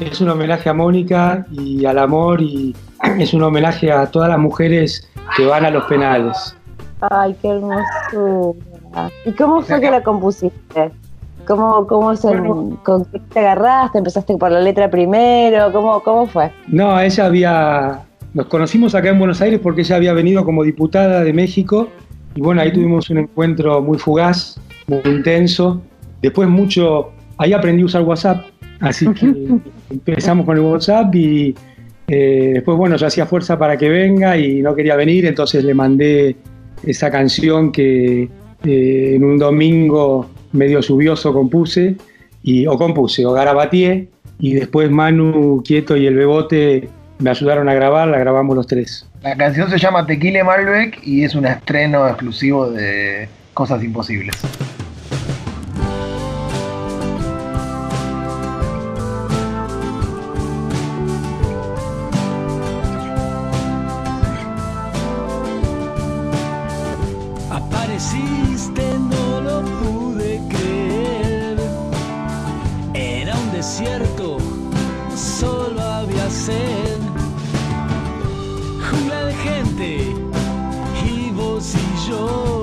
es 0.00 0.20
un 0.20 0.30
homenaje 0.30 0.68
a 0.68 0.74
Mónica 0.74 1.46
y 1.50 1.84
al 1.84 1.98
amor 1.98 2.40
y 2.40 2.74
es 3.18 3.34
un 3.34 3.42
homenaje 3.42 3.92
a 3.92 4.06
todas 4.06 4.28
las 4.28 4.38
mujeres 4.38 5.08
que 5.36 5.46
van 5.46 5.64
a 5.64 5.70
los 5.70 5.84
penales. 5.84 6.56
Ay, 7.10 7.34
qué 7.40 7.48
hermosura. 7.48 9.10
¿Y 9.24 9.32
cómo 9.32 9.62
fue 9.62 9.80
que 9.80 9.90
la 9.90 10.02
compusiste? 10.02 10.90
¿Cómo, 11.46 11.86
cómo 11.86 12.12
¿Con 12.82 13.04
qué 13.06 13.20
te 13.32 13.40
agarraste? 13.40 13.98
¿Empezaste 13.98 14.36
por 14.36 14.50
la 14.50 14.60
letra 14.60 14.90
primero? 14.90 15.72
¿Cómo, 15.72 16.00
cómo 16.02 16.26
fue? 16.26 16.50
No, 16.68 16.98
ella 17.00 17.26
había 17.26 18.04
nos 18.32 18.46
conocimos 18.46 18.94
acá 18.94 19.08
en 19.08 19.18
Buenos 19.18 19.40
Aires 19.40 19.58
porque 19.60 19.80
ella 19.80 19.96
había 19.96 20.12
venido 20.12 20.44
como 20.44 20.62
diputada 20.62 21.24
de 21.24 21.32
México 21.32 21.88
y 22.34 22.40
bueno, 22.40 22.60
ahí 22.60 22.72
tuvimos 22.72 23.10
un 23.10 23.18
encuentro 23.18 23.82
muy 23.82 23.98
fugaz, 23.98 24.60
muy 24.86 25.00
intenso. 25.04 25.82
Después 26.22 26.48
mucho, 26.48 27.10
ahí 27.38 27.52
aprendí 27.52 27.82
a 27.82 27.86
usar 27.86 28.02
WhatsApp, 28.02 28.46
así 28.78 29.06
que 29.14 29.48
empezamos 29.90 30.46
con 30.46 30.56
el 30.56 30.62
WhatsApp 30.62 31.12
y 31.14 31.54
eh, 32.06 32.52
después 32.54 32.78
bueno, 32.78 32.96
yo 32.96 33.06
hacía 33.08 33.26
fuerza 33.26 33.58
para 33.58 33.76
que 33.76 33.88
venga 33.88 34.36
y 34.36 34.62
no 34.62 34.76
quería 34.76 34.94
venir, 34.94 35.26
entonces 35.26 35.64
le 35.64 35.74
mandé 35.74 36.36
esa 36.84 37.10
canción 37.10 37.72
que 37.72 38.28
eh, 38.64 39.12
en 39.16 39.24
un 39.24 39.38
domingo 39.38 40.28
medio 40.52 40.80
lluvioso 40.80 41.32
compuse, 41.32 41.96
y, 42.42 42.66
o 42.66 42.76
compuse, 42.78 43.24
o 43.26 43.32
garabateé, 43.32 44.08
y 44.38 44.54
después 44.54 44.90
Manu 44.90 45.62
Quieto 45.64 45.96
y 45.96 46.06
el 46.06 46.14
Bebote 46.14 46.88
me 47.18 47.30
ayudaron 47.30 47.68
a 47.68 47.74
grabar, 47.74 48.08
la 48.08 48.18
grabamos 48.18 48.56
los 48.56 48.66
tres. 48.66 49.06
La 49.22 49.36
canción 49.36 49.70
se 49.70 49.78
llama 49.78 50.06
Tequila 50.06 50.42
Malbec 50.42 50.98
y 51.06 51.24
es 51.24 51.34
un 51.34 51.46
estreno 51.46 52.08
exclusivo 52.08 52.70
de 52.70 53.28
Cosas 53.52 53.84
Imposibles. 53.84 54.34
jungla 78.90 79.24
de 79.26 79.34
gente 79.34 80.14
y 81.06 81.30
vos 81.30 81.74
y 81.74 82.08
yo. 82.10 82.59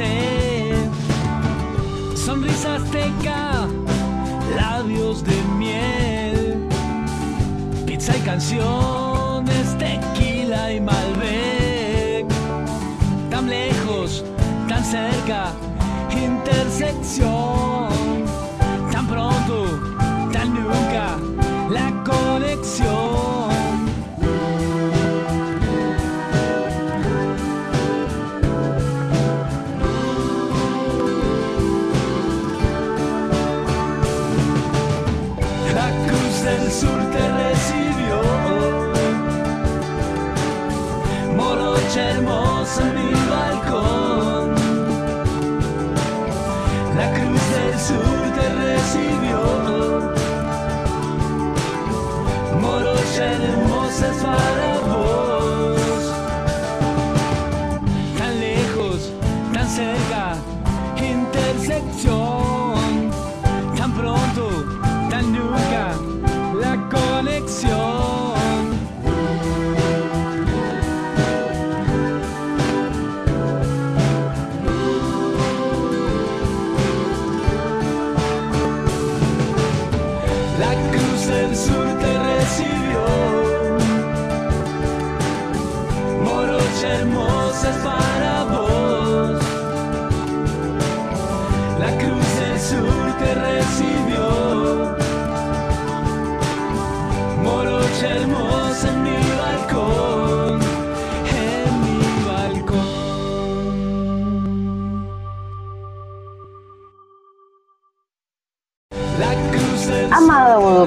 sé. 0.00 0.74
Sonrisa 2.16 2.76
azteca, 2.76 3.68
labios 4.56 5.22
de 5.24 5.36
miel, 5.58 6.68
pizza 7.86 8.16
y 8.16 8.20
canciones, 8.20 9.64
tequila 9.78 10.72
y 10.72 10.80
Malbec. 10.80 12.26
Tan 13.30 13.48
lejos, 13.48 14.24
tan 14.68 14.84
cerca, 14.84 15.52
intersección, 16.28 17.88
tan 18.92 19.06
pronto, 19.06 19.56
tan 20.32 20.54
nunca. 20.54 21.29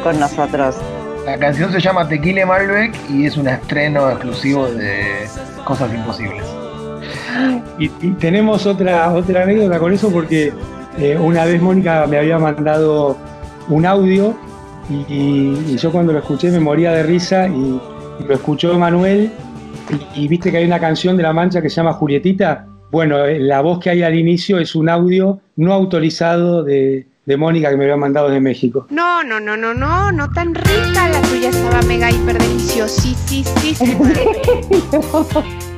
Con 0.03 0.19
nosotros. 0.19 0.75
La 1.25 1.37
canción 1.37 1.71
se 1.71 1.79
llama 1.79 2.07
Tequila 2.07 2.45
Malbec 2.45 2.93
y 3.09 3.25
es 3.25 3.37
un 3.37 3.47
estreno 3.47 4.09
exclusivo 4.11 4.67
de 4.67 5.25
Cosas 5.63 5.93
Imposibles. 5.93 6.43
Y, 7.79 7.87
tenemos 8.19 8.65
otra, 8.65 9.11
otra 9.13 9.43
anécdota 9.43 9.79
con 9.79 9.93
eso 9.93 10.11
porque 10.11 10.51
eh, 10.97 11.17
una 11.17 11.45
vez 11.45 11.61
Mónica 11.61 12.05
me 12.07 12.17
había 12.17 12.37
mandado 12.37 13.17
un 13.69 13.85
audio 13.85 14.35
y, 14.89 15.77
yo 15.77 15.91
cuando 15.91 16.13
lo 16.13 16.19
escuché 16.19 16.51
me 16.51 16.59
moría 16.59 16.91
de 16.91 17.03
risa 17.03 17.47
y, 17.47 17.79
lo 18.27 18.33
escuchó 18.35 18.77
Manuel 18.77 19.31
y, 20.15 20.27
viste 20.27 20.51
que 20.51 20.57
hay 20.57 20.65
una 20.65 20.79
canción 20.79 21.17
de 21.17 21.23
La 21.23 21.33
Mancha 21.33 21.61
que 21.61 21.69
se 21.69 21.77
llama 21.77 21.93
Julietita. 21.93 22.67
Bueno, 22.91 23.25
eh, 23.25 23.39
la 23.39 23.61
voz 23.61 23.79
que 23.79 23.89
hay 23.89 24.03
al 24.03 24.15
inicio 24.15 24.59
es 24.59 24.75
un 24.75 24.89
audio 24.89 25.39
no 25.55 25.73
autorizado 25.73 26.63
de, 26.63 27.07
de 27.25 27.37
Mónica 27.37 27.69
que 27.69 27.77
me 27.77 27.85
había 27.85 27.95
mandado 27.97 28.29
de 28.29 28.39
México. 28.39 28.85
No, 28.89 29.23
no, 29.23 29.39
no, 29.39 29.55
no, 29.55 29.73
no, 29.73 30.11
no 30.11 30.29
tan 30.31 30.53
rica, 30.53 31.09
la 31.09 31.21
tuya 31.21 31.49
estaba 31.49 31.81
mega 31.83 32.11
hiper 32.11 32.37
deliciosísima. 32.41 34.13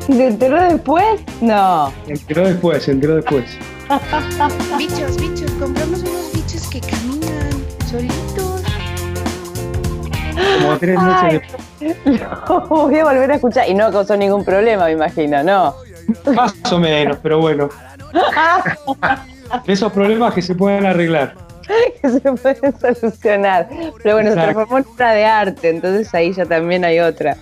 ¿Se 0.08 0.28
enteró 0.28 0.62
después? 0.62 1.22
No. 1.42 1.92
Se 2.06 2.14
enteró 2.14 2.48
después, 2.48 2.84
se 2.84 2.92
enteró 2.92 3.16
después. 3.16 3.46
bichos, 4.78 5.18
bichos, 5.18 5.52
compramos 5.52 6.02
unos 6.02 6.34
bichos 6.34 6.68
que 6.68 6.80
caminan 6.82 7.52
solitos. 7.90 8.64
Como 10.62 10.78
tres 10.78 11.00
noches 11.00 11.42
voy 12.70 12.98
a 12.98 13.04
volver 13.04 13.32
a 13.32 13.36
escuchar 13.36 13.70
y 13.70 13.74
no 13.74 13.92
causó 13.92 14.18
ningún 14.18 14.44
problema, 14.44 14.86
me 14.86 14.94
imagino, 14.94 15.44
¿no? 15.44 15.76
Más 16.34 16.54
o 16.72 16.80
menos, 16.80 17.18
pero 17.22 17.40
bueno. 17.40 17.70
esos 19.68 19.92
problemas 19.92 20.34
que 20.34 20.42
se 20.42 20.56
pueden 20.56 20.86
arreglar. 20.86 21.36
que 22.02 22.10
se 22.10 22.20
pueden 22.20 22.80
solucionar. 22.80 23.68
Pero 24.02 24.16
bueno, 24.16 24.30
se 24.32 24.36
transformó 24.36 24.78
en 24.80 24.86
una 24.96 25.12
de 25.12 25.26
arte, 25.26 25.70
entonces 25.70 26.14
ahí 26.14 26.34
ya 26.34 26.46
también 26.46 26.86
hay 26.86 27.00
otra. 27.00 27.36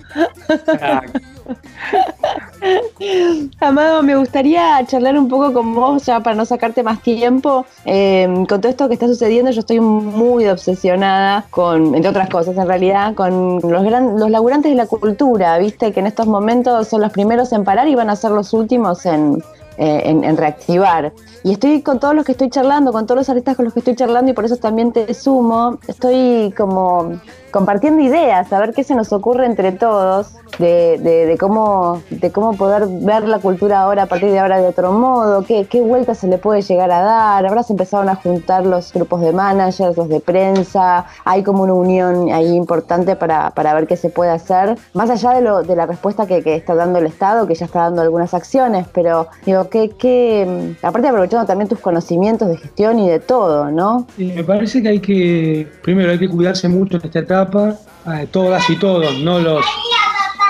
Amado, 3.60 4.02
me 4.02 4.16
gustaría 4.16 4.82
charlar 4.86 5.18
un 5.18 5.28
poco 5.28 5.52
con 5.52 5.74
vos, 5.74 6.06
ya 6.06 6.20
para 6.20 6.34
no 6.34 6.46
sacarte 6.46 6.82
más 6.82 7.02
tiempo. 7.02 7.66
Eh, 7.84 8.26
con 8.48 8.60
todo 8.60 8.70
esto 8.70 8.88
que 8.88 8.94
está 8.94 9.06
sucediendo, 9.06 9.50
yo 9.50 9.60
estoy 9.60 9.80
muy 9.80 10.46
obsesionada 10.46 11.44
con, 11.50 11.94
entre 11.94 12.08
otras 12.08 12.30
cosas 12.30 12.56
en 12.56 12.66
realidad, 12.66 13.14
con 13.14 13.60
los, 13.60 13.84
gran, 13.84 14.18
los 14.18 14.30
laburantes 14.30 14.72
de 14.72 14.76
la 14.76 14.86
cultura, 14.86 15.58
viste, 15.58 15.92
que 15.92 16.00
en 16.00 16.06
estos 16.06 16.26
momentos 16.26 16.88
son 16.88 17.02
los 17.02 17.12
primeros 17.12 17.52
en 17.52 17.64
parar 17.64 17.88
y 17.88 17.94
van 17.94 18.08
a 18.08 18.16
ser 18.16 18.30
los 18.30 18.54
últimos 18.54 19.04
en, 19.04 19.42
eh, 19.76 20.02
en, 20.04 20.36
reactivar. 20.36 21.12
Y 21.42 21.52
estoy 21.52 21.82
con 21.82 22.00
todos 22.00 22.14
los 22.14 22.24
que 22.24 22.32
estoy 22.32 22.50
charlando, 22.50 22.92
con 22.92 23.06
todos 23.06 23.18
los 23.18 23.28
artistas 23.28 23.56
con 23.56 23.64
los 23.64 23.74
que 23.74 23.80
estoy 23.80 23.96
charlando 23.96 24.30
y 24.30 24.34
por 24.34 24.44
eso 24.44 24.56
también 24.56 24.92
te 24.92 25.12
sumo. 25.14 25.78
Estoy 25.86 26.52
como 26.56 27.20
compartiendo 27.54 28.02
ideas, 28.02 28.52
a 28.52 28.58
ver 28.58 28.74
qué 28.74 28.82
se 28.82 28.96
nos 28.96 29.12
ocurre 29.12 29.46
entre 29.46 29.70
todos 29.70 30.34
de, 30.58 30.98
de, 30.98 31.38
cómo, 31.38 32.02
de 32.10 32.32
cómo 32.32 32.54
poder 32.54 32.88
ver 32.88 33.28
la 33.28 33.38
cultura 33.38 33.80
ahora 33.80 34.04
a 34.04 34.06
partir 34.06 34.30
de 34.30 34.40
ahora 34.40 34.60
de 34.60 34.66
otro 34.66 34.90
modo, 34.90 35.44
qué, 35.44 35.64
qué 35.66 35.80
vueltas 35.80 36.18
se 36.18 36.26
le 36.26 36.38
puede 36.38 36.62
llegar 36.62 36.90
a 36.90 37.00
dar. 37.00 37.46
Ahora 37.46 37.62
se 37.62 37.72
empezaron 37.72 38.08
a 38.08 38.16
juntar 38.16 38.66
los 38.66 38.92
grupos 38.92 39.20
de 39.20 39.32
managers, 39.32 39.96
los 39.96 40.08
de 40.08 40.18
prensa, 40.18 41.06
hay 41.24 41.44
como 41.44 41.62
una 41.62 41.74
unión 41.74 42.32
ahí 42.32 42.56
importante 42.56 43.14
para, 43.14 43.50
para 43.50 43.72
ver 43.74 43.86
qué 43.86 43.96
se 43.96 44.08
puede 44.08 44.32
hacer, 44.32 44.76
más 44.92 45.10
allá 45.10 45.30
de, 45.30 45.40
lo, 45.40 45.62
de 45.62 45.76
la 45.76 45.86
respuesta 45.86 46.26
que, 46.26 46.42
que, 46.42 46.56
está 46.56 46.74
dando 46.74 46.98
el 46.98 47.06
Estado, 47.06 47.46
que 47.46 47.54
ya 47.54 47.66
está 47.66 47.82
dando 47.82 48.02
algunas 48.02 48.34
acciones, 48.34 48.86
pero 48.92 49.28
digo, 49.46 49.63
que, 49.68 49.90
que 49.90 50.74
aparte 50.82 51.08
aprovechando 51.08 51.46
también 51.46 51.68
tus 51.68 51.78
conocimientos 51.78 52.48
de 52.48 52.56
gestión 52.56 52.98
y 52.98 53.08
de 53.08 53.20
todo, 53.20 53.70
¿no? 53.70 54.06
me 54.18 54.44
parece 54.44 54.82
que 54.82 54.88
hay 54.88 55.00
que, 55.00 55.68
primero 55.82 56.10
hay 56.10 56.18
que 56.18 56.28
cuidarse 56.28 56.68
mucho 56.68 56.96
en 56.96 57.04
esta 57.04 57.20
etapa, 57.20 57.76
eh, 58.14 58.26
todas 58.30 58.68
y 58.70 58.78
todos, 58.78 59.18
no 59.20 59.38
los 59.38 59.64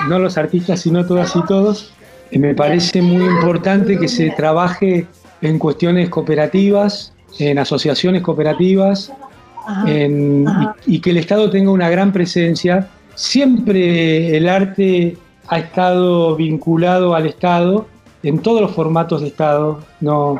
no 0.07 0.19
los 0.19 0.37
artistas, 0.37 0.81
sino 0.81 1.05
todas 1.05 1.35
y 1.35 1.43
todos. 1.45 1.91
me 2.31 2.53
parece 2.53 3.01
muy 3.01 3.23
importante 3.23 3.97
que 3.97 4.07
se 4.07 4.31
trabaje 4.31 5.07
en 5.41 5.59
cuestiones 5.59 6.09
cooperativas, 6.09 7.13
en 7.39 7.59
asociaciones 7.59 8.21
cooperativas, 8.21 9.11
Y, 10.85 10.99
que 10.99 11.09
el 11.09 11.17
Estado 11.17 11.49
tenga 11.49 11.71
una 11.71 11.89
gran 11.89 12.11
presencia. 12.11 12.87
Siempre 13.15 14.37
el 14.37 14.47
arte 14.47 15.17
ha 15.47 15.57
estado 15.57 16.35
vinculado 16.35 17.15
al 17.15 17.25
Estado 17.25 17.87
en 18.25 18.39
todos 18.39 18.59
los 18.59 18.71
formatos 18.71 19.21
de 19.21 19.27
Estado. 19.27 19.79
No, 20.01 20.39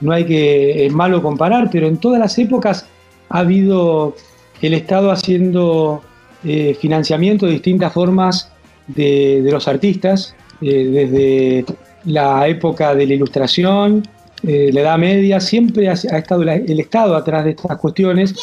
no 0.00 0.12
hay 0.12 0.24
que, 0.24 0.86
es 0.86 0.92
malo 0.92 1.20
comparar, 1.20 1.68
pero 1.70 1.86
en 1.86 1.98
todas 1.98 2.18
las 2.18 2.38
épocas 2.38 2.86
ha 3.28 3.40
habido 3.40 4.14
el 4.62 4.72
Estado 4.74 5.10
haciendo 5.10 6.00
eh, 6.44 6.76
financiamiento 6.80 7.46
de 7.46 7.52
distintas 7.52 7.92
formas 7.92 8.50
de, 8.86 9.46
los 9.50 9.66
artistas, 9.68 10.34
eh, 10.60 10.84
desde 10.84 11.64
la 12.04 12.46
época 12.48 12.94
de 12.94 13.06
la 13.06 13.14
ilustración, 13.14 14.04
eh, 14.44 14.70
la 14.72 14.80
Edad 14.82 14.98
Media, 14.98 15.40
siempre 15.40 15.88
ha, 15.88 15.92
estado 15.92 16.42
el 16.42 16.80
Estado 16.80 17.16
atrás 17.16 17.44
de 17.44 17.50
estas 17.50 17.76
cuestiones. 17.78 18.36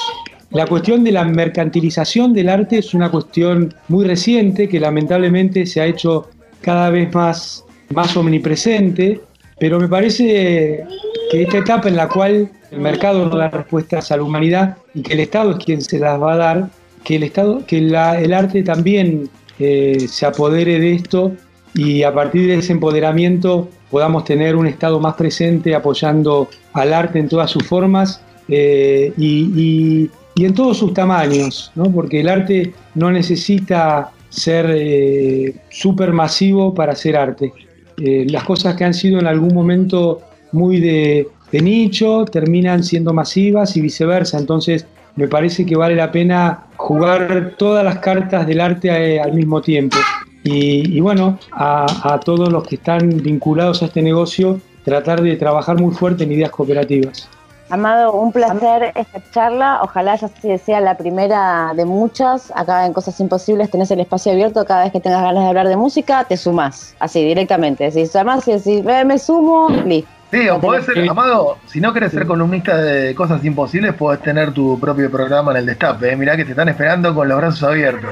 La 0.51 0.67
cuestión 0.67 1.03
de 1.03 1.11
la 1.13 1.23
mercantilización 1.23 2.33
del 2.33 2.49
arte 2.49 2.77
es 2.79 2.93
una 2.93 3.09
cuestión 3.09 3.73
muy 3.87 4.05
reciente 4.05 4.67
que 4.67 4.79
lamentablemente 4.79 5.65
se 5.65 5.81
ha 5.81 5.85
hecho 5.85 6.29
cada 6.61 6.89
vez 6.89 7.13
más, 7.13 7.65
más 7.93 8.15
omnipresente, 8.17 9.21
pero 9.59 9.79
me 9.79 9.87
parece 9.87 10.85
que 11.31 11.43
esta 11.43 11.57
etapa 11.59 11.87
en 11.87 11.95
la 11.95 12.07
cual 12.07 12.49
el 12.71 12.79
mercado 12.79 13.25
no 13.25 13.37
da 13.37 13.49
respuestas 13.49 14.11
a 14.11 14.17
la 14.17 14.23
humanidad 14.23 14.77
y 14.93 15.01
que 15.01 15.13
el 15.13 15.21
Estado 15.21 15.51
es 15.51 15.63
quien 15.63 15.81
se 15.81 15.99
las 15.99 16.21
va 16.21 16.33
a 16.33 16.37
dar, 16.37 16.69
que 17.03 17.15
el 17.15 17.23
Estado, 17.23 17.65
que 17.65 17.77
el 17.77 18.33
arte 18.33 18.63
también 18.63 19.29
eh, 19.59 20.07
se 20.09 20.25
apodere 20.25 20.79
de 20.79 20.93
esto 20.93 21.31
y 21.73 22.03
a 22.03 22.13
partir 22.13 22.47
de 22.47 22.55
ese 22.55 22.73
empoderamiento 22.73 23.69
podamos 23.89 24.25
tener 24.25 24.55
un 24.55 24.67
Estado 24.67 24.99
más 24.99 25.15
presente 25.15 25.75
apoyando 25.75 26.49
al 26.73 26.93
arte 26.93 27.19
en 27.19 27.29
todas 27.29 27.49
sus 27.51 27.63
formas 27.63 28.21
eh, 28.47 29.13
y, 29.17 30.09
en 30.37 30.53
todos 30.53 30.77
sus 30.77 30.93
tamaños, 30.93 31.71
porque 31.93 32.19
el 32.19 32.27
arte 32.27 32.73
no 32.93 33.09
necesita 33.09 34.11
ser 34.27 34.65
eh, 34.69 35.55
súper 35.69 36.11
masivo 36.11 36.73
para 36.73 36.91
hacer 36.91 37.15
arte. 37.15 37.53
Las 37.97 38.43
cosas 38.43 38.75
que 38.75 38.83
han 38.83 38.93
sido 38.93 39.19
en 39.19 39.27
algún 39.27 39.53
momento 39.53 40.21
muy 40.51 40.79
de, 40.79 41.27
nicho 41.51 42.25
terminan 42.25 42.83
siendo 42.83 43.13
masivas 43.13 43.77
y 43.77 43.81
viceversa. 43.81 44.37
Entonces, 44.37 44.85
me 45.15 45.29
parece 45.29 45.65
que 45.65 45.77
vale 45.77 45.95
la 45.95 46.11
pena 46.11 46.65
jugar 46.75 47.53
todas 47.57 47.83
las 47.85 47.99
cartas 47.99 48.45
del 48.45 48.59
arte 48.59 48.89
eh, 48.89 49.21
al 49.21 49.33
mismo 49.33 49.61
tiempo. 49.61 49.95
Y, 50.43 50.99
bueno, 50.99 51.39
a, 51.53 52.19
todos 52.23 52.51
los 52.51 52.67
que 52.67 52.75
están 52.75 53.09
vinculados 53.23 53.81
a 53.81 53.85
este 53.85 54.03
negocio, 54.03 54.59
tratar 54.83 55.21
de 55.23 55.37
trabajar 55.37 55.79
muy 55.79 55.95
fuerte 55.95 56.23
en 56.25 56.33
ideas 56.33 56.51
cooperativas. 56.51 57.27
Amado, 57.69 58.13
un 58.13 58.31
placer 58.31 58.91
esta 58.95 59.19
charla. 59.31 59.79
Ojalá 59.81 60.15
ya 60.15 60.57
sea 60.57 60.81
la 60.81 60.95
primera 60.97 61.73
de 61.75 61.85
muchas. 61.85 62.51
Acá 62.55 62.85
en 62.85 62.93
Cosas 62.93 63.19
Imposibles 63.19 63.71
tenés 63.71 63.89
el 63.89 63.99
espacio 63.99 64.31
abierto. 64.31 64.63
Cada 64.65 64.83
vez 64.83 64.91
que 64.91 64.99
tengas 64.99 65.23
ganas 65.23 65.43
de 65.43 65.49
hablar 65.49 65.67
de 65.67 65.75
música, 65.75 66.25
te 66.25 66.37
sumás. 66.37 66.95
Así, 66.99 67.23
directamente. 67.23 67.89
Si 67.89 68.05
llamás 68.05 68.47
y 68.47 68.53
decís, 68.53 68.83
me 68.83 69.17
sumo, 69.17 69.69
listo. 69.85 70.09
Sí, 70.31 70.49
o 70.49 70.59
podés 70.59 70.85
ser, 70.85 71.07
Amado, 71.07 71.57
si 71.67 71.79
no 71.79 71.93
querés 71.93 72.11
ser 72.11 72.25
columnista 72.25 72.77
de 72.77 73.15
cosas 73.15 73.43
imposibles, 73.45 73.93
podés 73.93 74.21
tener 74.21 74.51
tu 74.51 74.79
propio 74.79 75.09
programa 75.09 75.51
en 75.51 75.57
el 75.57 75.65
Destape. 75.65 76.11
¿eh? 76.11 76.15
Mirá 76.15 76.35
que 76.35 76.43
te 76.43 76.51
están 76.51 76.67
esperando 76.67 77.13
con 77.15 77.27
los 77.27 77.37
brazos 77.37 77.63
abiertos. 77.63 78.11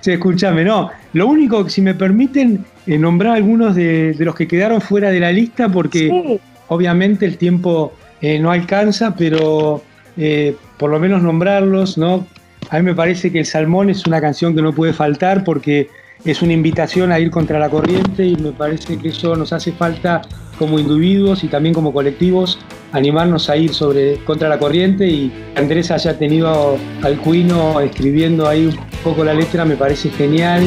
sí, 0.00 0.12
escúchame, 0.12 0.64
no. 0.64 0.90
Lo 1.12 1.26
único 1.26 1.64
que, 1.64 1.70
si 1.70 1.82
me 1.82 1.94
permiten, 1.94 2.64
eh, 2.86 2.98
nombrar 2.98 3.36
algunos 3.36 3.74
de, 3.74 4.14
los 4.18 4.34
que 4.34 4.46
quedaron 4.46 4.80
fuera 4.80 5.10
de 5.10 5.20
la 5.20 5.32
lista, 5.32 5.68
porque 5.68 6.40
obviamente 6.68 7.26
el 7.26 7.38
tiempo 7.38 7.92
eh, 8.20 8.38
no 8.38 8.50
alcanza, 8.50 9.14
pero 9.16 9.82
eh, 10.16 10.56
por 10.78 10.90
lo 10.90 10.98
menos 10.98 11.22
nombrarlos, 11.22 11.98
¿no? 11.98 12.26
A 12.70 12.78
mí 12.78 12.82
me 12.82 12.94
parece 12.94 13.30
que 13.30 13.40
El 13.40 13.46
Salmón 13.46 13.90
es 13.90 14.06
una 14.06 14.20
canción 14.20 14.54
que 14.54 14.62
no 14.62 14.72
puede 14.72 14.92
faltar 14.92 15.44
porque 15.44 15.88
es 16.24 16.42
una 16.42 16.52
invitación 16.52 17.12
a 17.12 17.20
ir 17.20 17.30
contra 17.30 17.58
la 17.58 17.68
corriente 17.68 18.26
y 18.26 18.36
me 18.36 18.52
parece 18.52 18.98
que 18.98 19.08
eso 19.08 19.36
nos 19.36 19.52
hace 19.52 19.72
falta 19.72 20.22
como 20.58 20.78
individuos 20.78 21.44
y 21.44 21.48
también 21.48 21.74
como 21.74 21.92
colectivos 21.92 22.58
animarnos 22.92 23.50
a 23.50 23.56
ir 23.56 23.74
sobre 23.74 24.16
contra 24.24 24.48
la 24.48 24.58
corriente 24.58 25.06
y 25.06 25.32
Andrés 25.54 25.90
haya 25.90 26.18
tenido 26.18 26.78
al 27.02 27.18
Cuino 27.18 27.80
escribiendo 27.80 28.48
ahí 28.48 28.66
un 28.66 28.76
poco 29.04 29.22
la 29.22 29.34
letra 29.34 29.64
me 29.64 29.76
parece 29.76 30.10
genial. 30.10 30.64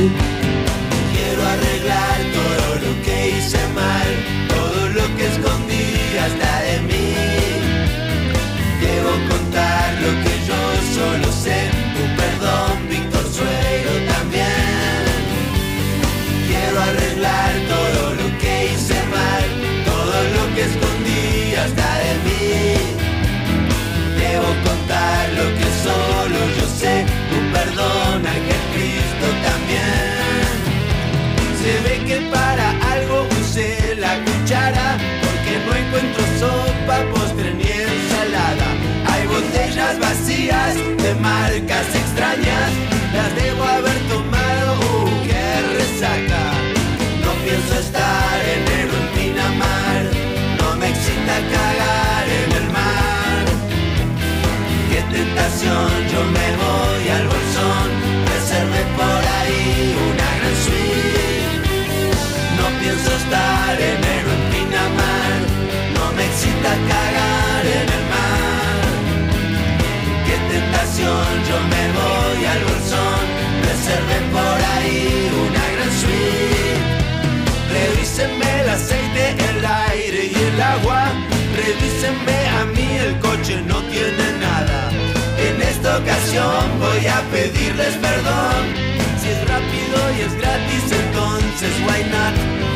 Voy 86.38 87.08
a 87.08 87.22
pedirles 87.32 87.96
perdón. 87.96 88.90
Si 89.20 89.30
es 89.30 89.48
rápido 89.48 89.98
y 90.18 90.22
es 90.22 90.38
gratis, 90.38 90.84
entonces 90.92 91.72
why 91.88 92.04
not? 92.12 92.36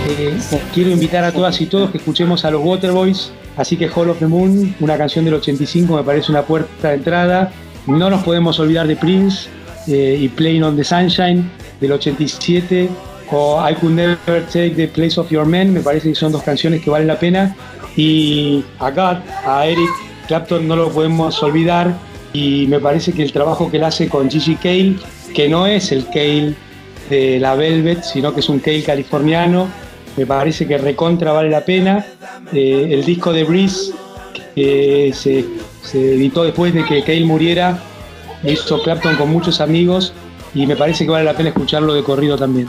Eh, 0.09 0.61
quiero 0.73 0.89
invitar 0.89 1.23
a 1.23 1.31
todas 1.31 1.61
y 1.61 1.67
todos 1.67 1.91
que 1.91 1.97
escuchemos 1.97 2.43
a 2.45 2.51
los 2.51 2.63
Waterboys, 2.63 3.31
así 3.55 3.77
que 3.77 3.87
Hall 3.89 4.09
of 4.09 4.19
the 4.19 4.27
Moon, 4.27 4.75
una 4.79 4.97
canción 4.97 5.23
del 5.25 5.35
85 5.35 5.95
me 5.97 6.03
parece 6.03 6.31
una 6.31 6.41
puerta 6.41 6.89
de 6.89 6.95
entrada. 6.95 7.51
No 7.85 8.09
nos 8.09 8.23
podemos 8.23 8.59
olvidar 8.59 8.87
de 8.87 8.95
Prince 8.95 9.49
eh, 9.87 10.17
y 10.19 10.29
Playing 10.29 10.63
on 10.63 10.75
the 10.75 10.83
Sunshine 10.83 11.49
del 11.79 11.91
87 11.91 12.89
o 13.31 13.69
I 13.69 13.75
Could 13.75 13.93
Never 13.93 14.45
Take 14.47 14.71
the 14.71 14.87
Place 14.87 15.19
of 15.19 15.29
Your 15.29 15.45
Men, 15.45 15.73
me 15.73 15.81
parece 15.81 16.09
que 16.09 16.15
son 16.15 16.31
dos 16.31 16.43
canciones 16.43 16.81
que 16.81 16.89
valen 16.89 17.07
la 17.07 17.19
pena. 17.19 17.55
Y 17.95 18.63
acá 18.79 19.21
a 19.45 19.67
Eric 19.67 19.89
Clapton 20.27 20.67
no 20.67 20.75
lo 20.75 20.89
podemos 20.89 21.41
olvidar 21.43 21.93
y 22.33 22.65
me 22.67 22.79
parece 22.79 23.13
que 23.13 23.23
el 23.23 23.31
trabajo 23.31 23.69
que 23.69 23.77
él 23.77 23.83
hace 23.83 24.09
con 24.09 24.29
Gigi 24.29 24.55
Cale, 24.55 24.95
que 25.33 25.47
no 25.47 25.67
es 25.67 25.91
el 25.91 26.05
Cale 26.07 26.55
de 27.09 27.39
la 27.39 27.55
Velvet, 27.55 28.03
sino 28.03 28.33
que 28.33 28.39
es 28.39 28.49
un 28.49 28.59
Cale 28.59 28.83
californiano, 28.83 29.67
me 30.17 30.25
parece 30.25 30.67
que 30.67 30.77
recontra 30.77 31.31
vale 31.31 31.49
la 31.49 31.63
pena. 31.63 32.05
Eh, 32.51 32.87
el 32.91 33.05
disco 33.05 33.31
de 33.31 33.43
Breeze, 33.43 33.93
que 34.55 35.11
se, 35.13 35.45
se 35.83 36.15
editó 36.15 36.43
después 36.43 36.73
de 36.73 36.83
que 36.85 37.03
Cale 37.03 37.25
muriera, 37.25 37.79
hizo 38.43 38.81
Clapton 38.81 39.15
con 39.15 39.29
muchos 39.29 39.61
amigos 39.61 40.13
y 40.53 40.65
me 40.67 40.75
parece 40.75 41.05
que 41.05 41.11
vale 41.11 41.25
la 41.25 41.33
pena 41.33 41.49
escucharlo 41.49 41.93
de 41.93 42.03
corrido 42.03 42.37
también. 42.37 42.67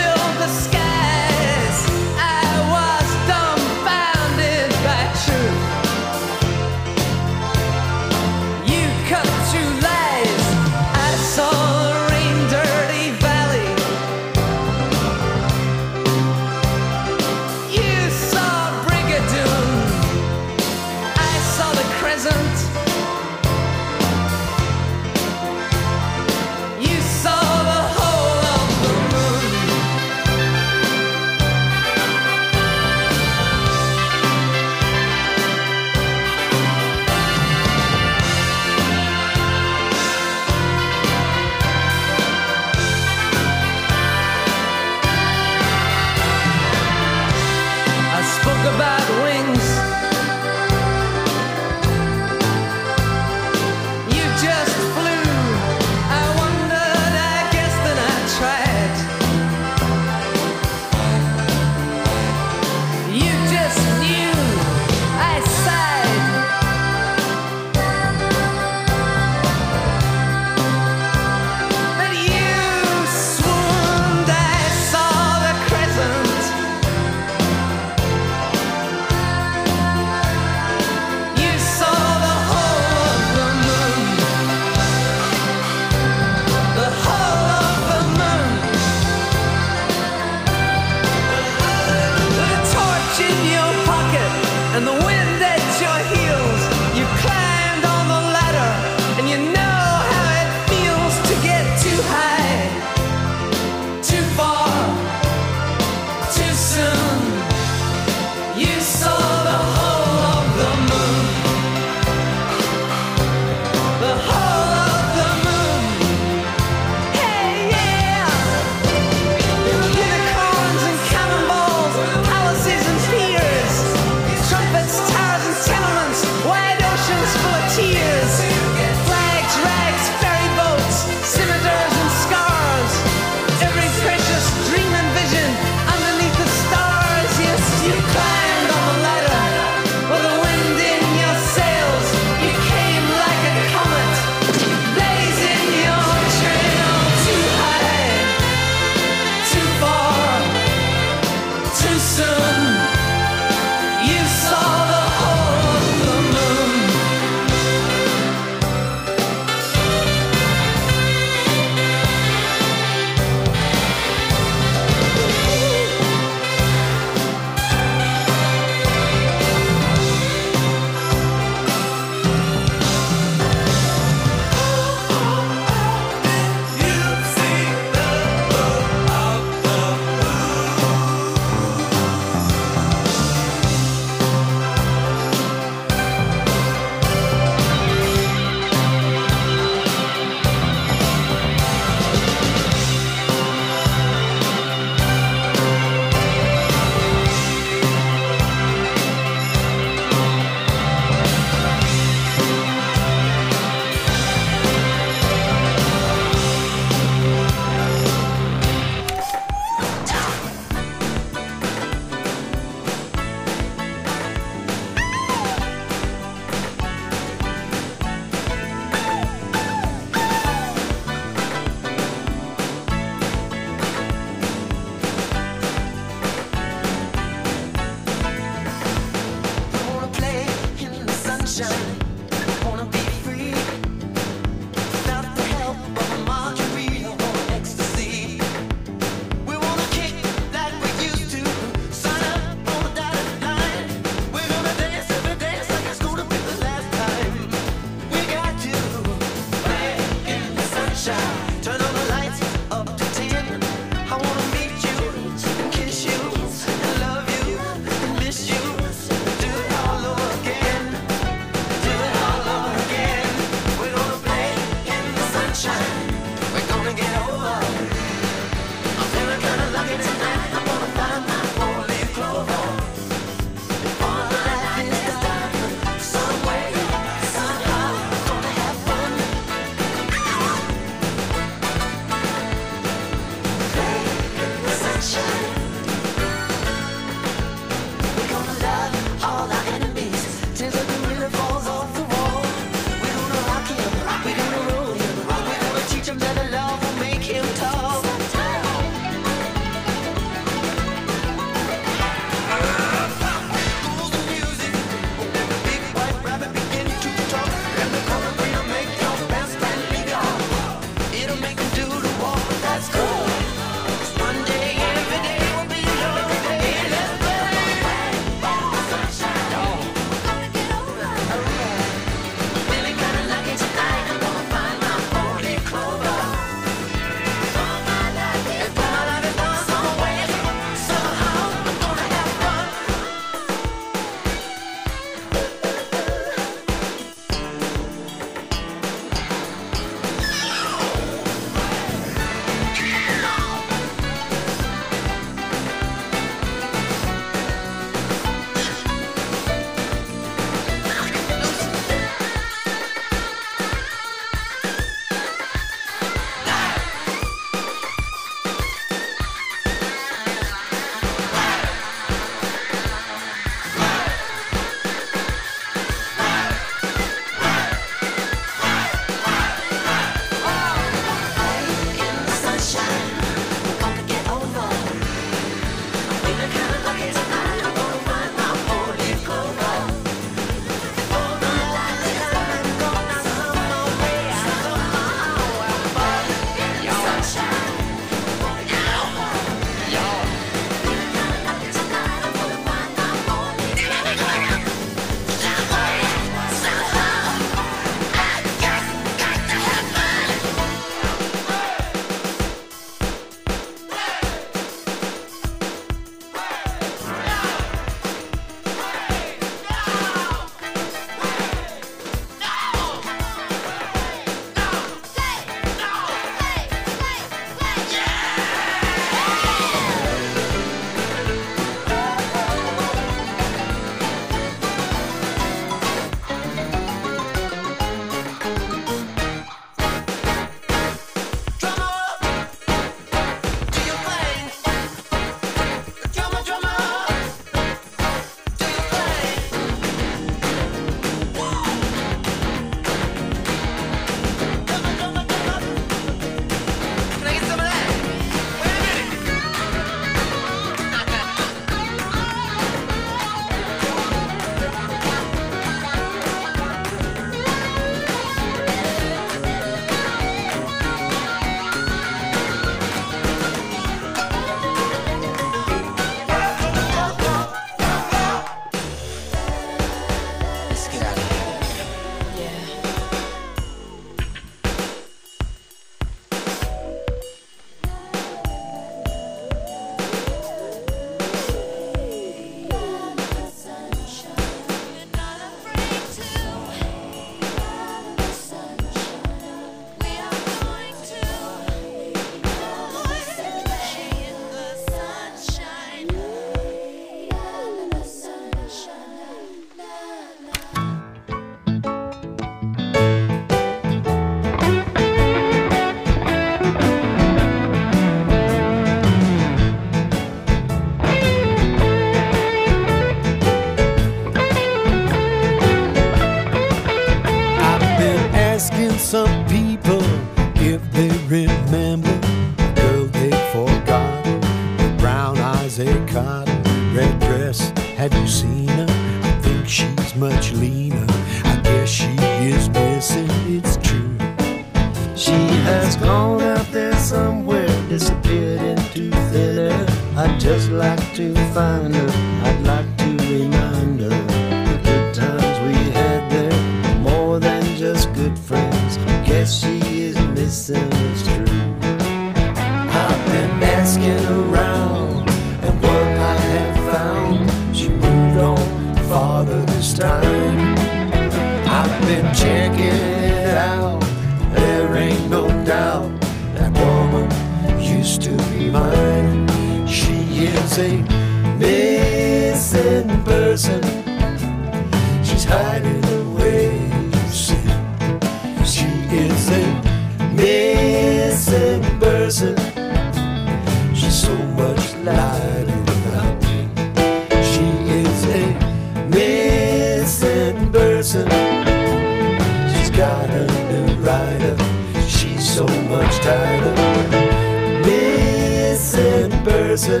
Missing. 599.76 600.00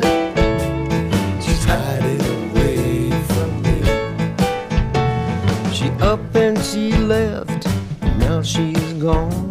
She's 1.38 1.64
hiding 1.66 2.22
away 2.34 3.10
from 3.28 3.50
me. 3.62 3.76
She 5.70 5.90
up 6.00 6.34
and 6.34 6.58
she 6.64 6.92
left. 6.92 7.66
Now 8.18 8.40
she's 8.40 8.94
gone. 8.94 9.45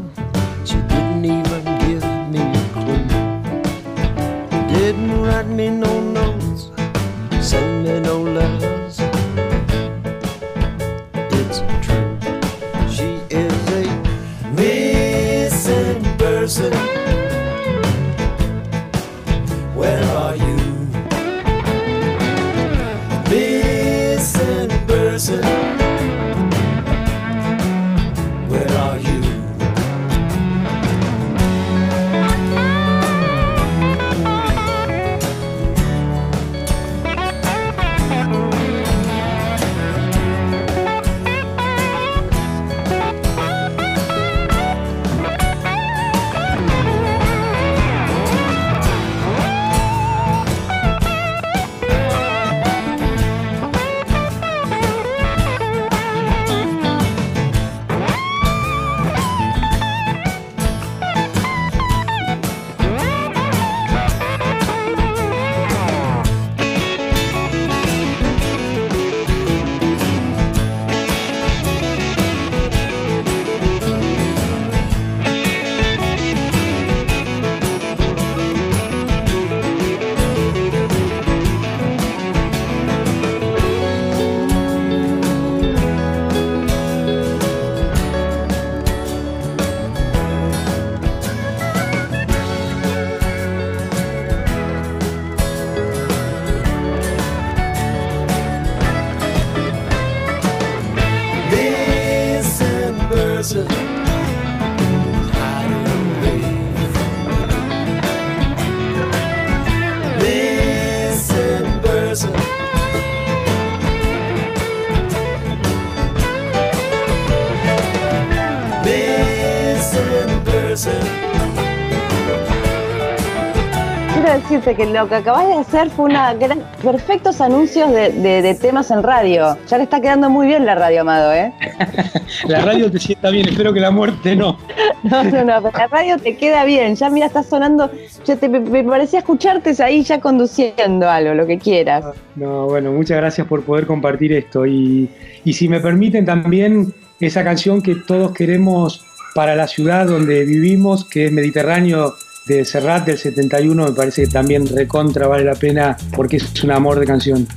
Que 124.74 124.86
lo 124.88 125.08
que 125.08 125.16
acabas 125.16 125.48
de 125.48 125.54
hacer 125.54 125.90
fue 125.92 126.06
una 126.06 126.34
gran, 126.34 126.60
perfectos 126.82 127.40
anuncios 127.40 127.92
de, 127.92 128.10
de- 128.12 128.42
de 128.42 128.56
temas 128.56 128.90
en 128.90 129.04
radio. 129.04 129.58
Ya 129.68 129.78
le 129.78 129.84
está 129.84 130.02
quedando 130.02 130.30
muy 130.30 130.48
bien 130.48 130.66
la 130.66 130.74
radio, 130.74 131.02
Amado, 131.02 131.32
¿eh? 131.34 131.54
La 132.48 132.62
radio 132.62 132.90
te 132.92 133.00
sienta 133.00 133.30
bien, 133.30 133.48
espero 133.48 133.72
que 133.74 133.80
la 133.80 133.92
muerte 133.92 134.36
no. 134.36 134.58
No, 135.04 135.24
no, 135.24 135.44
no, 135.44 135.62
pero 135.62 135.78
la 135.78 135.88
radio 135.88 136.18
te 136.18 136.36
queda 136.36 136.64
bien. 136.66 136.96
Ya 136.96 137.10
mira, 137.12 137.28
está 137.28 137.44
sonando. 137.44 137.92
Yo 138.28 138.38
te, 138.38 138.50
me, 138.50 138.60
me 138.60 138.84
parecía 138.84 139.20
escucharte 139.20 139.72
ahí 139.84 140.02
ya 140.02 140.20
conduciendo 140.20 141.08
algo, 141.08 141.36
lo 141.36 141.46
que 141.46 141.60
quieras. 141.60 142.04
No, 142.36 142.66
bueno, 142.66 142.92
muchas 142.92 143.18
gracias 143.18 143.46
por 143.46 143.64
poder 143.64 143.86
compartir 143.86 144.34
esto. 144.34 144.66
Y, 144.66 145.08
y 145.44 145.54
si 145.54 145.70
me 145.70 145.80
permiten 145.80 146.26
también 146.26 146.92
esa 147.20 147.44
canción 147.44 147.84
que 147.84 147.96
todos 148.08 148.32
queremos 148.32 149.06
para 149.36 149.56
la 149.56 149.68
ciudad 149.68 150.08
donde 150.08 150.44
vivimos, 150.44 151.06
que 151.06 151.26
es 151.26 151.32
Mediterráneo 151.32 152.16
de 152.46 152.64
Serrat 152.64 153.06
del 153.06 153.18
71, 153.18 153.86
me 153.86 153.92
parece 153.92 154.24
que 154.24 154.28
también 154.28 154.68
recontra 154.68 155.28
vale 155.28 155.44
la 155.44 155.56
pena 155.56 155.98
porque 156.16 156.38
es 156.38 156.64
un 156.64 156.72
amor 156.72 157.00
de 157.00 157.06
canción. 157.06 157.48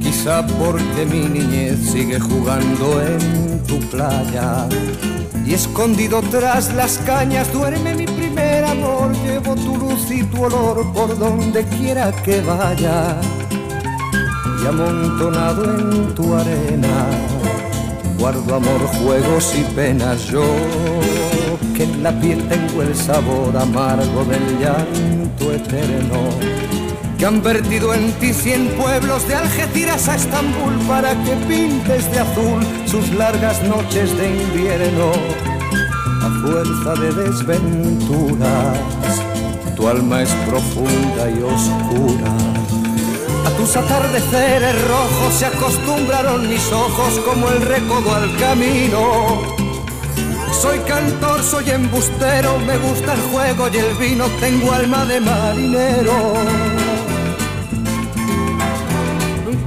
Quizá 0.00 0.46
porque 0.46 1.06
mi 1.10 1.28
niñez 1.28 1.78
sigue 1.80 2.20
jugando 2.20 3.02
en 3.02 3.62
tu 3.64 3.80
playa 3.90 4.68
y 5.46 5.54
escondido 5.54 6.22
tras 6.30 6.74
las 6.74 6.98
cañas 6.98 7.52
duerme 7.52 7.94
mi 7.94 8.06
primer 8.06 8.64
amor. 8.64 9.12
Llevo 9.24 9.54
tu 9.54 9.76
luz 9.76 10.10
y 10.10 10.22
tu 10.24 10.44
olor 10.44 10.92
por 10.92 11.18
donde 11.18 11.64
quiera 11.64 12.12
que 12.12 12.40
vaya 12.40 13.16
y 14.62 14.66
amontonado 14.66 15.64
en 15.64 16.14
tu 16.14 16.34
arena 16.34 17.06
guardo 18.24 18.54
amor, 18.54 18.80
juegos 19.02 19.54
y 19.54 19.62
penas. 19.74 20.24
Yo 20.28 20.44
que 21.76 21.84
en 21.84 22.02
la 22.02 22.12
piel 22.20 22.46
tengo 22.48 22.82
el 22.82 22.94
sabor 22.94 23.54
amargo 23.56 24.24
del 24.24 24.58
llanto 24.58 25.52
eterno 25.52 26.83
que 27.18 27.26
han 27.26 27.42
vertido 27.42 27.94
en 27.94 28.12
ti 28.14 28.32
cien 28.32 28.68
pueblos 28.80 29.26
de 29.28 29.34
Algeciras 29.34 30.08
a 30.08 30.16
Estambul 30.16 30.74
para 30.88 31.10
que 31.24 31.32
pintes 31.48 32.10
de 32.10 32.20
azul 32.20 32.62
sus 32.86 33.10
largas 33.10 33.62
noches 33.62 34.16
de 34.16 34.42
invierno. 34.42 35.12
A 36.22 36.30
fuerza 36.42 36.94
de 37.00 37.12
desventuras, 37.12 38.78
tu 39.76 39.88
alma 39.88 40.22
es 40.22 40.30
profunda 40.46 41.30
y 41.30 41.42
oscura. 41.42 42.32
A 43.46 43.50
tus 43.56 43.76
atardeceres 43.76 44.88
rojos 44.88 45.34
se 45.34 45.46
acostumbraron 45.46 46.48
mis 46.48 46.72
ojos 46.72 47.20
como 47.24 47.48
el 47.50 47.60
recodo 47.62 48.14
al 48.14 48.36
camino. 48.36 49.42
Soy 50.60 50.78
cantor, 50.80 51.42
soy 51.42 51.70
embustero, 51.70 52.58
me 52.60 52.78
gusta 52.78 53.12
el 53.12 53.20
juego 53.32 53.68
y 53.72 53.76
el 53.76 53.94
vino, 53.96 54.24
tengo 54.40 54.72
alma 54.72 55.04
de 55.04 55.20
marinero. 55.20 56.83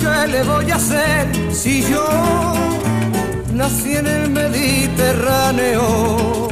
¿Qué 0.07 0.27
le 0.27 0.43
voy 0.43 0.69
a 0.71 0.75
hacer 0.75 1.27
si 1.51 1.81
yo 1.83 2.07
nací 3.53 3.97
en 3.97 4.07
el 4.07 4.29
Mediterráneo? 4.29 6.47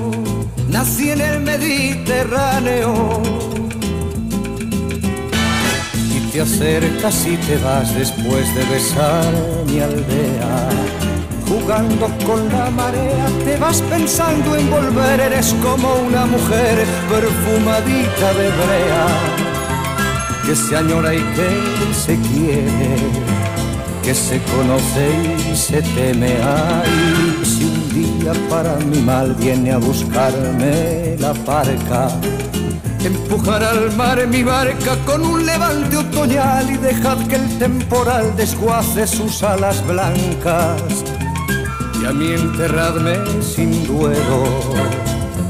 Nací 0.70 1.12
en 1.12 1.22
el 1.22 1.40
Mediterráneo. 1.40 3.22
Y 6.16 6.20
te 6.32 6.42
acercas 6.42 7.26
y 7.26 7.38
te 7.38 7.58
vas 7.60 7.96
después 7.96 8.54
de 8.56 8.66
besar 8.66 9.32
mi 9.68 9.80
aldea. 9.80 10.68
Jugando 11.48 12.12
con 12.26 12.50
la 12.50 12.70
marea, 12.72 13.28
te 13.46 13.56
vas 13.58 13.82
pensando 13.84 14.58
en 14.58 14.70
volver, 14.70 15.18
eres 15.20 15.56
como 15.64 15.94
una 16.08 16.26
mujer 16.26 16.86
perfumadita 17.10 18.34
de 18.34 18.50
brea 18.50 19.08
que 20.46 20.56
se 20.56 20.76
añora 20.76 21.14
y 21.14 21.18
que 21.18 21.94
se 21.94 22.18
quiere, 22.20 22.70
que 24.06 24.14
se 24.14 24.40
conoce 24.44 25.10
y 25.52 25.56
se 25.56 25.82
teme. 25.82 26.38
Ay, 26.44 27.44
si 27.44 27.64
un 27.64 27.90
día 27.90 28.34
para 28.48 28.76
mi 28.76 29.00
mal 29.00 29.34
viene 29.34 29.72
a 29.72 29.80
buscarme 29.80 31.16
la 31.18 31.34
parca, 31.34 32.10
empujar 33.04 33.64
al 33.64 33.96
mar 33.96 34.28
mi 34.28 34.44
barca 34.44 34.96
con 35.08 35.26
un 35.26 35.44
levante 35.44 35.98
otoñal 35.98 36.70
y 36.70 36.78
dejad 36.78 37.18
que 37.28 37.36
el 37.36 37.58
temporal 37.58 38.36
desguace 38.38 39.08
sus 39.08 39.42
alas 39.42 39.84
blancas. 39.88 40.84
Y 42.00 42.06
a 42.06 42.12
mí 42.12 42.28
enterradme 42.28 43.16
sin 43.42 43.88
duelo 43.88 44.44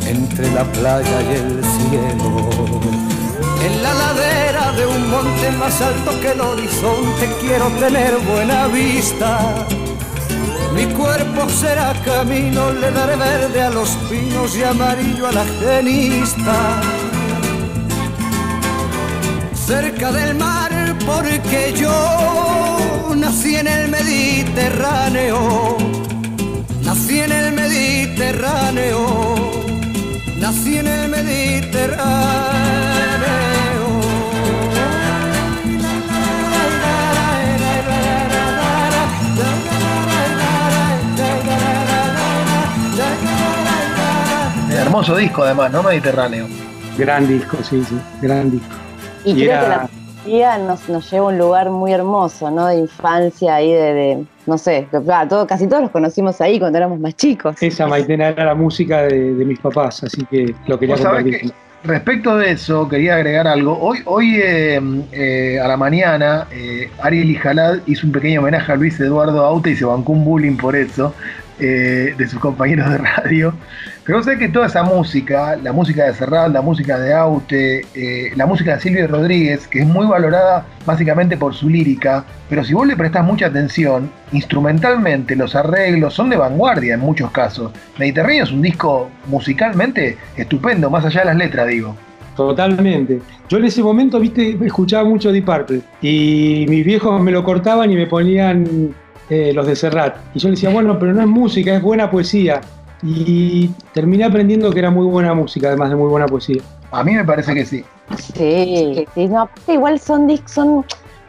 entre 0.07 0.49
la 0.53 0.63
playa 0.63 1.21
y 1.23 1.33
el 1.41 1.61
cielo. 1.75 2.49
En 3.65 3.83
la 3.83 3.93
ladera 3.93 4.44
de 4.75 4.85
un 4.85 5.09
monte 5.09 5.51
más 5.51 5.81
alto 5.81 6.11
que 6.21 6.31
el 6.31 6.41
horizonte 6.41 7.29
quiero 7.41 7.67
tener 7.79 8.17
buena 8.19 8.67
vista. 8.67 9.65
Mi 10.73 10.85
cuerpo 10.87 11.49
será 11.49 11.93
camino, 12.03 12.73
le 12.73 12.91
daré 12.91 13.15
verde 13.15 13.61
a 13.61 13.69
los 13.69 13.89
pinos 14.09 14.57
y 14.57 14.63
amarillo 14.63 15.27
a 15.27 15.31
la 15.31 15.45
genista. 15.59 16.81
Cerca 19.53 20.11
del 20.11 20.35
mar 20.35 20.71
porque 21.05 21.73
yo 21.75 23.15
nací 23.15 23.55
en 23.55 23.67
el 23.67 23.87
Mediterráneo. 23.89 25.77
Nací 26.83 27.19
en 27.19 27.31
el 27.31 27.53
Mediterráneo 27.53 29.55
nací 30.45 30.77
en 30.77 30.87
el 30.87 31.09
Mediterráneo. 31.09 33.54
Hermoso 44.95 45.17
disco 45.17 45.43
además, 45.43 45.71
¿no? 45.73 45.83
Mediterráneo. 45.83 46.47
Gran 46.97 47.27
disco, 47.27 47.57
sí, 47.63 47.83
sí, 47.83 47.99
gran 48.21 48.49
disco. 48.49 48.73
Y, 49.25 49.31
Y 49.31 49.35
creo 49.35 49.51
era- 49.51 49.61
que 49.61 49.67
la 49.69 49.87
poesía 50.23 50.57
nos, 50.59 50.87
nos 50.87 51.11
lleva 51.11 51.25
a 51.25 51.29
un 51.33 51.37
lugar 51.37 51.69
muy 51.69 51.91
hermoso, 51.91 52.49
¿no? 52.49 52.67
De 52.67 52.77
infancia 52.77 53.55
ahí, 53.55 53.73
de, 53.73 53.93
de- 53.93 54.25
no 54.47 54.57
sé, 54.57 54.87
claro, 55.05 55.27
todo- 55.27 55.47
casi 55.47 55.67
todos 55.67 55.81
los 55.81 55.91
conocimos 55.91 56.39
ahí 56.39 56.59
cuando 56.59 56.77
éramos 56.77 56.97
más 57.01 57.13
chicos. 57.17 57.57
Esa 57.61 57.87
Maitena 57.87 58.29
era 58.29 58.45
la 58.45 58.55
música 58.55 59.01
de, 59.01 59.33
de 59.33 59.43
mis 59.43 59.59
papás, 59.59 60.01
así 60.05 60.23
que 60.31 60.55
lo 60.65 60.79
quería 60.79 60.95
compartir. 60.95 61.41
que 61.41 61.51
respecto 61.83 62.37
de 62.37 62.51
eso, 62.51 62.87
quería 62.87 63.15
agregar 63.15 63.47
algo. 63.49 63.77
Hoy, 63.77 63.99
hoy 64.05 64.39
eh, 64.41 64.79
eh, 65.11 65.59
a 65.61 65.67
la 65.67 65.75
mañana, 65.75 66.47
eh, 66.53 66.89
Ariel 67.01 67.31
y 67.31 67.35
Jalad 67.35 67.79
hizo 67.85 68.07
un 68.07 68.13
pequeño 68.13 68.39
homenaje 68.39 68.71
a 68.71 68.75
Luis 68.77 68.97
Eduardo 69.01 69.43
Aute 69.45 69.71
y 69.71 69.75
se 69.75 69.83
bancó 69.83 70.13
un 70.13 70.23
bullying 70.23 70.55
por 70.55 70.73
eso, 70.75 71.13
eh, 71.59 72.13
de 72.17 72.27
sus 72.27 72.39
compañeros 72.39 72.89
de 72.89 72.97
radio. 72.97 73.53
Pero 74.05 74.21
sabés 74.21 74.39
que 74.39 74.49
toda 74.49 74.67
esa 74.67 74.83
música, 74.83 75.55
la 75.55 75.71
música 75.73 76.05
de 76.05 76.13
Serrat, 76.13 76.51
la 76.51 76.61
música 76.61 76.99
de 76.99 77.13
Aute, 77.13 77.85
eh, 77.95 78.31
la 78.35 78.45
música 78.45 78.75
de 78.75 78.81
Silvio 78.81 79.07
Rodríguez, 79.07 79.67
que 79.67 79.79
es 79.79 79.87
muy 79.87 80.05
valorada 80.05 80.65
básicamente 80.85 81.37
por 81.37 81.55
su 81.55 81.69
lírica, 81.69 82.23
pero 82.49 82.63
si 82.63 82.73
vos 82.73 82.85
le 82.85 82.95
prestás 82.95 83.25
mucha 83.25 83.47
atención, 83.47 84.11
instrumentalmente 84.31 85.35
los 85.35 85.55
arreglos 85.55 86.13
son 86.13 86.29
de 86.29 86.37
vanguardia 86.37 86.93
en 86.93 86.99
muchos 86.99 87.31
casos. 87.31 87.71
Mediterráneo 87.97 88.43
es 88.43 88.51
un 88.51 88.61
disco 88.61 89.09
musicalmente 89.27 90.17
estupendo, 90.37 90.89
más 90.89 91.05
allá 91.05 91.21
de 91.21 91.25
las 91.25 91.37
letras, 91.37 91.67
digo. 91.67 91.95
Totalmente. 92.35 93.21
Yo 93.47 93.57
en 93.57 93.65
ese 93.65 93.81
momento, 93.81 94.19
viste, 94.19 94.57
escuchaba 94.63 95.07
mucho 95.07 95.31
Deep 95.31 95.45
Purple 95.45 95.81
y 96.01 96.65
mis 96.67 96.85
viejos 96.85 97.21
me 97.21 97.31
lo 97.31 97.43
cortaban 97.43 97.91
y 97.91 97.95
me 97.95 98.07
ponían 98.07 98.93
eh, 99.29 99.51
los 99.53 99.67
de 99.67 99.75
Serrat. 99.75 100.17
Y 100.33 100.39
yo 100.39 100.49
le 100.49 100.55
decía, 100.55 100.69
bueno, 100.69 100.97
pero 100.99 101.13
no 101.13 101.21
es 101.21 101.27
música, 101.27 101.75
es 101.75 101.81
buena 101.81 102.09
poesía. 102.09 102.61
Y 103.03 103.69
terminé 103.93 104.23
aprendiendo 104.23 104.71
que 104.71 104.79
era 104.79 104.89
muy 104.89 105.05
buena 105.05 105.33
música, 105.33 105.67
además 105.67 105.89
de 105.89 105.95
muy 105.95 106.09
buena 106.09 106.25
poesía. 106.25 106.61
A 106.91 107.03
mí 107.03 107.13
me 107.13 107.23
parece 107.23 107.53
que 107.53 107.65
sí. 107.65 107.83
Sí, 108.17 109.05
sí, 109.13 109.27
no, 109.27 109.41
aparte 109.41 109.73
igual 109.73 109.99
son 109.99 110.27
discos, 110.27 110.51
son, 110.51 110.85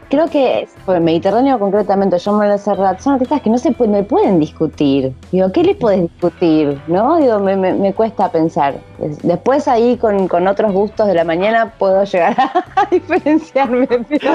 creo 0.09 0.27
que, 0.29 0.67
por 0.85 0.95
el 0.95 1.01
Mediterráneo 1.03 1.59
concretamente, 1.59 2.17
yo 2.17 2.33
me 2.33 2.47
lo 2.47 2.57
Serrat, 2.57 2.99
son 2.99 3.13
artistas 3.13 3.41
que 3.41 3.49
no 3.49 3.57
se 3.57 3.71
pueden, 3.71 3.93
no 3.93 4.03
pueden 4.03 4.39
discutir. 4.39 5.13
Digo, 5.31 5.51
¿qué 5.51 5.63
les 5.63 5.75
puedes 5.75 6.01
discutir? 6.01 6.79
¿No? 6.87 7.17
Digo, 7.17 7.39
me, 7.39 7.55
me- 7.55 7.73
me 7.73 7.93
cuesta 7.93 8.31
pensar. 8.31 8.75
Es- 9.01 9.19
Después 9.21 9.67
ahí 9.67 9.97
con, 9.97 10.27
con 10.27 10.47
otros 10.47 10.71
gustos 10.71 11.07
de 11.07 11.13
la 11.13 11.23
mañana 11.23 11.73
puedo 11.77 12.03
llegar 12.03 12.35
a 12.39 12.85
diferenciarme, 12.91 13.87
pero 13.87 14.31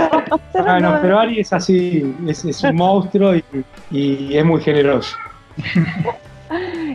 Ah, 0.66 0.78
no, 0.80 0.98
pero 1.00 1.18
Ari 1.18 1.40
es 1.40 1.52
así, 1.52 2.14
es, 2.26 2.44
es 2.44 2.62
un 2.64 2.76
monstruo 2.76 3.34
y, 3.34 3.44
y 3.90 4.36
es 4.36 4.44
muy 4.44 4.60
generoso. 4.60 5.16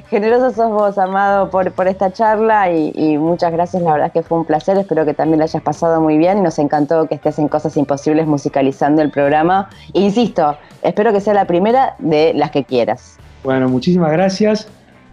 Generoso 0.09 0.51
sos 0.51 0.71
vos, 0.71 0.97
Amado, 0.97 1.49
por, 1.49 1.71
por 1.71 1.88
esta 1.88 2.11
charla 2.11 2.71
y, 2.71 2.91
y 2.95 3.17
muchas 3.17 3.51
gracias. 3.51 3.81
La 3.84 3.91
verdad 3.93 4.07
es 4.07 4.13
que 4.13 4.23
fue 4.23 4.38
un 4.39 4.45
placer. 4.45 4.77
Espero 4.77 5.05
que 5.05 5.13
también 5.13 5.39
la 5.39 5.45
hayas 5.45 5.61
pasado 5.63 5.99
muy 6.01 6.17
bien 6.17 6.38
y 6.38 6.41
nos 6.41 6.59
encantó 6.59 7.07
que 7.07 7.15
estés 7.15 7.39
en 7.39 7.47
Cosas 7.47 7.75
Imposibles 7.77 8.27
musicalizando 8.27 9.01
el 9.01 9.11
programa. 9.11 9.69
E 9.93 10.01
insisto, 10.01 10.57
espero 10.81 11.11
que 11.11 11.21
sea 11.21 11.34
la 11.34 11.45
primera 11.45 11.95
de 11.99 12.34
las 12.34 12.51
que 12.51 12.63
quieras. 12.63 13.17
Bueno, 13.43 13.69
muchísimas 13.69 14.11
gracias. 14.11 14.67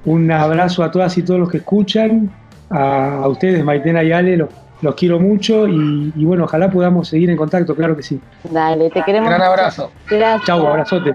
Un 0.04 0.30
abrazo 0.30 0.82
a 0.82 0.90
todas 0.90 1.16
y 1.16 1.22
todos 1.22 1.40
los 1.40 1.50
que 1.50 1.58
escuchan. 1.58 2.30
A, 2.70 3.22
a 3.22 3.28
ustedes, 3.28 3.62
Maitena 3.62 4.02
y 4.02 4.10
Ale, 4.12 4.36
los, 4.36 4.48
los 4.80 4.94
quiero 4.94 5.20
mucho 5.20 5.68
y, 5.68 6.12
y 6.16 6.24
bueno, 6.24 6.44
ojalá 6.44 6.70
podamos 6.70 7.08
seguir 7.08 7.30
en 7.30 7.36
contacto, 7.36 7.74
claro 7.74 7.96
que 7.96 8.02
sí. 8.02 8.20
Dale, 8.50 8.90
te 8.90 9.02
queremos. 9.02 9.28
Gran 9.28 9.42
abrazo. 9.42 9.90
Gracias. 10.08 10.46
Chau, 10.46 10.66
abrazote. 10.66 11.14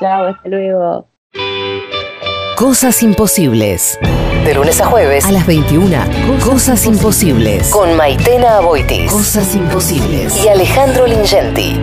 Chau, 0.00 0.26
hasta 0.26 0.48
luego. 0.48 1.06
Cosas 2.56 3.02
imposibles. 3.02 3.98
De 4.46 4.54
lunes 4.54 4.80
a 4.80 4.86
jueves 4.86 5.26
A 5.26 5.30
las 5.30 5.46
21. 5.46 5.94
Cosas 6.42 6.86
imposibles. 6.86 7.68
Con 7.68 7.94
Maitena 7.96 8.56
Aboitis. 8.56 9.12
Cosas 9.12 9.54
imposibles. 9.54 10.42
Y 10.42 10.48
Alejandro 10.48 11.06
Lingenti. 11.06 11.78